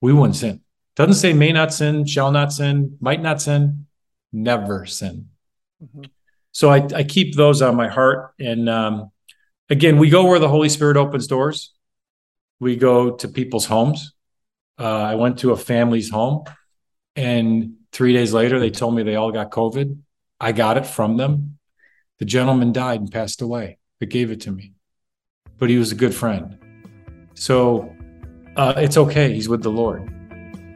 we 0.00 0.12
wouldn't 0.12 0.36
sin. 0.36 0.60
Doesn't 0.96 1.14
say 1.14 1.32
may 1.32 1.52
not 1.52 1.72
sin, 1.72 2.04
shall 2.04 2.32
not 2.32 2.52
sin, 2.52 2.96
might 3.00 3.22
not 3.22 3.40
sin, 3.40 3.86
never 4.32 4.86
sin. 4.86 5.28
Mm-hmm. 5.82 6.02
So 6.58 6.70
I, 6.70 6.84
I, 6.92 7.04
keep 7.04 7.36
those 7.36 7.62
on 7.62 7.76
my 7.76 7.86
heart. 7.86 8.34
And 8.40 8.68
um, 8.68 9.12
again, 9.70 9.96
we 9.96 10.10
go 10.10 10.26
where 10.26 10.40
the 10.40 10.48
Holy 10.48 10.68
Spirit 10.68 10.96
opens 10.96 11.28
doors. 11.28 11.72
We 12.58 12.74
go 12.74 13.12
to 13.12 13.28
people's 13.28 13.64
homes. 13.64 14.12
Uh, 14.76 14.82
I 14.82 15.14
went 15.14 15.38
to 15.38 15.52
a 15.52 15.56
family's 15.56 16.10
home, 16.10 16.42
and 17.14 17.74
three 17.92 18.12
days 18.12 18.32
later, 18.32 18.58
they 18.58 18.70
told 18.70 18.96
me 18.96 19.04
they 19.04 19.14
all 19.14 19.30
got 19.30 19.52
COVID. 19.52 19.98
I 20.40 20.50
got 20.50 20.76
it 20.76 20.84
from 20.84 21.16
them. 21.16 21.60
The 22.18 22.24
gentleman 22.24 22.72
died 22.72 22.98
and 23.02 23.12
passed 23.12 23.40
away 23.40 23.78
that 24.00 24.06
gave 24.06 24.32
it 24.32 24.40
to 24.40 24.50
me, 24.50 24.72
but 25.58 25.70
he 25.70 25.78
was 25.78 25.92
a 25.92 25.94
good 25.94 26.12
friend. 26.12 26.58
So 27.34 27.94
uh, 28.56 28.74
it's 28.78 28.96
okay. 28.96 29.32
He's 29.32 29.48
with 29.48 29.62
the 29.62 29.70
Lord. 29.70 30.12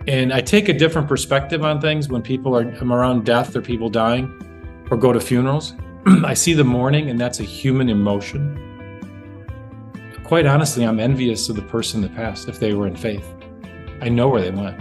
And 0.07 0.33
I 0.33 0.43
take 0.43 0.69
a 0.69 0.75
different 0.75 1.09
perspective 1.09 1.65
on 1.65 1.81
things 1.81 2.09
when 2.09 2.23
people 2.23 2.57
are 2.57 2.69
I'm 2.69 2.93
around 2.93 3.25
death 3.25 3.57
or 3.57 3.63
people 3.63 3.89
dying 3.89 4.33
or 4.91 4.97
go 4.97 5.13
to 5.13 5.21
funerals. 5.21 5.75
I 6.07 6.35
see 6.35 6.55
the 6.55 6.65
mourning, 6.65 7.11
and 7.11 7.21
that's 7.21 7.41
a 7.41 7.45
human 7.45 7.89
emotion. 7.89 8.59
Quite 10.25 10.47
honestly, 10.47 10.85
I'm 10.85 11.01
envious 11.01 11.49
of 11.49 11.57
the 11.57 11.63
person 11.63 12.01
that 12.03 12.15
passed 12.15 12.49
if 12.49 12.59
they 12.59 12.75
were 12.75 12.87
in 12.87 12.97
faith. 12.97 13.27
I 14.01 14.09
know 14.09 14.29
where 14.29 14.41
they 14.41 14.51
went. 14.51 14.81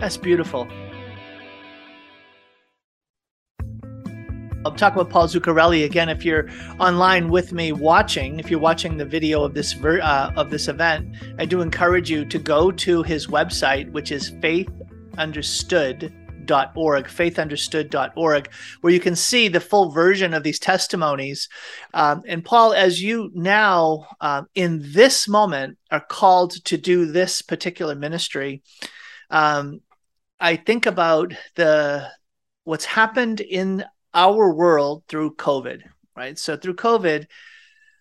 That's 0.00 0.16
beautiful. 0.16 0.68
I'll 4.64 4.72
talk 4.72 4.92
about 4.92 5.08
Paul 5.08 5.26
Zuccarelli 5.26 5.84
again. 5.84 6.10
If 6.10 6.24
you're 6.24 6.48
online 6.78 7.28
with 7.28 7.52
me 7.52 7.72
watching, 7.72 8.38
if 8.38 8.50
you're 8.50 8.60
watching 8.60 8.98
the 8.98 9.06
video 9.06 9.42
of 9.42 9.54
this 9.54 9.72
ver- 9.72 10.02
uh, 10.02 10.32
of 10.36 10.50
this 10.50 10.68
event, 10.68 11.16
I 11.38 11.46
do 11.46 11.62
encourage 11.62 12.10
you 12.10 12.26
to 12.26 12.38
go 12.38 12.70
to 12.70 13.02
his 13.02 13.26
website, 13.26 13.90
which 13.92 14.12
is 14.12 14.30
faithunderstood.org, 16.46 17.06
faithunderstood.org, 17.06 18.50
where 18.80 18.92
you 18.92 19.00
can 19.00 19.16
see 19.16 19.48
the 19.48 19.60
full 19.60 19.90
version 19.90 20.34
of 20.34 20.42
these 20.42 20.58
testimonies. 20.58 21.48
Um, 21.94 22.22
and 22.26 22.44
Paul, 22.44 22.72
as 22.72 23.02
you 23.02 23.30
now 23.34 24.06
um, 24.20 24.46
in 24.54 24.80
this 24.92 25.28
moment 25.28 25.78
are 25.90 26.04
called 26.04 26.52
to 26.66 26.76
do 26.76 27.06
this 27.06 27.42
particular 27.42 27.94
ministry, 27.94 28.62
um, 29.30 29.80
I 30.38 30.56
think 30.56 30.86
about 30.86 31.32
the 31.56 32.08
what's 32.64 32.84
happened 32.84 33.40
in 33.40 33.84
our 34.14 34.52
world 34.52 35.04
through 35.08 35.34
COVID, 35.36 35.82
right? 36.16 36.38
So 36.38 36.56
through 36.56 36.74
COVID, 36.74 37.26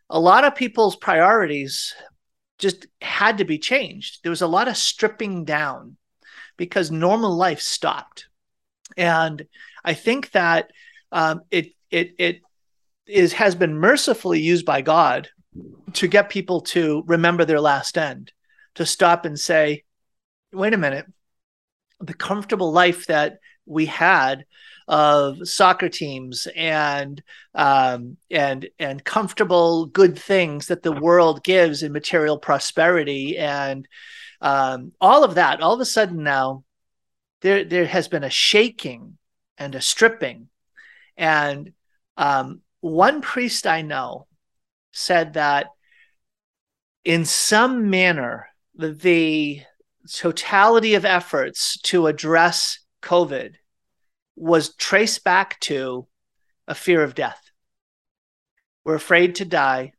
a 0.09 0.19
lot 0.19 0.43
of 0.43 0.55
people's 0.55 0.95
priorities 0.95 1.93
just 2.57 2.87
had 3.01 3.37
to 3.37 3.45
be 3.45 3.57
changed. 3.57 4.19
There 4.23 4.31
was 4.31 4.41
a 4.41 4.47
lot 4.47 4.67
of 4.67 4.75
stripping 4.75 5.45
down 5.45 5.97
because 6.57 6.91
normal 6.91 7.35
life 7.35 7.61
stopped. 7.61 8.27
And 8.97 9.45
I 9.83 9.93
think 9.93 10.31
that 10.31 10.71
um, 11.11 11.41
it 11.51 11.73
it 11.91 12.15
it 12.17 12.41
is 13.07 13.33
has 13.33 13.55
been 13.55 13.75
mercifully 13.75 14.39
used 14.39 14.65
by 14.65 14.81
God 14.81 15.29
to 15.93 16.07
get 16.07 16.29
people 16.29 16.61
to 16.61 17.03
remember 17.07 17.45
their 17.45 17.61
last 17.61 17.97
end, 17.97 18.31
to 18.75 18.85
stop 18.85 19.25
and 19.25 19.39
say, 19.39 19.83
wait 20.53 20.73
a 20.73 20.77
minute, 20.77 21.05
the 21.99 22.13
comfortable 22.13 22.71
life 22.71 23.07
that 23.07 23.39
we 23.65 23.85
had 23.85 24.45
of 24.87 25.47
soccer 25.47 25.87
teams 25.87 26.47
and 26.55 27.21
um, 27.53 28.17
and 28.31 28.67
and 28.79 29.03
comfortable 29.03 29.85
good 29.85 30.17
things 30.17 30.67
that 30.67 30.81
the 30.81 30.91
world 30.91 31.43
gives 31.43 31.83
in 31.83 31.91
material 31.91 32.39
prosperity 32.39 33.37
and 33.37 33.87
um, 34.41 34.91
all 34.99 35.23
of 35.23 35.35
that 35.35 35.61
all 35.61 35.73
of 35.73 35.79
a 35.79 35.85
sudden 35.85 36.23
now 36.23 36.63
there 37.41 37.63
there 37.63 37.85
has 37.85 38.07
been 38.07 38.23
a 38.23 38.29
shaking 38.29 39.17
and 39.57 39.75
a 39.75 39.81
stripping 39.81 40.49
and 41.17 41.73
um, 42.17 42.61
one 42.81 43.21
priest 43.21 43.67
I 43.67 43.81
know 43.81 44.27
said 44.91 45.33
that 45.33 45.67
in 47.03 47.25
some 47.25 47.89
manner 47.89 48.47
the 48.75 49.61
totality 50.11 50.95
of 50.95 51.05
efforts 51.05 51.79
to 51.81 52.07
address 52.07 52.79
COVID 53.01 53.55
was 54.35 54.75
traced 54.75 55.23
back 55.23 55.59
to 55.61 56.07
a 56.67 56.75
fear 56.75 57.03
of 57.03 57.15
death. 57.15 57.51
We're 58.85 58.95
afraid 58.95 59.35
to 59.35 59.45
die. 59.45 59.93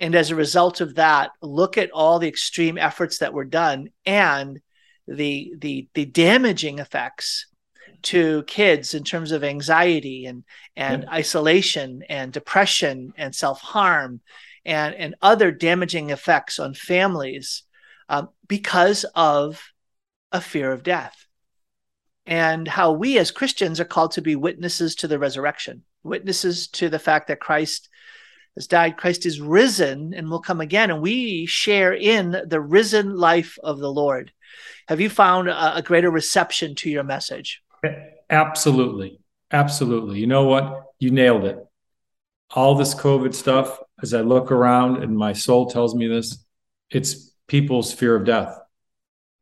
And 0.00 0.14
as 0.14 0.30
a 0.30 0.36
result 0.36 0.80
of 0.80 0.96
that, 0.96 1.30
look 1.42 1.78
at 1.78 1.90
all 1.90 2.18
the 2.18 2.28
extreme 2.28 2.78
efforts 2.78 3.18
that 3.18 3.32
were 3.32 3.44
done 3.44 3.88
and 4.04 4.60
the 5.06 5.54
the 5.58 5.88
the 5.94 6.04
damaging 6.04 6.78
effects 6.78 7.46
to 8.02 8.42
kids 8.44 8.94
in 8.94 9.04
terms 9.04 9.32
of 9.32 9.44
anxiety 9.44 10.26
and 10.26 10.44
and 10.76 11.04
yeah. 11.04 11.10
isolation 11.10 12.02
and 12.08 12.32
depression 12.32 13.12
and 13.16 13.34
self-harm 13.34 14.20
and 14.64 14.94
and 14.94 15.14
other 15.22 15.50
damaging 15.50 16.10
effects 16.10 16.58
on 16.58 16.74
families 16.74 17.62
um, 18.08 18.28
because 18.48 19.04
of 19.14 19.62
a 20.32 20.40
fear 20.40 20.72
of 20.72 20.82
death 20.82 21.26
and 22.26 22.66
how 22.66 22.92
we 22.92 23.18
as 23.18 23.30
Christians 23.30 23.78
are 23.80 23.84
called 23.84 24.12
to 24.12 24.22
be 24.22 24.34
witnesses 24.34 24.96
to 24.96 25.08
the 25.08 25.18
resurrection, 25.18 25.84
witnesses 26.02 26.66
to 26.68 26.88
the 26.88 26.98
fact 26.98 27.28
that 27.28 27.40
Christ 27.40 27.88
has 28.56 28.66
died, 28.66 28.96
Christ 28.96 29.26
is 29.26 29.40
risen 29.40 30.12
and 30.14 30.28
will 30.28 30.40
come 30.40 30.60
again, 30.60 30.90
and 30.90 31.00
we 31.00 31.46
share 31.46 31.94
in 31.94 32.36
the 32.46 32.60
risen 32.60 33.16
life 33.16 33.58
of 33.62 33.78
the 33.78 33.92
Lord. 33.92 34.32
Have 34.88 35.00
you 35.00 35.10
found 35.10 35.48
a, 35.48 35.76
a 35.76 35.82
greater 35.82 36.10
reception 36.10 36.74
to 36.76 36.90
your 36.90 37.04
message? 37.04 37.62
Absolutely. 38.30 39.18
Absolutely. 39.50 40.18
You 40.18 40.26
know 40.26 40.44
what? 40.44 40.84
You 40.98 41.10
nailed 41.10 41.44
it. 41.44 41.58
All 42.54 42.74
this 42.74 42.94
COVID 42.94 43.34
stuff, 43.34 43.78
as 44.02 44.14
I 44.14 44.20
look 44.20 44.50
around 44.50 45.02
and 45.02 45.16
my 45.16 45.32
soul 45.32 45.68
tells 45.68 45.94
me 45.94 46.06
this, 46.06 46.44
it's 46.90 47.32
people's 47.48 47.92
fear 47.92 48.16
of 48.16 48.24
death 48.24 48.56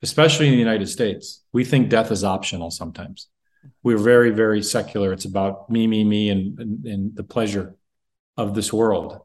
especially 0.05 0.47
in 0.49 0.53
the 0.53 0.59
United 0.59 0.87
States, 0.87 1.43
we 1.55 1.65
think 1.65 1.89
death 1.89 2.11
is 2.11 2.25
optional 2.25 2.71
sometimes. 2.71 3.29
We're 3.83 3.97
very, 3.97 4.31
very 4.31 4.63
secular. 4.63 5.15
It's 5.15 5.25
about 5.25 5.71
me, 5.71 5.87
me, 5.87 6.05
me, 6.05 6.29
and, 6.29 6.59
and, 6.59 6.85
and 6.85 7.17
the 7.17 7.25
pleasure 7.25 7.75
of 8.37 8.55
this 8.55 8.71
world 8.71 9.21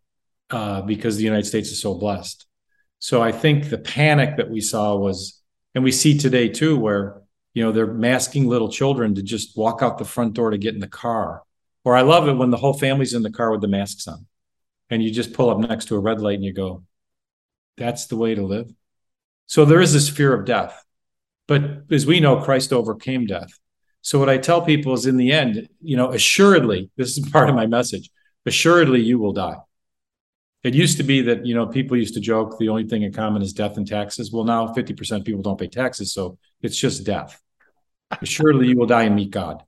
uh, 0.49 0.81
because 0.83 1.17
the 1.17 1.25
United 1.25 1.45
States 1.45 1.69
is 1.69 1.81
so 1.81 1.95
blessed. 1.95 2.47
So 2.99 3.21
I 3.21 3.33
think 3.33 3.69
the 3.69 3.77
panic 3.77 4.37
that 4.37 4.49
we 4.49 4.61
saw 4.61 4.95
was, 4.95 5.38
and 5.75 5.83
we 5.83 5.91
see 5.91 6.17
today 6.17 6.49
too, 6.49 6.77
where 6.77 7.21
you 7.53 7.63
know 7.63 7.71
they're 7.71 7.87
masking 7.87 8.47
little 8.47 8.71
children 8.71 9.15
to 9.15 9.23
just 9.23 9.57
walk 9.57 9.81
out 9.81 9.97
the 9.97 10.05
front 10.05 10.33
door 10.33 10.51
to 10.51 10.57
get 10.57 10.73
in 10.73 10.79
the 10.79 10.87
car. 10.87 11.43
Or 11.83 11.95
I 11.95 12.01
love 12.01 12.27
it 12.27 12.33
when 12.33 12.49
the 12.49 12.57
whole 12.57 12.73
family's 12.73 13.13
in 13.13 13.23
the 13.23 13.31
car 13.31 13.51
with 13.51 13.61
the 13.61 13.67
masks 13.67 14.07
on. 14.07 14.25
and 14.89 15.03
you 15.03 15.11
just 15.11 15.33
pull 15.33 15.49
up 15.49 15.57
next 15.59 15.85
to 15.85 15.95
a 15.95 15.99
red 15.99 16.19
light 16.21 16.35
and 16.35 16.43
you 16.43 16.53
go, 16.53 16.83
that's 17.77 18.07
the 18.07 18.17
way 18.17 18.35
to 18.35 18.45
live. 18.45 18.71
So 19.45 19.65
there 19.65 19.81
is 19.81 19.93
this 19.93 20.09
fear 20.09 20.33
of 20.33 20.45
death. 20.45 20.83
But 21.47 21.91
as 21.91 22.05
we 22.05 22.19
know, 22.19 22.41
Christ 22.41 22.73
overcame 22.73 23.25
death. 23.25 23.49
So 24.01 24.19
what 24.19 24.29
I 24.29 24.37
tell 24.37 24.61
people 24.61 24.93
is 24.93 25.05
in 25.05 25.17
the 25.17 25.31
end, 25.31 25.67
you 25.81 25.97
know, 25.97 26.11
assuredly, 26.11 26.91
this 26.97 27.17
is 27.17 27.29
part 27.31 27.49
of 27.49 27.55
my 27.55 27.65
message, 27.65 28.09
assuredly 28.45 29.01
you 29.01 29.19
will 29.19 29.33
die. 29.33 29.57
It 30.63 30.73
used 30.73 30.97
to 30.97 31.03
be 31.03 31.21
that, 31.21 31.45
you 31.45 31.55
know, 31.55 31.67
people 31.67 31.95
used 31.95 32.15
to 32.15 32.19
joke 32.19 32.57
the 32.59 32.69
only 32.69 32.85
thing 32.85 33.03
in 33.03 33.13
common 33.13 33.41
is 33.41 33.53
death 33.53 33.77
and 33.77 33.87
taxes. 33.87 34.31
Well, 34.31 34.43
now 34.43 34.67
50% 34.67 35.17
of 35.17 35.23
people 35.23 35.41
don't 35.41 35.59
pay 35.59 35.67
taxes. 35.67 36.13
So 36.13 36.37
it's 36.61 36.77
just 36.77 37.05
death. 37.05 37.41
Assuredly 38.21 38.67
you 38.67 38.77
will 38.77 38.85
die 38.85 39.03
and 39.03 39.15
meet 39.15 39.31
God. 39.31 39.63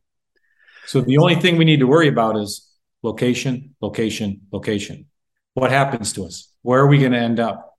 So 0.85 0.99
the 0.99 1.17
only 1.17 1.35
thing 1.35 1.57
we 1.57 1.65
need 1.65 1.79
to 1.79 1.87
worry 1.87 2.07
about 2.07 2.37
is 2.37 2.69
location, 3.03 3.75
location, 3.81 4.41
location. 4.51 5.05
What 5.53 5.71
happens 5.71 6.13
to 6.13 6.25
us? 6.25 6.51
Where 6.61 6.81
are 6.81 6.87
we 6.87 6.97
going 6.97 7.11
to 7.13 7.19
end 7.19 7.39
up? 7.39 7.77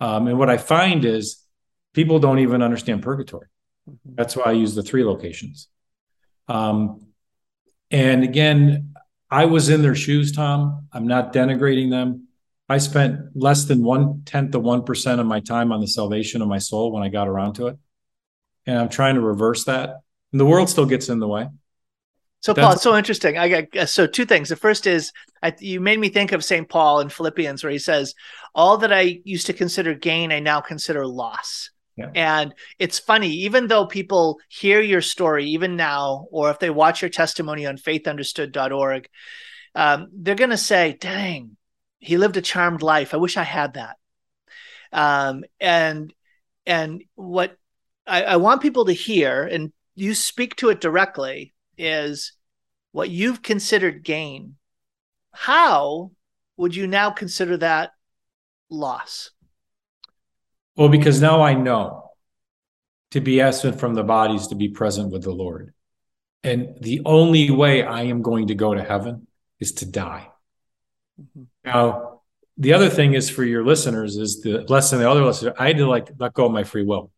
Um, 0.00 0.26
and 0.26 0.38
what 0.38 0.50
I 0.50 0.58
find 0.58 1.04
is 1.04 1.42
people 1.94 2.18
don't 2.18 2.40
even 2.40 2.62
understand 2.62 3.02
purgatory. 3.02 3.46
Mm-hmm. 3.88 4.14
That's 4.16 4.36
why 4.36 4.44
I 4.44 4.52
use 4.52 4.74
the 4.74 4.82
three 4.82 5.04
locations. 5.04 5.68
Um, 6.48 7.06
and 7.90 8.24
again, 8.24 8.94
I 9.30 9.46
was 9.46 9.68
in 9.68 9.82
their 9.82 9.94
shoes, 9.94 10.32
Tom. 10.32 10.88
I'm 10.92 11.06
not 11.06 11.32
denigrating 11.32 11.90
them. 11.90 12.25
I 12.68 12.78
spent 12.78 13.20
less 13.34 13.64
than 13.64 13.82
one 13.82 14.22
tenth 14.24 14.54
of 14.54 14.62
one 14.62 14.84
percent 14.84 15.20
of 15.20 15.26
my 15.26 15.40
time 15.40 15.72
on 15.72 15.80
the 15.80 15.86
salvation 15.86 16.42
of 16.42 16.48
my 16.48 16.58
soul 16.58 16.92
when 16.92 17.02
I 17.02 17.08
got 17.08 17.28
around 17.28 17.54
to 17.54 17.68
it, 17.68 17.78
and 18.66 18.78
I'm 18.78 18.88
trying 18.88 19.14
to 19.14 19.20
reverse 19.20 19.64
that. 19.64 20.00
And 20.32 20.40
the 20.40 20.46
world 20.46 20.68
still 20.68 20.86
gets 20.86 21.08
in 21.08 21.20
the 21.20 21.28
way. 21.28 21.48
So 22.40 22.54
Paul, 22.54 22.72
it's 22.72 22.82
so 22.82 22.96
interesting. 22.96 23.38
I 23.38 23.48
got 23.48 23.76
uh, 23.76 23.86
so 23.86 24.06
two 24.06 24.24
things. 24.24 24.48
The 24.48 24.56
first 24.56 24.86
is 24.86 25.12
I, 25.42 25.54
you 25.58 25.80
made 25.80 25.98
me 25.98 26.08
think 26.08 26.32
of 26.32 26.44
St. 26.44 26.68
Paul 26.68 27.00
in 27.00 27.08
Philippians, 27.08 27.62
where 27.62 27.72
he 27.72 27.78
says, 27.78 28.14
"All 28.54 28.78
that 28.78 28.92
I 28.92 29.20
used 29.24 29.46
to 29.46 29.52
consider 29.52 29.94
gain, 29.94 30.32
I 30.32 30.40
now 30.40 30.60
consider 30.60 31.06
loss." 31.06 31.70
Yeah. 31.96 32.10
And 32.14 32.54
it's 32.78 32.98
funny, 32.98 33.30
even 33.30 33.68
though 33.68 33.86
people 33.86 34.38
hear 34.48 34.80
your 34.80 35.00
story, 35.00 35.46
even 35.46 35.76
now, 35.76 36.26
or 36.30 36.50
if 36.50 36.58
they 36.58 36.68
watch 36.68 37.00
your 37.00 37.08
testimony 37.08 37.64
on 37.64 37.78
faithunderstood.org, 37.78 39.08
um, 39.74 40.08
they're 40.12 40.34
going 40.34 40.50
to 40.50 40.56
say, 40.56 40.96
"Dang, 41.00 41.56
he 41.98 42.16
lived 42.16 42.36
a 42.36 42.42
charmed 42.42 42.82
life. 42.82 43.14
I 43.14 43.18
wish 43.18 43.36
I 43.36 43.44
had 43.44 43.74
that." 43.74 43.96
Um, 44.92 45.44
and 45.60 46.12
and 46.66 47.02
what 47.14 47.56
I, 48.06 48.22
I 48.22 48.36
want 48.36 48.62
people 48.62 48.86
to 48.86 48.92
hear, 48.92 49.44
and 49.44 49.72
you 49.94 50.14
speak 50.14 50.56
to 50.56 50.70
it 50.70 50.80
directly, 50.80 51.54
is 51.78 52.32
what 52.92 53.10
you've 53.10 53.42
considered 53.42 54.04
gain, 54.04 54.56
how 55.32 56.12
would 56.56 56.74
you 56.74 56.86
now 56.86 57.10
consider 57.10 57.56
that 57.58 57.92
loss? 58.70 59.30
Well, 60.76 60.88
because 60.88 61.20
now 61.20 61.42
I 61.42 61.54
know 61.54 62.10
to 63.10 63.20
be 63.20 63.40
absent 63.40 63.78
from 63.78 63.94
the 63.94 64.02
bodies 64.02 64.48
to 64.48 64.54
be 64.54 64.68
present 64.68 65.12
with 65.12 65.22
the 65.22 65.32
Lord. 65.32 65.72
And 66.42 66.76
the 66.80 67.02
only 67.04 67.50
way 67.50 67.82
I 67.82 68.02
am 68.02 68.22
going 68.22 68.48
to 68.48 68.54
go 68.54 68.74
to 68.74 68.82
heaven 68.82 69.26
is 69.58 69.72
to 69.72 69.86
die. 69.86 70.28
Mm-hmm. 71.20 71.42
Now, 71.64 72.20
the 72.58 72.72
other 72.72 72.88
thing 72.88 73.14
is 73.14 73.28
for 73.28 73.44
your 73.44 73.64
listeners 73.64 74.16
is 74.16 74.40
the 74.40 74.62
lesson 74.68 74.98
the 74.98 75.10
other 75.10 75.24
listener, 75.24 75.54
I 75.58 75.68
had 75.68 75.78
to 75.78 75.86
like 75.86 76.10
let 76.18 76.32
go 76.32 76.46
of 76.46 76.52
my 76.52 76.64
free 76.64 76.84
will. 76.84 77.10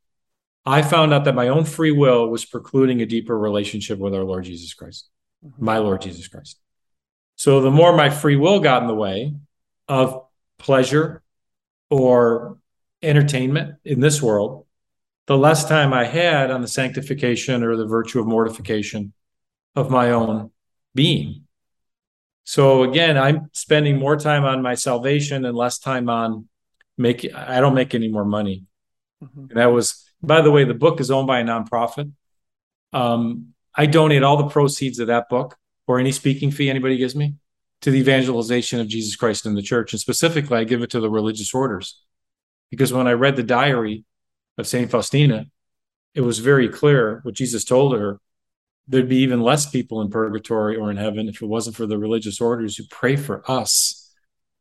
I 0.66 0.82
found 0.82 1.14
out 1.14 1.24
that 1.24 1.34
my 1.34 1.48
own 1.48 1.64
free 1.64 1.92
will 1.92 2.28
was 2.28 2.44
precluding 2.44 3.00
a 3.00 3.06
deeper 3.06 3.38
relationship 3.38 3.98
with 3.98 4.14
our 4.14 4.24
Lord 4.24 4.44
Jesus 4.44 4.74
Christ 4.74 5.08
mm-hmm. 5.44 5.64
my 5.64 5.78
Lord 5.78 6.02
Jesus 6.02 6.28
Christ. 6.28 6.58
So 7.36 7.60
the 7.60 7.70
more 7.70 7.96
my 7.96 8.10
free 8.10 8.36
will 8.36 8.60
got 8.60 8.82
in 8.82 8.88
the 8.88 8.94
way 8.94 9.34
of 9.86 10.24
pleasure 10.58 11.22
or 11.90 12.58
entertainment 13.02 13.76
in 13.84 14.00
this 14.00 14.20
world, 14.20 14.66
the 15.26 15.38
less 15.38 15.68
time 15.68 15.92
I 15.92 16.04
had 16.04 16.50
on 16.50 16.62
the 16.62 16.68
sanctification 16.68 17.62
or 17.62 17.76
the 17.76 17.86
virtue 17.86 18.20
of 18.20 18.26
mortification 18.26 19.12
of 19.76 19.90
my 19.90 20.10
own 20.10 20.50
being. 20.94 21.44
So 22.48 22.82
again, 22.82 23.18
I'm 23.18 23.50
spending 23.52 23.98
more 23.98 24.16
time 24.16 24.46
on 24.46 24.62
my 24.62 24.74
salvation 24.74 25.44
and 25.44 25.54
less 25.54 25.78
time 25.78 26.08
on 26.08 26.48
make 26.96 27.30
I 27.34 27.60
don't 27.60 27.74
make 27.74 27.94
any 27.94 28.08
more 28.08 28.24
money. 28.24 28.64
Mm-hmm. 29.22 29.50
And 29.50 29.56
that 29.58 29.66
was 29.66 30.10
by 30.22 30.40
the 30.40 30.50
way, 30.50 30.64
the 30.64 30.72
book 30.72 30.98
is 30.98 31.10
owned 31.10 31.26
by 31.26 31.40
a 31.40 31.44
nonprofit. 31.44 32.10
Um, 32.94 33.48
I 33.74 33.84
donate 33.84 34.22
all 34.22 34.38
the 34.38 34.48
proceeds 34.48 34.98
of 34.98 35.08
that 35.08 35.28
book 35.28 35.58
or 35.86 35.98
any 35.98 36.10
speaking 36.10 36.50
fee 36.50 36.70
anybody 36.70 36.96
gives 36.96 37.14
me 37.14 37.34
to 37.82 37.90
the 37.90 37.98
evangelization 37.98 38.80
of 38.80 38.88
Jesus 38.88 39.14
Christ 39.14 39.44
in 39.44 39.54
the 39.54 39.60
church. 39.60 39.92
And 39.92 40.00
specifically, 40.00 40.56
I 40.56 40.64
give 40.64 40.80
it 40.80 40.88
to 40.92 41.00
the 41.00 41.10
religious 41.10 41.52
orders. 41.52 42.00
Because 42.70 42.94
when 42.94 43.06
I 43.06 43.12
read 43.12 43.36
the 43.36 43.42
diary 43.42 44.06
of 44.56 44.66
St. 44.66 44.90
Faustina, 44.90 45.44
it 46.14 46.22
was 46.22 46.38
very 46.38 46.70
clear 46.70 47.20
what 47.24 47.34
Jesus 47.34 47.62
told 47.62 47.94
her 47.94 48.20
there'd 48.88 49.08
be 49.08 49.18
even 49.18 49.40
less 49.40 49.68
people 49.68 50.00
in 50.00 50.10
purgatory 50.10 50.76
or 50.76 50.90
in 50.90 50.96
heaven 50.96 51.28
if 51.28 51.42
it 51.42 51.46
wasn't 51.46 51.76
for 51.76 51.86
the 51.86 51.98
religious 51.98 52.40
orders 52.40 52.76
who 52.76 52.84
pray 52.90 53.16
for 53.16 53.48
us 53.50 54.10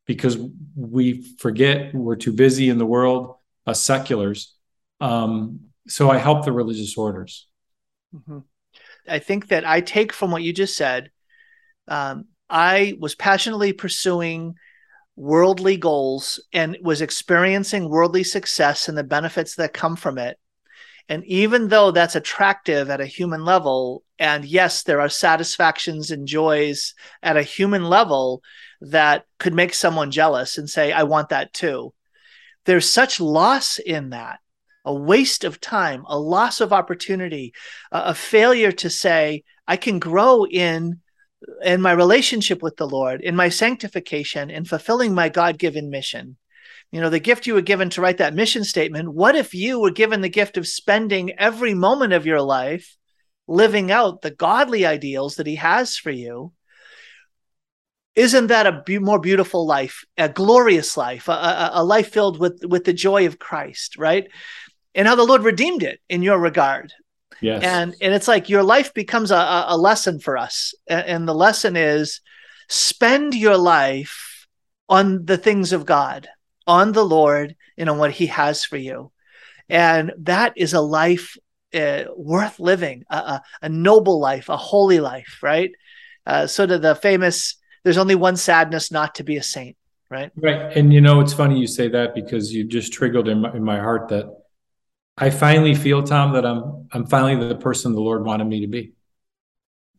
because 0.06 0.38
we 0.76 1.22
forget 1.38 1.94
we're 1.94 2.16
too 2.16 2.32
busy 2.32 2.68
in 2.68 2.78
the 2.78 2.86
world, 2.86 3.36
us 3.66 3.82
seculars. 3.82 4.54
Um, 5.00 5.60
so 5.86 6.10
I 6.10 6.18
help 6.18 6.44
the 6.44 6.52
religious 6.52 6.96
orders. 6.96 7.46
Mm-hmm. 8.14 8.38
I 9.08 9.18
think 9.18 9.48
that 9.48 9.66
I 9.66 9.80
take 9.80 10.12
from 10.12 10.30
what 10.30 10.42
you 10.42 10.52
just 10.52 10.76
said. 10.76 11.10
Um, 11.86 12.26
I 12.50 12.96
was 12.98 13.14
passionately 13.14 13.72
pursuing 13.72 14.54
worldly 15.16 15.76
goals 15.76 16.42
and 16.52 16.76
was 16.82 17.02
experiencing 17.02 17.88
worldly 17.88 18.24
success 18.24 18.88
and 18.88 18.96
the 18.96 19.04
benefits 19.04 19.56
that 19.56 19.72
come 19.72 19.96
from 19.96 20.18
it. 20.18 20.38
And 21.08 21.24
even 21.24 21.68
though 21.68 21.90
that's 21.90 22.16
attractive 22.16 22.90
at 22.90 23.00
a 23.00 23.06
human 23.06 23.44
level, 23.44 24.04
and 24.18 24.44
yes, 24.44 24.82
there 24.82 25.00
are 25.00 25.08
satisfactions 25.08 26.10
and 26.10 26.26
joys 26.26 26.94
at 27.22 27.36
a 27.36 27.42
human 27.42 27.84
level 27.84 28.42
that 28.80 29.24
could 29.38 29.54
make 29.54 29.74
someone 29.74 30.10
jealous 30.10 30.58
and 30.58 30.68
say, 30.68 30.92
I 30.92 31.04
want 31.04 31.30
that 31.30 31.52
too. 31.52 31.94
There's 32.66 32.90
such 32.90 33.20
loss 33.20 33.78
in 33.78 34.10
that 34.10 34.38
a 34.84 34.94
waste 34.94 35.44
of 35.44 35.60
time, 35.60 36.04
a 36.06 36.18
loss 36.18 36.60
of 36.62 36.72
opportunity, 36.72 37.52
a, 37.92 38.14
failure 38.14 38.72
to 38.72 38.88
say, 38.88 39.44
I 39.66 39.76
can 39.76 39.98
grow 39.98 40.44
in 40.44 41.00
in 41.62 41.82
my 41.82 41.92
relationship 41.92 42.62
with 42.62 42.76
the 42.76 42.88
Lord, 42.88 43.20
in 43.20 43.36
my 43.36 43.50
sanctification, 43.50 44.50
in 44.50 44.64
fulfilling 44.64 45.14
my 45.14 45.28
God-given 45.28 45.90
mission. 45.90 46.36
You 46.90 47.00
know, 47.00 47.10
the 47.10 47.20
gift 47.20 47.46
you 47.46 47.54
were 47.54 47.60
given 47.60 47.90
to 47.90 48.00
write 48.00 48.18
that 48.18 48.34
mission 48.34 48.64
statement. 48.64 49.12
What 49.12 49.36
if 49.36 49.54
you 49.54 49.80
were 49.80 49.90
given 49.90 50.20
the 50.20 50.28
gift 50.28 50.56
of 50.56 50.66
spending 50.66 51.38
every 51.38 51.74
moment 51.74 52.14
of 52.14 52.26
your 52.26 52.40
life 52.40 52.96
living 53.46 53.90
out 53.90 54.22
the 54.22 54.30
godly 54.30 54.86
ideals 54.86 55.36
that 55.36 55.46
He 55.46 55.56
has 55.56 55.96
for 55.96 56.10
you? 56.10 56.52
Isn't 58.14 58.48
that 58.48 58.66
a 58.66 58.82
be- 58.84 58.98
more 58.98 59.20
beautiful 59.20 59.66
life, 59.66 60.04
a 60.16 60.28
glorious 60.28 60.96
life, 60.96 61.28
a, 61.28 61.32
a, 61.32 61.70
a 61.74 61.84
life 61.84 62.10
filled 62.10 62.40
with 62.40 62.64
with 62.66 62.84
the 62.84 62.92
joy 62.92 63.26
of 63.26 63.38
Christ? 63.38 63.96
Right? 63.96 64.28
and 64.98 65.06
how 65.06 65.14
the 65.14 65.24
Lord 65.24 65.44
redeemed 65.44 65.84
it 65.84 66.00
in 66.08 66.22
your 66.22 66.38
regard. 66.38 66.92
Yes. 67.40 67.62
And 67.62 67.94
and 68.00 68.12
it's 68.12 68.26
like 68.26 68.48
your 68.48 68.64
life 68.64 68.92
becomes 68.92 69.30
a, 69.30 69.64
a 69.68 69.78
lesson 69.78 70.18
for 70.18 70.36
us. 70.36 70.74
And 70.88 71.26
the 71.26 71.34
lesson 71.34 71.76
is 71.76 72.20
spend 72.68 73.34
your 73.34 73.56
life 73.56 74.46
on 74.88 75.24
the 75.24 75.38
things 75.38 75.72
of 75.72 75.86
God, 75.86 76.28
on 76.68 76.92
the 76.92 77.04
Lord, 77.04 77.56
and 77.76 77.90
on 77.90 77.98
what 77.98 78.12
He 78.12 78.26
has 78.26 78.64
for 78.64 78.76
you. 78.76 79.10
And 79.68 80.12
that 80.18 80.52
is 80.56 80.74
a 80.74 80.80
life 80.80 81.36
uh, 81.74 82.04
worth 82.16 82.60
living, 82.60 83.04
a, 83.10 83.16
a, 83.16 83.42
a, 83.62 83.68
noble 83.68 84.20
life, 84.20 84.48
a 84.48 84.56
holy 84.56 85.00
life, 85.00 85.38
right? 85.42 85.72
Uh, 86.24 86.46
sort 86.46 86.70
of 86.70 86.82
the 86.82 86.94
famous, 86.94 87.56
there's 87.84 87.98
only 87.98 88.14
one 88.14 88.36
sadness 88.36 88.90
not 88.90 89.16
to 89.16 89.24
be 89.24 89.36
a 89.36 89.42
saint, 89.42 89.76
right? 90.10 90.30
Right. 90.36 90.76
And 90.76 90.92
you 90.92 91.00
know, 91.00 91.20
it's 91.20 91.34
funny 91.34 91.58
you 91.58 91.66
say 91.66 91.88
that 91.88 92.14
because 92.14 92.52
you 92.52 92.64
just 92.64 92.92
triggered 92.92 93.28
in 93.28 93.42
my, 93.42 93.52
in 93.52 93.64
my 93.64 93.78
heart 93.78 94.08
that 94.08 94.26
I 95.16 95.30
finally 95.30 95.74
feel, 95.74 96.02
Tom, 96.02 96.32
that 96.34 96.46
I'm 96.46 96.88
I'm 96.92 97.06
finally 97.06 97.48
the 97.48 97.56
person 97.56 97.92
the 97.92 98.00
Lord 98.00 98.24
wanted 98.24 98.46
me 98.46 98.60
to 98.60 98.68
be. 98.68 98.92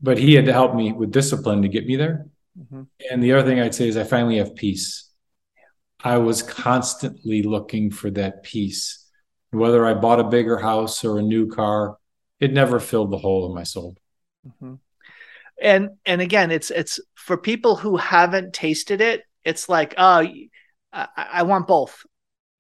But 0.02 0.18
He 0.18 0.34
had 0.34 0.46
to 0.46 0.54
help 0.54 0.74
me 0.74 0.94
with 0.94 1.12
discipline 1.12 1.62
to 1.64 1.68
get 1.68 1.86
me 1.86 1.98
there. 1.98 2.28
Mm-hmm. 2.58 2.84
And 3.12 3.24
the 3.24 3.34
other 3.34 3.48
thing 3.48 3.60
I'd 3.60 3.76
say 3.76 3.88
is 3.88 3.98
I 3.98 4.06
finally 4.06 4.38
have 4.38 4.56
peace. 4.56 5.09
I 6.04 6.18
was 6.18 6.42
constantly 6.42 7.44
looking 7.44 7.92
for 7.92 8.10
that 8.12 8.44
peace. 8.44 9.06
Whether 9.52 9.86
I 9.86 9.96
bought 9.96 10.20
a 10.20 10.26
bigger 10.26 10.58
house 10.58 11.04
or 11.04 11.18
a 11.18 11.24
new 11.24 11.48
car, 11.48 11.98
it 12.40 12.54
never 12.54 12.80
filled 12.80 13.12
the 13.12 13.18
hole 13.18 13.48
in 13.48 13.56
my 13.56 13.64
soul. 13.64 13.96
Mm-hmm. 14.48 14.76
And 15.62 15.90
and 16.06 16.22
again, 16.22 16.52
it's 16.52 16.72
it's 16.72 17.00
for 17.16 17.38
people 17.38 17.76
who 17.76 17.98
haven't 17.98 18.54
tasted 18.54 19.02
it. 19.02 19.24
It's 19.44 19.68
like, 19.68 19.94
oh, 19.98 20.26
I, 20.94 21.08
I 21.16 21.44
want 21.44 21.68
both. 21.68 22.06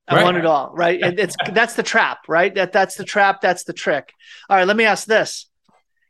I 0.07 0.15
right. 0.15 0.23
want 0.23 0.37
it 0.37 0.45
all, 0.45 0.71
right? 0.73 0.99
And 1.01 1.19
it's 1.19 1.35
that's 1.53 1.75
the 1.75 1.83
trap, 1.83 2.19
right? 2.27 2.53
That 2.53 2.73
that's 2.73 2.95
the 2.95 3.05
trap. 3.05 3.39
That's 3.41 3.63
the 3.63 3.73
trick. 3.73 4.11
All 4.49 4.57
right, 4.57 4.67
let 4.67 4.75
me 4.75 4.83
ask 4.83 5.05
this: 5.07 5.47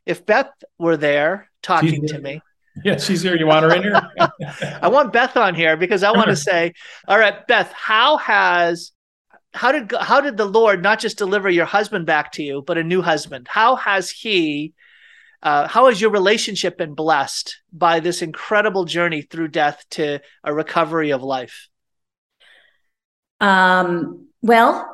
If 0.04 0.26
Beth 0.26 0.50
were 0.78 0.96
there 0.96 1.50
talking 1.62 2.06
to 2.08 2.18
me, 2.18 2.42
Yeah, 2.84 2.96
she's 2.98 3.22
here. 3.22 3.36
You 3.36 3.46
want 3.46 3.64
her 3.64 3.74
in 3.74 3.82
here? 3.82 4.00
I 4.82 4.88
want 4.88 5.12
Beth 5.12 5.36
on 5.36 5.54
here 5.54 5.76
because 5.76 6.02
I 6.02 6.12
want 6.12 6.28
to 6.28 6.36
say, 6.36 6.72
all 7.06 7.18
right, 7.18 7.46
Beth, 7.46 7.72
how 7.72 8.16
has 8.18 8.92
how 9.52 9.72
did 9.72 9.92
how 10.00 10.20
did 10.20 10.36
the 10.36 10.44
Lord 10.44 10.82
not 10.82 11.00
just 11.00 11.18
deliver 11.18 11.50
your 11.50 11.66
husband 11.66 12.06
back 12.06 12.32
to 12.32 12.42
you, 12.42 12.62
but 12.66 12.78
a 12.78 12.84
new 12.84 13.02
husband? 13.02 13.48
How 13.48 13.76
has 13.76 14.10
he 14.10 14.74
uh, 15.42 15.66
how 15.68 15.86
has 15.88 16.00
your 16.00 16.10
relationship 16.10 16.76
been 16.76 16.94
blessed 16.94 17.60
by 17.72 18.00
this 18.00 18.22
incredible 18.22 18.84
journey 18.84 19.22
through 19.22 19.48
death 19.48 19.84
to 19.90 20.20
a 20.44 20.52
recovery 20.52 21.10
of 21.10 21.22
life? 21.22 21.68
Um, 23.40 24.28
well, 24.42 24.86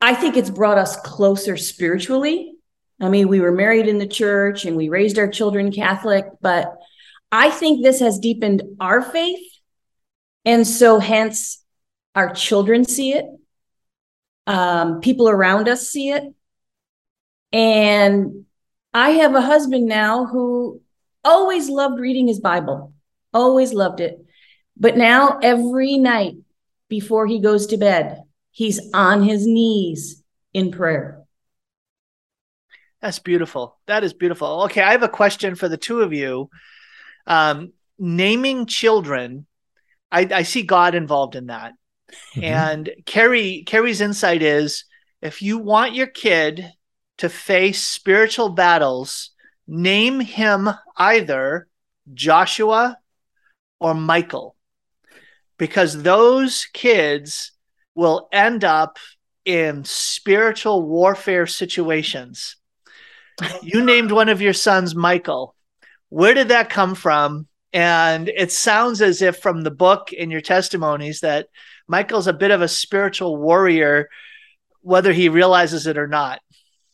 I 0.00 0.14
think 0.14 0.36
it's 0.36 0.50
brought 0.50 0.78
us 0.78 0.96
closer 0.96 1.56
spiritually. 1.56 2.52
I 3.00 3.08
mean, 3.08 3.28
we 3.28 3.40
were 3.40 3.52
married 3.52 3.86
in 3.86 3.98
the 3.98 4.06
church 4.06 4.64
and 4.64 4.76
we 4.76 4.88
raised 4.88 5.18
our 5.18 5.28
children 5.28 5.72
Catholic, 5.72 6.26
but 6.40 6.74
I 7.30 7.50
think 7.50 7.82
this 7.82 8.00
has 8.00 8.18
deepened 8.18 8.62
our 8.80 9.02
faith. 9.02 9.44
And 10.44 10.66
so, 10.66 10.98
hence, 10.98 11.62
our 12.14 12.32
children 12.32 12.84
see 12.84 13.12
it, 13.12 13.26
um, 14.46 15.00
people 15.00 15.28
around 15.28 15.68
us 15.68 15.88
see 15.88 16.10
it. 16.10 16.24
And 17.52 18.46
I 18.92 19.10
have 19.10 19.34
a 19.34 19.40
husband 19.40 19.86
now 19.86 20.26
who 20.26 20.80
always 21.24 21.68
loved 21.68 22.00
reading 22.00 22.26
his 22.26 22.40
Bible, 22.40 22.92
always 23.32 23.72
loved 23.72 24.00
it. 24.00 24.18
But 24.76 24.96
now, 24.96 25.38
every 25.42 25.98
night 25.98 26.36
before 26.88 27.26
he 27.26 27.40
goes 27.40 27.66
to 27.68 27.76
bed, 27.76 28.22
he's 28.50 28.80
on 28.92 29.22
his 29.22 29.46
knees 29.46 30.22
in 30.52 30.72
prayer. 30.72 31.17
That's 33.00 33.20
beautiful. 33.20 33.78
That 33.86 34.02
is 34.04 34.12
beautiful. 34.12 34.62
Okay, 34.64 34.82
I 34.82 34.92
have 34.92 35.02
a 35.02 35.08
question 35.08 35.54
for 35.54 35.68
the 35.68 35.76
two 35.76 36.00
of 36.00 36.12
you. 36.12 36.50
Um, 37.26 37.72
naming 37.98 38.66
children, 38.66 39.46
I, 40.10 40.28
I 40.32 40.42
see 40.42 40.62
God 40.62 40.94
involved 40.94 41.36
in 41.36 41.46
that. 41.46 41.74
Mm-hmm. 42.34 42.44
And 42.44 42.90
Carrie, 43.06 43.64
Carrie's 43.66 44.00
insight 44.00 44.42
is 44.42 44.84
if 45.20 45.42
you 45.42 45.58
want 45.58 45.94
your 45.94 46.06
kid 46.06 46.72
to 47.18 47.28
face 47.28 47.82
spiritual 47.84 48.50
battles, 48.50 49.30
name 49.66 50.20
him 50.20 50.70
either 50.96 51.68
Joshua 52.14 52.98
or 53.78 53.94
Michael, 53.94 54.56
because 55.58 56.02
those 56.02 56.66
kids 56.72 57.52
will 57.94 58.28
end 58.32 58.64
up 58.64 58.98
in 59.44 59.84
spiritual 59.84 60.82
warfare 60.86 61.46
situations. 61.46 62.56
You 63.62 63.84
named 63.84 64.12
one 64.12 64.28
of 64.28 64.40
your 64.40 64.52
sons 64.52 64.94
Michael. 64.94 65.54
Where 66.08 66.34
did 66.34 66.48
that 66.48 66.70
come 66.70 66.94
from? 66.94 67.46
And 67.72 68.28
it 68.28 68.50
sounds 68.50 69.02
as 69.02 69.20
if 69.20 69.38
from 69.38 69.62
the 69.62 69.70
book 69.70 70.10
and 70.18 70.32
your 70.32 70.40
testimonies 70.40 71.20
that 71.20 71.48
Michael's 71.86 72.26
a 72.26 72.32
bit 72.32 72.50
of 72.50 72.62
a 72.62 72.68
spiritual 72.68 73.36
warrior, 73.36 74.08
whether 74.80 75.12
he 75.12 75.28
realizes 75.28 75.86
it 75.86 75.98
or 75.98 76.06
not. 76.06 76.40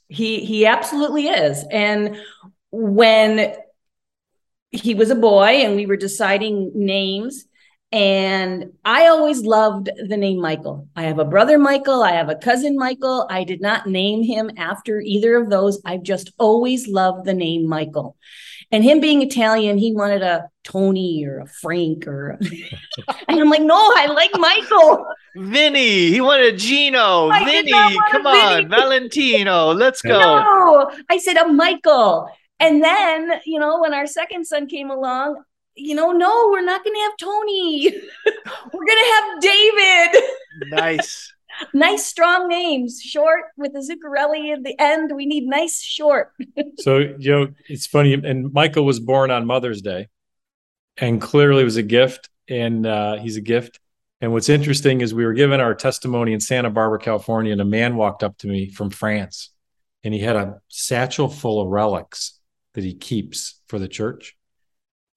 He 0.09 0.45
he 0.45 0.67
absolutely 0.67 1.29
is. 1.29 1.65
And 1.71 2.17
when 2.71 3.55
he 4.71 4.95
was 4.95 5.11
a 5.11 5.15
boy 5.15 5.63
and 5.63 5.77
we 5.77 5.87
were 5.87 5.97
deciding 5.97 6.73
names, 6.75 7.45
and 7.95 8.73
I 8.85 9.07
always 9.07 9.43
loved 9.43 9.89
the 10.09 10.17
name 10.17 10.41
Michael. 10.41 10.89
I 10.97 11.05
have 11.05 11.21
a 11.21 11.25
brother 11.25 11.61
Michael, 11.61 12.03
I 12.03 12.11
have 12.11 12.29
a 12.29 12.35
cousin 12.35 12.77
Michael. 12.77 13.29
I 13.31 13.45
did 13.45 13.61
not 13.61 13.87
name 13.87 14.25
him 14.25 14.51
after 14.57 15.01
either 15.01 15.37
of 15.37 15.49
those. 15.49 15.81
I've 15.85 16.03
just 16.03 16.33
always 16.37 16.89
loved 16.89 17.25
the 17.25 17.35
name 17.35 17.69
Michael. 17.69 18.17
And 18.73 18.83
him 18.83 18.99
being 18.99 19.23
Italian, 19.23 19.79
he 19.79 19.95
wanted 19.95 20.23
a 20.23 20.49
Tony 20.65 21.25
or 21.25 21.39
a 21.39 21.47
Frank 21.47 22.09
or 22.09 22.31
a... 22.31 22.39
and 23.29 23.39
I'm 23.39 23.49
like, 23.49 23.63
no, 23.63 23.79
I 23.79 24.07
like 24.07 24.33
Michael. 24.35 25.07
Vinny, 25.37 26.11
he 26.11 26.21
wanted 26.21 26.59
Gino. 26.59 27.29
I 27.29 27.45
Vinny, 27.45 27.71
come 28.11 28.27
on, 28.27 28.57
Vinny. 28.57 28.69
Valentino, 28.71 29.73
let's 29.73 30.03
go. 30.03 30.19
No, 30.19 30.91
I 31.09 31.19
said 31.19 31.37
a 31.37 31.47
Michael. 31.47 32.29
And 32.59 32.83
then, 32.83 33.41
you 33.47 33.61
know, 33.61 33.81
when 33.81 33.95
our 33.95 34.09
second 34.09 34.47
son 34.49 34.67
came 34.67 34.91
along, 34.91 35.45
you 35.77 35.95
know, 35.95 36.13
no, 36.13 36.49
we're 36.51 36.65
not 36.65 36.85
going 36.85 36.95
to 36.95 37.01
have 37.01 37.17
Tony. 37.17 37.91
we're 38.73 38.87
going 38.87 38.99
to 38.99 39.13
have 39.15 39.41
David. 39.41 40.23
Nice. 40.69 41.33
nice, 41.75 42.07
strong 42.07 42.49
names, 42.49 43.01
short 43.01 43.45
with 43.57 43.73
the 43.73 43.81
Zuccarelli 43.81 44.53
at 44.53 44.65
the 44.65 44.75
end. 44.81 45.13
We 45.15 45.27
need 45.27 45.47
nice, 45.47 45.81
short. 45.81 46.33
so, 46.79 46.99
you 46.99 47.33
know, 47.33 47.49
it's 47.69 47.87
funny. 47.87 48.15
And 48.15 48.53
Michael 48.53 48.85
was 48.85 49.01
born 49.01 49.31
on 49.31 49.47
Mother's 49.47 49.83
Day 49.83 50.09
and 50.97 51.21
clearly 51.21 51.65
was 51.65 51.77
a 51.77 51.83
gift. 51.83 52.29
And 52.49 52.87
uh, 52.87 53.17
he's 53.17 53.37
a 53.37 53.41
gift. 53.41 53.81
And 54.21 54.33
what's 54.33 54.49
interesting 54.49 55.01
is 55.01 55.15
we 55.15 55.25
were 55.25 55.33
given 55.33 55.61
our 55.61 55.75
testimony 55.75 56.33
in 56.33 56.41
Santa 56.41 56.71
Barbara, 56.71 56.99
California, 56.99 57.53
and 57.53 57.61
a 57.61 57.65
man 57.65 57.97
walked 57.97 58.23
up 58.23 58.37
to 58.39 58.47
me 58.47 58.71
from 58.71 58.91
France 58.91 59.51
and 60.05 60.13
he 60.13 60.21
had 60.21 60.37
a 60.37 60.61
satchel 60.69 61.29
full 61.29 61.61
of 61.61 61.69
relics 61.69 62.39
that 62.75 62.85
he 62.85 62.95
keeps 62.95 63.61
for 63.67 63.79
the 63.79 63.89
church. 63.89 64.37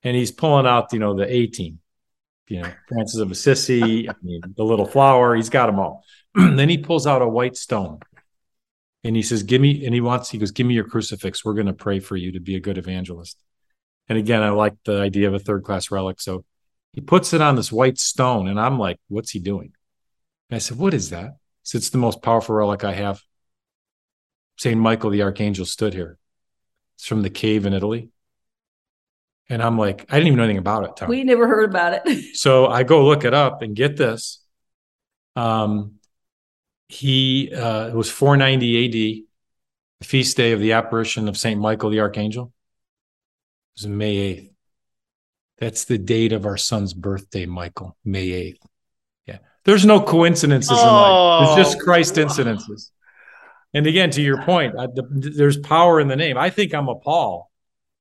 And 0.08 0.16
he's 0.16 0.32
pulling 0.32 0.66
out, 0.66 0.94
you 0.94 1.00
know, 1.00 1.16
the 1.16 1.30
18, 1.30 1.80
you 2.48 2.62
know, 2.62 2.72
Francis 2.88 3.20
of 3.20 3.30
Assisi, 3.30 4.10
I 4.10 4.14
mean, 4.22 4.42
the 4.56 4.64
little 4.64 4.86
flower, 4.86 5.36
he's 5.36 5.50
got 5.50 5.66
them 5.66 5.80
all. 5.80 6.06
then 6.34 6.70
he 6.70 6.78
pulls 6.78 7.06
out 7.06 7.22
a 7.22 7.28
white 7.28 7.58
stone 7.58 8.00
and 9.04 9.18
he 9.18 9.22
says, 9.22 9.44
Give 9.44 9.60
me, 9.60 9.86
and 9.86 9.94
he 9.94 10.00
wants, 10.00 10.30
he 10.30 10.38
goes, 10.38 10.52
Give 10.52 10.66
me 10.66 10.76
your 10.76 10.86
crucifix. 10.86 11.44
We're 11.44 11.56
going 11.56 11.68
to 11.68 11.74
pray 11.74 12.00
for 12.00 12.16
you 12.16 12.32
to 12.32 12.40
be 12.40 12.56
a 12.56 12.62
good 12.62 12.78
evangelist. 12.78 13.44
And 14.08 14.18
again, 14.18 14.42
I 14.42 14.52
like 14.52 14.76
the 14.86 15.02
idea 15.02 15.28
of 15.28 15.34
a 15.34 15.40
third 15.40 15.66
class 15.66 15.92
relic. 15.92 16.22
So 16.22 16.46
he 16.94 17.02
puts 17.02 17.34
it 17.34 17.42
on 17.42 17.58
this 17.58 17.70
white 17.72 17.98
stone, 17.98 18.48
and 18.48 18.60
I'm 18.60 18.80
like, 18.80 19.00
What's 19.10 19.32
he 19.32 19.40
doing? 19.40 19.74
And 20.50 20.56
I 20.56 20.60
said, 20.60 20.78
What 20.78 20.94
is 20.94 21.10
that? 21.10 21.26
He 21.26 21.64
said, 21.64 21.80
It's 21.80 21.90
the 21.90 21.98
most 21.98 22.22
powerful 22.22 22.56
relic 22.56 22.86
I 22.86 22.94
have. 22.94 23.22
St. 24.58 24.80
Michael 24.80 25.10
the 25.10 25.24
Archangel 25.24 25.66
stood 25.66 25.94
here. 25.94 26.18
It's 26.96 27.06
from 27.06 27.24
the 27.24 27.30
cave 27.30 27.66
in 27.66 27.74
Italy. 27.74 28.10
And 29.50 29.64
I'm 29.64 29.78
like, 29.78 30.06
I 30.10 30.16
didn't 30.16 30.28
even 30.28 30.38
know 30.38 30.44
anything 30.44 30.58
about 30.58 30.84
it. 30.84 30.98
Tom. 30.98 31.10
We 31.10 31.24
never 31.24 31.48
heard 31.48 31.70
about 31.70 32.02
it. 32.06 32.36
so 32.36 32.68
I 32.68 32.84
go 32.84 33.06
look 33.06 33.24
it 33.24 33.34
up 33.34 33.62
and 33.62 33.76
get 33.76 33.96
this. 33.96 34.44
Um, 35.36 35.94
he 36.90 37.54
uh, 37.54 37.88
it 37.88 37.96
was 37.96 38.10
490 38.10 38.86
AD, 38.86 38.92
the 38.92 40.06
feast 40.06 40.38
day 40.38 40.52
of 40.52 40.60
the 40.60 40.74
apparition 40.74 41.28
of 41.28 41.38
Saint 41.38 41.60
Michael 41.60 41.90
the 41.90 42.00
Archangel. 42.00 42.54
It 43.76 43.84
was 43.84 43.88
May 43.88 44.16
8th. 44.36 44.50
That's 45.60 45.86
the 45.86 45.98
date 45.98 46.34
of 46.34 46.46
our 46.46 46.58
son's 46.58 46.94
birthday, 46.94 47.46
Michael, 47.46 47.98
May 48.06 48.28
8th. 48.28 48.60
Yeah. 49.26 49.38
There's 49.66 49.86
no 49.86 50.02
coincidences 50.02 50.72
oh. 50.72 50.82
in 50.82 50.94
life. 50.94 51.60
It's 51.60 51.70
just 51.70 51.82
oh. 51.82 51.84
Christ 51.84 52.16
incidences. 52.16 52.92
And 53.74 53.86
again, 53.86 54.10
to 54.12 54.22
your 54.22 54.42
point, 54.44 54.76
I, 54.78 54.88
the, 54.88 55.04
there's 55.36 55.58
power 55.58 56.00
in 56.00 56.08
the 56.08 56.16
name. 56.16 56.38
I 56.38 56.50
think 56.50 56.74
I'm 56.74 56.88
a 56.90 56.96
Paul. 56.96 57.52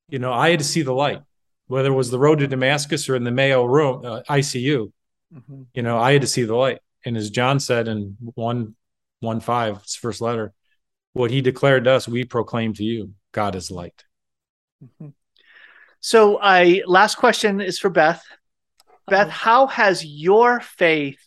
You 0.09 0.19
know, 0.19 0.33
I 0.33 0.51
had 0.51 0.61
to 0.61 0.65
see 0.65 0.83
the 0.83 0.93
light, 0.93 1.21
whether 1.67 1.91
it 1.91 1.95
was 1.95 2.11
the 2.11 2.19
road 2.19 2.39
to 2.41 2.47
Damascus 2.47 3.09
or 3.09 3.17
in 3.17 3.25
the 3.25 3.31
Mayo 3.31 3.65
room, 3.65 4.05
uh, 4.05 4.23
ICU. 4.29 4.93
Mm-hmm. 5.35 5.63
You 5.75 5.83
know, 5.83 5.99
I 5.99 6.13
had 6.13 6.23
to 6.23 6.29
see 6.29 6.45
the 6.45 6.55
light 6.55 6.81
and 7.07 7.17
as 7.17 7.31
John 7.31 7.61
said 7.61 7.89
in 7.89 8.17
one 8.35 8.75
one 9.21 9.41
five, 9.41 9.81
his 9.83 9.95
first 9.95 10.21
letter, 10.21 10.53
what 11.15 11.31
he 11.31 11.41
declared 11.41 11.85
to 11.85 11.93
us, 11.93 12.07
we 12.07 12.25
proclaim 12.25 12.75
to 12.75 12.85
you, 12.85 13.15
God 13.33 13.55
is 13.55 13.71
light. 13.71 14.05
Mm-hmm. 14.85 15.11
So, 16.01 16.39
I 16.43 16.83
last 16.85 17.15
question 17.15 17.61
is 17.61 17.79
for 17.79 17.89
Beth. 17.89 18.23
Beth, 19.09 19.31
how 19.31 19.69
has 19.69 20.05
your 20.05 20.61
faith 20.61 21.21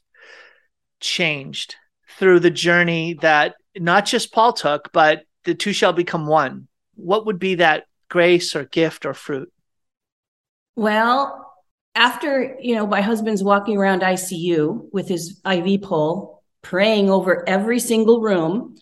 changed 1.00 1.76
through 2.18 2.42
the 2.42 2.52
journey 2.52 3.14
that 3.22 3.56
not 3.78 4.06
just 4.06 4.34
Paul 4.34 4.52
took, 4.52 4.92
but 4.92 5.24
the 5.46 5.56
two 5.56 5.72
shall 5.72 5.94
become 5.94 6.28
one? 6.28 6.68
What 6.96 7.26
would 7.26 7.40
be 7.40 7.56
that 7.56 7.86
grace 8.10 8.54
or 8.54 8.66
gift 8.66 9.06
or 9.06 9.14
fruit? 9.14 9.52
Well, 10.76 11.50
after 11.96 12.58
you 12.62 12.76
know 12.76 12.88
my 12.88 13.02
husband's 13.02 13.44
walking 13.44 13.78
around 13.78 14.02
icu 14.02 14.88
with 14.94 15.08
his 15.08 15.42
iv 15.52 15.82
pole 15.82 16.42
praying 16.62 17.10
over 17.10 17.48
every 17.48 17.80
single 17.80 18.22
room 18.22 18.76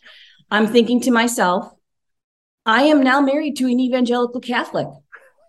i'm 0.51 0.67
thinking 0.67 1.01
to 1.01 1.11
myself 1.11 1.71
i 2.65 2.83
am 2.83 3.01
now 3.01 3.19
married 3.21 3.55
to 3.57 3.65
an 3.65 3.79
evangelical 3.79 4.41
catholic. 4.41 4.87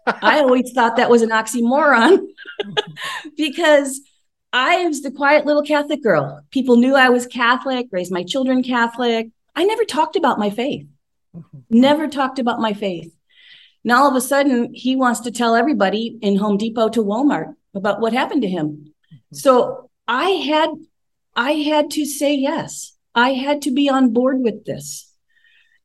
I 0.06 0.38
always 0.40 0.72
thought 0.72 0.96
that 0.96 1.10
was 1.10 1.20
an 1.20 1.28
oxymoron 1.28 2.28
because 3.36 4.00
i 4.54 4.86
was 4.86 5.02
the 5.02 5.10
quiet 5.10 5.44
little 5.44 5.62
catholic 5.62 6.02
girl. 6.02 6.40
People 6.50 6.76
knew 6.76 6.94
i 6.94 7.10
was 7.10 7.26
catholic 7.26 7.88
raised 7.90 8.12
my 8.12 8.22
children 8.22 8.62
catholic. 8.62 9.28
I 9.54 9.64
never 9.64 9.84
talked 9.84 10.16
about 10.16 10.38
my 10.38 10.50
faith. 10.50 10.86
Mm-hmm. 11.36 11.58
never 11.68 12.08
talked 12.08 12.38
about 12.38 12.58
my 12.58 12.72
faith 12.72 13.12
now 13.84 14.02
all 14.02 14.10
of 14.10 14.16
a 14.16 14.20
sudden, 14.20 14.72
he 14.74 14.96
wants 14.96 15.20
to 15.20 15.30
tell 15.30 15.54
everybody 15.54 16.18
in 16.20 16.36
Home 16.36 16.56
Depot 16.56 16.88
to 16.90 17.02
Walmart 17.02 17.54
about 17.74 18.00
what 18.00 18.12
happened 18.12 18.42
to 18.42 18.48
him. 18.48 18.92
Mm-hmm. 19.12 19.36
So 19.36 19.90
I 20.06 20.30
had 20.30 20.70
I 21.36 21.52
had 21.52 21.90
to 21.92 22.04
say 22.04 22.34
yes. 22.34 22.92
I 23.14 23.30
had 23.30 23.62
to 23.62 23.70
be 23.70 23.88
on 23.88 24.12
board 24.12 24.40
with 24.40 24.64
this. 24.64 25.12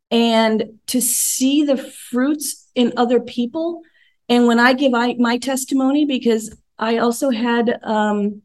And 0.10 0.80
to 0.88 1.02
see 1.02 1.64
the 1.64 1.78
fruits 1.78 2.70
in 2.76 2.94
other 2.98 3.20
people 3.20 3.82
And 4.30 4.48
when 4.48 4.60
I 4.60 4.74
give 4.74 4.94
I, 4.94 5.16
my 5.16 5.38
testimony, 5.38 6.06
because 6.06 6.56
I 6.78 6.98
also 6.98 7.30
had 7.30 7.80
um, 7.84 8.42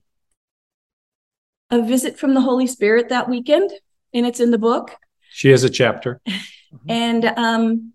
a 1.70 1.82
visit 1.82 2.18
from 2.18 2.34
the 2.34 2.40
Holy 2.40 2.66
Spirit 2.66 3.08
that 3.08 3.28
weekend, 3.28 3.70
and 4.12 4.26
it's 4.26 4.40
in 4.40 4.50
the 4.50 4.58
book. 4.58 4.96
She 5.30 5.50
has 5.50 5.64
a 5.64 5.70
chapter. 5.70 6.20
and 6.88 7.24
um, 7.24 7.92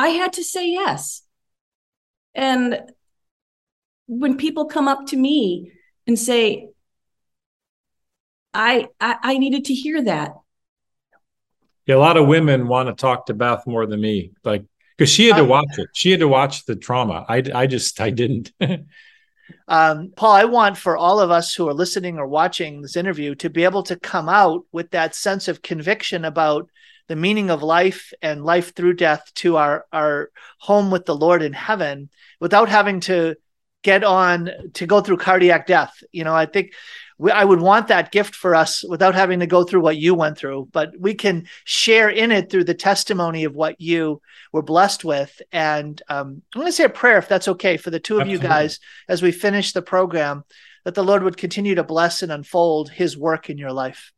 I 0.00 0.08
had 0.08 0.32
to 0.34 0.42
say 0.42 0.70
yes. 0.70 1.20
And 2.34 2.80
when 4.06 4.38
people 4.38 4.64
come 4.64 4.88
up 4.88 5.08
to 5.08 5.16
me 5.16 5.72
and 6.06 6.18
say, 6.18 6.70
I, 8.54 8.88
I, 8.98 9.16
I 9.22 9.36
needed 9.36 9.66
to 9.66 9.74
hear 9.74 10.02
that. 10.04 10.32
Yeah, 11.84 11.96
a 11.96 11.98
lot 11.98 12.16
of 12.16 12.26
women 12.26 12.66
want 12.66 12.88
to 12.88 12.94
talk 12.94 13.26
to 13.26 13.34
Beth 13.34 13.66
more 13.66 13.84
than 13.84 14.00
me, 14.00 14.32
like 14.42 14.64
because 14.96 15.10
she 15.10 15.26
had 15.26 15.36
to 15.36 15.42
uh, 15.42 15.46
watch 15.46 15.78
it. 15.78 15.88
She 15.92 16.12
had 16.12 16.20
to 16.20 16.28
watch 16.28 16.64
the 16.64 16.76
trauma. 16.76 17.26
I, 17.28 17.42
I 17.54 17.66
just 17.66 18.00
I 18.00 18.08
didn't. 18.08 18.52
um, 19.68 20.12
Paul, 20.16 20.32
I 20.32 20.44
want 20.44 20.76
for 20.76 20.96
all 20.96 21.20
of 21.20 21.30
us 21.30 21.54
who 21.54 21.68
are 21.68 21.74
listening 21.74 22.18
or 22.18 22.26
watching 22.26 22.82
this 22.82 22.96
interview 22.96 23.34
to 23.36 23.50
be 23.50 23.64
able 23.64 23.82
to 23.84 23.96
come 23.96 24.28
out 24.28 24.64
with 24.72 24.90
that 24.90 25.14
sense 25.14 25.48
of 25.48 25.62
conviction 25.62 26.24
about 26.24 26.68
the 27.08 27.16
meaning 27.16 27.50
of 27.50 27.62
life 27.62 28.12
and 28.22 28.44
life 28.44 28.74
through 28.74 28.94
death 28.94 29.32
to 29.34 29.56
our 29.56 29.84
our 29.92 30.30
home 30.58 30.90
with 30.90 31.06
the 31.06 31.14
Lord 31.14 31.42
in 31.42 31.52
heaven 31.52 32.08
without 32.38 32.68
having 32.68 33.00
to 33.00 33.34
get 33.82 34.04
on 34.04 34.50
to 34.74 34.86
go 34.86 35.00
through 35.00 35.16
cardiac 35.16 35.66
death. 35.66 35.92
You 36.12 36.24
know, 36.24 36.34
I 36.34 36.46
think 36.46 36.72
we, 37.18 37.30
I 37.30 37.44
would 37.44 37.60
want 37.60 37.88
that 37.88 38.12
gift 38.12 38.34
for 38.34 38.54
us 38.54 38.84
without 38.88 39.14
having 39.14 39.40
to 39.40 39.46
go 39.46 39.64
through 39.64 39.82
what 39.82 39.96
you 39.96 40.14
went 40.14 40.38
through, 40.38 40.68
but 40.72 40.92
we 40.98 41.14
can 41.14 41.46
share 41.64 42.08
in 42.08 42.32
it 42.32 42.50
through 42.50 42.64
the 42.64 42.74
testimony 42.74 43.44
of 43.44 43.54
what 43.54 43.80
you 43.80 44.20
were 44.52 44.62
blessed 44.62 45.04
with. 45.04 45.40
And 45.52 46.00
um, 46.08 46.42
I'm 46.54 46.60
going 46.60 46.66
to 46.66 46.72
say 46.72 46.84
a 46.84 46.88
prayer, 46.88 47.18
if 47.18 47.28
that's 47.28 47.48
okay, 47.48 47.76
for 47.76 47.90
the 47.90 48.00
two 48.00 48.16
of 48.16 48.22
Absolutely. 48.22 48.46
you 48.46 48.48
guys 48.50 48.80
as 49.08 49.22
we 49.22 49.32
finish 49.32 49.72
the 49.72 49.82
program, 49.82 50.44
that 50.84 50.94
the 50.94 51.04
Lord 51.04 51.22
would 51.22 51.36
continue 51.36 51.74
to 51.74 51.84
bless 51.84 52.22
and 52.22 52.32
unfold 52.32 52.90
His 52.90 53.16
work 53.16 53.50
in 53.50 53.58
your 53.58 53.72
life. 53.72 54.12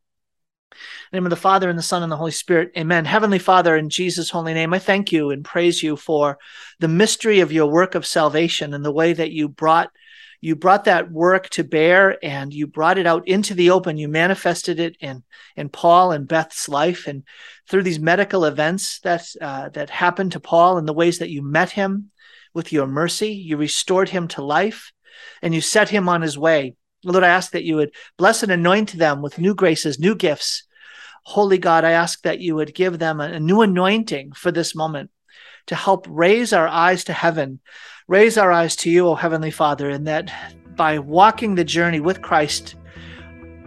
In 0.73 1.09
the 1.11 1.17
name 1.17 1.25
of 1.25 1.29
the 1.29 1.35
Father 1.35 1.69
and 1.69 1.77
the 1.77 1.83
Son 1.83 2.03
and 2.03 2.11
the 2.11 2.17
Holy 2.17 2.31
Spirit. 2.31 2.71
Amen. 2.77 3.05
Heavenly 3.05 3.39
Father, 3.39 3.75
in 3.75 3.89
Jesus' 3.89 4.29
holy 4.29 4.53
name, 4.53 4.73
I 4.73 4.79
thank 4.79 5.11
you 5.11 5.29
and 5.31 5.45
praise 5.45 5.81
you 5.81 5.95
for 5.95 6.37
the 6.79 6.87
mystery 6.87 7.39
of 7.39 7.51
your 7.51 7.67
work 7.67 7.95
of 7.95 8.05
salvation 8.05 8.73
and 8.73 8.83
the 8.83 8.91
way 8.91 9.13
that 9.13 9.31
you 9.31 9.47
brought 9.47 9.91
you 10.43 10.57
brought 10.57 10.83
that 10.83 11.09
work 11.09 11.47
to 11.51 11.63
bear 11.63 12.17
and 12.21 12.53
you 12.53 12.67
brought 12.67 12.97
it 12.97 13.07
out 13.07 13.25
into 13.25 13.53
the 13.53 13.69
open. 13.69 13.95
You 13.95 14.09
manifested 14.09 14.77
it 14.77 14.97
in 14.99 15.23
in 15.55 15.69
Paul 15.69 16.11
and 16.11 16.27
Beth's 16.27 16.67
life, 16.67 17.07
and 17.07 17.23
through 17.69 17.83
these 17.83 17.99
medical 17.99 18.43
events 18.43 18.99
that 18.99 19.25
uh, 19.39 19.69
that 19.69 19.89
happened 19.89 20.33
to 20.33 20.41
Paul 20.41 20.77
and 20.77 20.85
the 20.85 20.91
ways 20.91 21.19
that 21.19 21.29
you 21.29 21.41
met 21.41 21.69
him 21.69 22.11
with 22.53 22.73
your 22.73 22.87
mercy, 22.87 23.31
you 23.31 23.55
restored 23.55 24.09
him 24.09 24.27
to 24.29 24.43
life, 24.43 24.91
and 25.41 25.55
you 25.55 25.61
set 25.61 25.87
him 25.87 26.09
on 26.09 26.21
his 26.21 26.37
way. 26.37 26.75
Lord, 27.03 27.23
I 27.23 27.29
ask 27.29 27.51
that 27.51 27.63
you 27.63 27.75
would 27.75 27.93
bless 28.17 28.43
and 28.43 28.51
anoint 28.51 28.97
them 28.97 29.21
with 29.21 29.39
new 29.39 29.55
graces, 29.55 29.99
new 29.99 30.15
gifts. 30.15 30.63
Holy 31.23 31.57
God, 31.57 31.83
I 31.83 31.91
ask 31.91 32.21
that 32.23 32.39
you 32.39 32.55
would 32.55 32.73
give 32.73 32.99
them 32.99 33.21
a, 33.21 33.39
new 33.39 33.61
anointing 33.61 34.33
for 34.33 34.51
this 34.51 34.75
moment 34.75 35.09
to 35.67 35.75
help 35.75 36.05
raise 36.09 36.51
our 36.51 36.67
eyes 36.67 37.05
to 37.05 37.13
heaven 37.13 37.59
raise 38.07 38.37
our 38.37 38.51
eyes 38.51 38.75
to 38.77 38.89
you, 38.89 39.07
O 39.07 39.15
Heavenly 39.15 39.51
Father, 39.51 39.89
and 39.89 40.07
that 40.07 40.31
by 40.75 40.99
walking 40.99 41.55
the 41.55 41.63
journey 41.63 41.99
with 41.99 42.21
Christ 42.21 42.75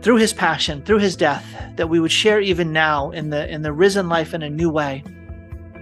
through 0.02 0.16
his 0.16 0.32
passion, 0.32 0.82
through 0.82 0.98
his 0.98 1.16
death, 1.16 1.44
that 1.76 1.88
we 1.88 2.00
would 2.00 2.12
share 2.12 2.40
even 2.40 2.72
now 2.72 3.10
in 3.10 3.30
the 3.30 3.48
in 3.48 3.62
the 3.62 3.72
risen 3.72 4.08
life 4.08 4.34
in 4.34 4.42
a 4.42 4.50
new 4.50 4.70
way, 4.70 5.02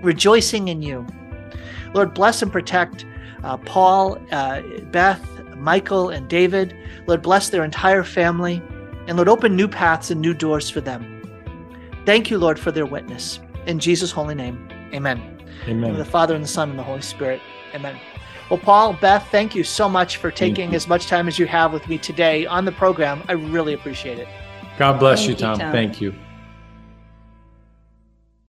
rejoicing 0.02 0.68
in 0.68 0.82
you. 0.82 1.06
Lord, 1.94 2.14
bless 2.14 2.42
and 2.42 2.52
protect 2.52 3.04
uh, 3.42 3.56
Paul, 3.58 4.18
uh, 4.30 4.62
Beth, 4.90 5.22
Michael, 5.56 6.10
and 6.10 6.28
David. 6.28 6.76
Lord, 7.06 7.22
bless 7.22 7.48
their 7.48 7.64
entire 7.64 8.04
family, 8.04 8.62
and 9.06 9.16
Lord, 9.16 9.28
open 9.28 9.56
new 9.56 9.68
paths 9.68 10.10
and 10.10 10.20
new 10.20 10.34
doors 10.34 10.70
for 10.70 10.80
them. 10.80 11.10
Thank 12.06 12.30
you, 12.30 12.38
Lord, 12.38 12.58
for 12.58 12.70
their 12.70 12.86
witness. 12.86 13.40
In 13.66 13.78
Jesus' 13.78 14.10
holy 14.10 14.34
name, 14.34 14.68
amen. 14.92 15.30
Amen. 15.66 15.96
the 15.96 16.04
Father, 16.04 16.34
and 16.34 16.44
the 16.44 16.48
Son, 16.48 16.70
and 16.70 16.78
the 16.78 16.82
Holy 16.82 17.00
Spirit. 17.00 17.40
Amen. 17.74 17.98
Well, 18.50 18.58
Paul, 18.58 18.92
Beth, 18.94 19.26
thank 19.30 19.54
you 19.54 19.64
so 19.64 19.88
much 19.88 20.18
for 20.18 20.30
taking 20.30 20.74
as 20.74 20.86
much 20.86 21.06
time 21.06 21.28
as 21.28 21.38
you 21.38 21.46
have 21.46 21.72
with 21.72 21.88
me 21.88 21.96
today 21.96 22.44
on 22.44 22.64
the 22.66 22.72
program. 22.72 23.22
I 23.28 23.32
really 23.32 23.72
appreciate 23.72 24.18
it. 24.18 24.28
God 24.78 24.98
bless 24.98 25.26
you, 25.26 25.34
Tom. 25.34 25.52
you, 25.54 25.58
Tom. 25.60 25.72
Thank 25.72 26.00
you. 26.00 26.14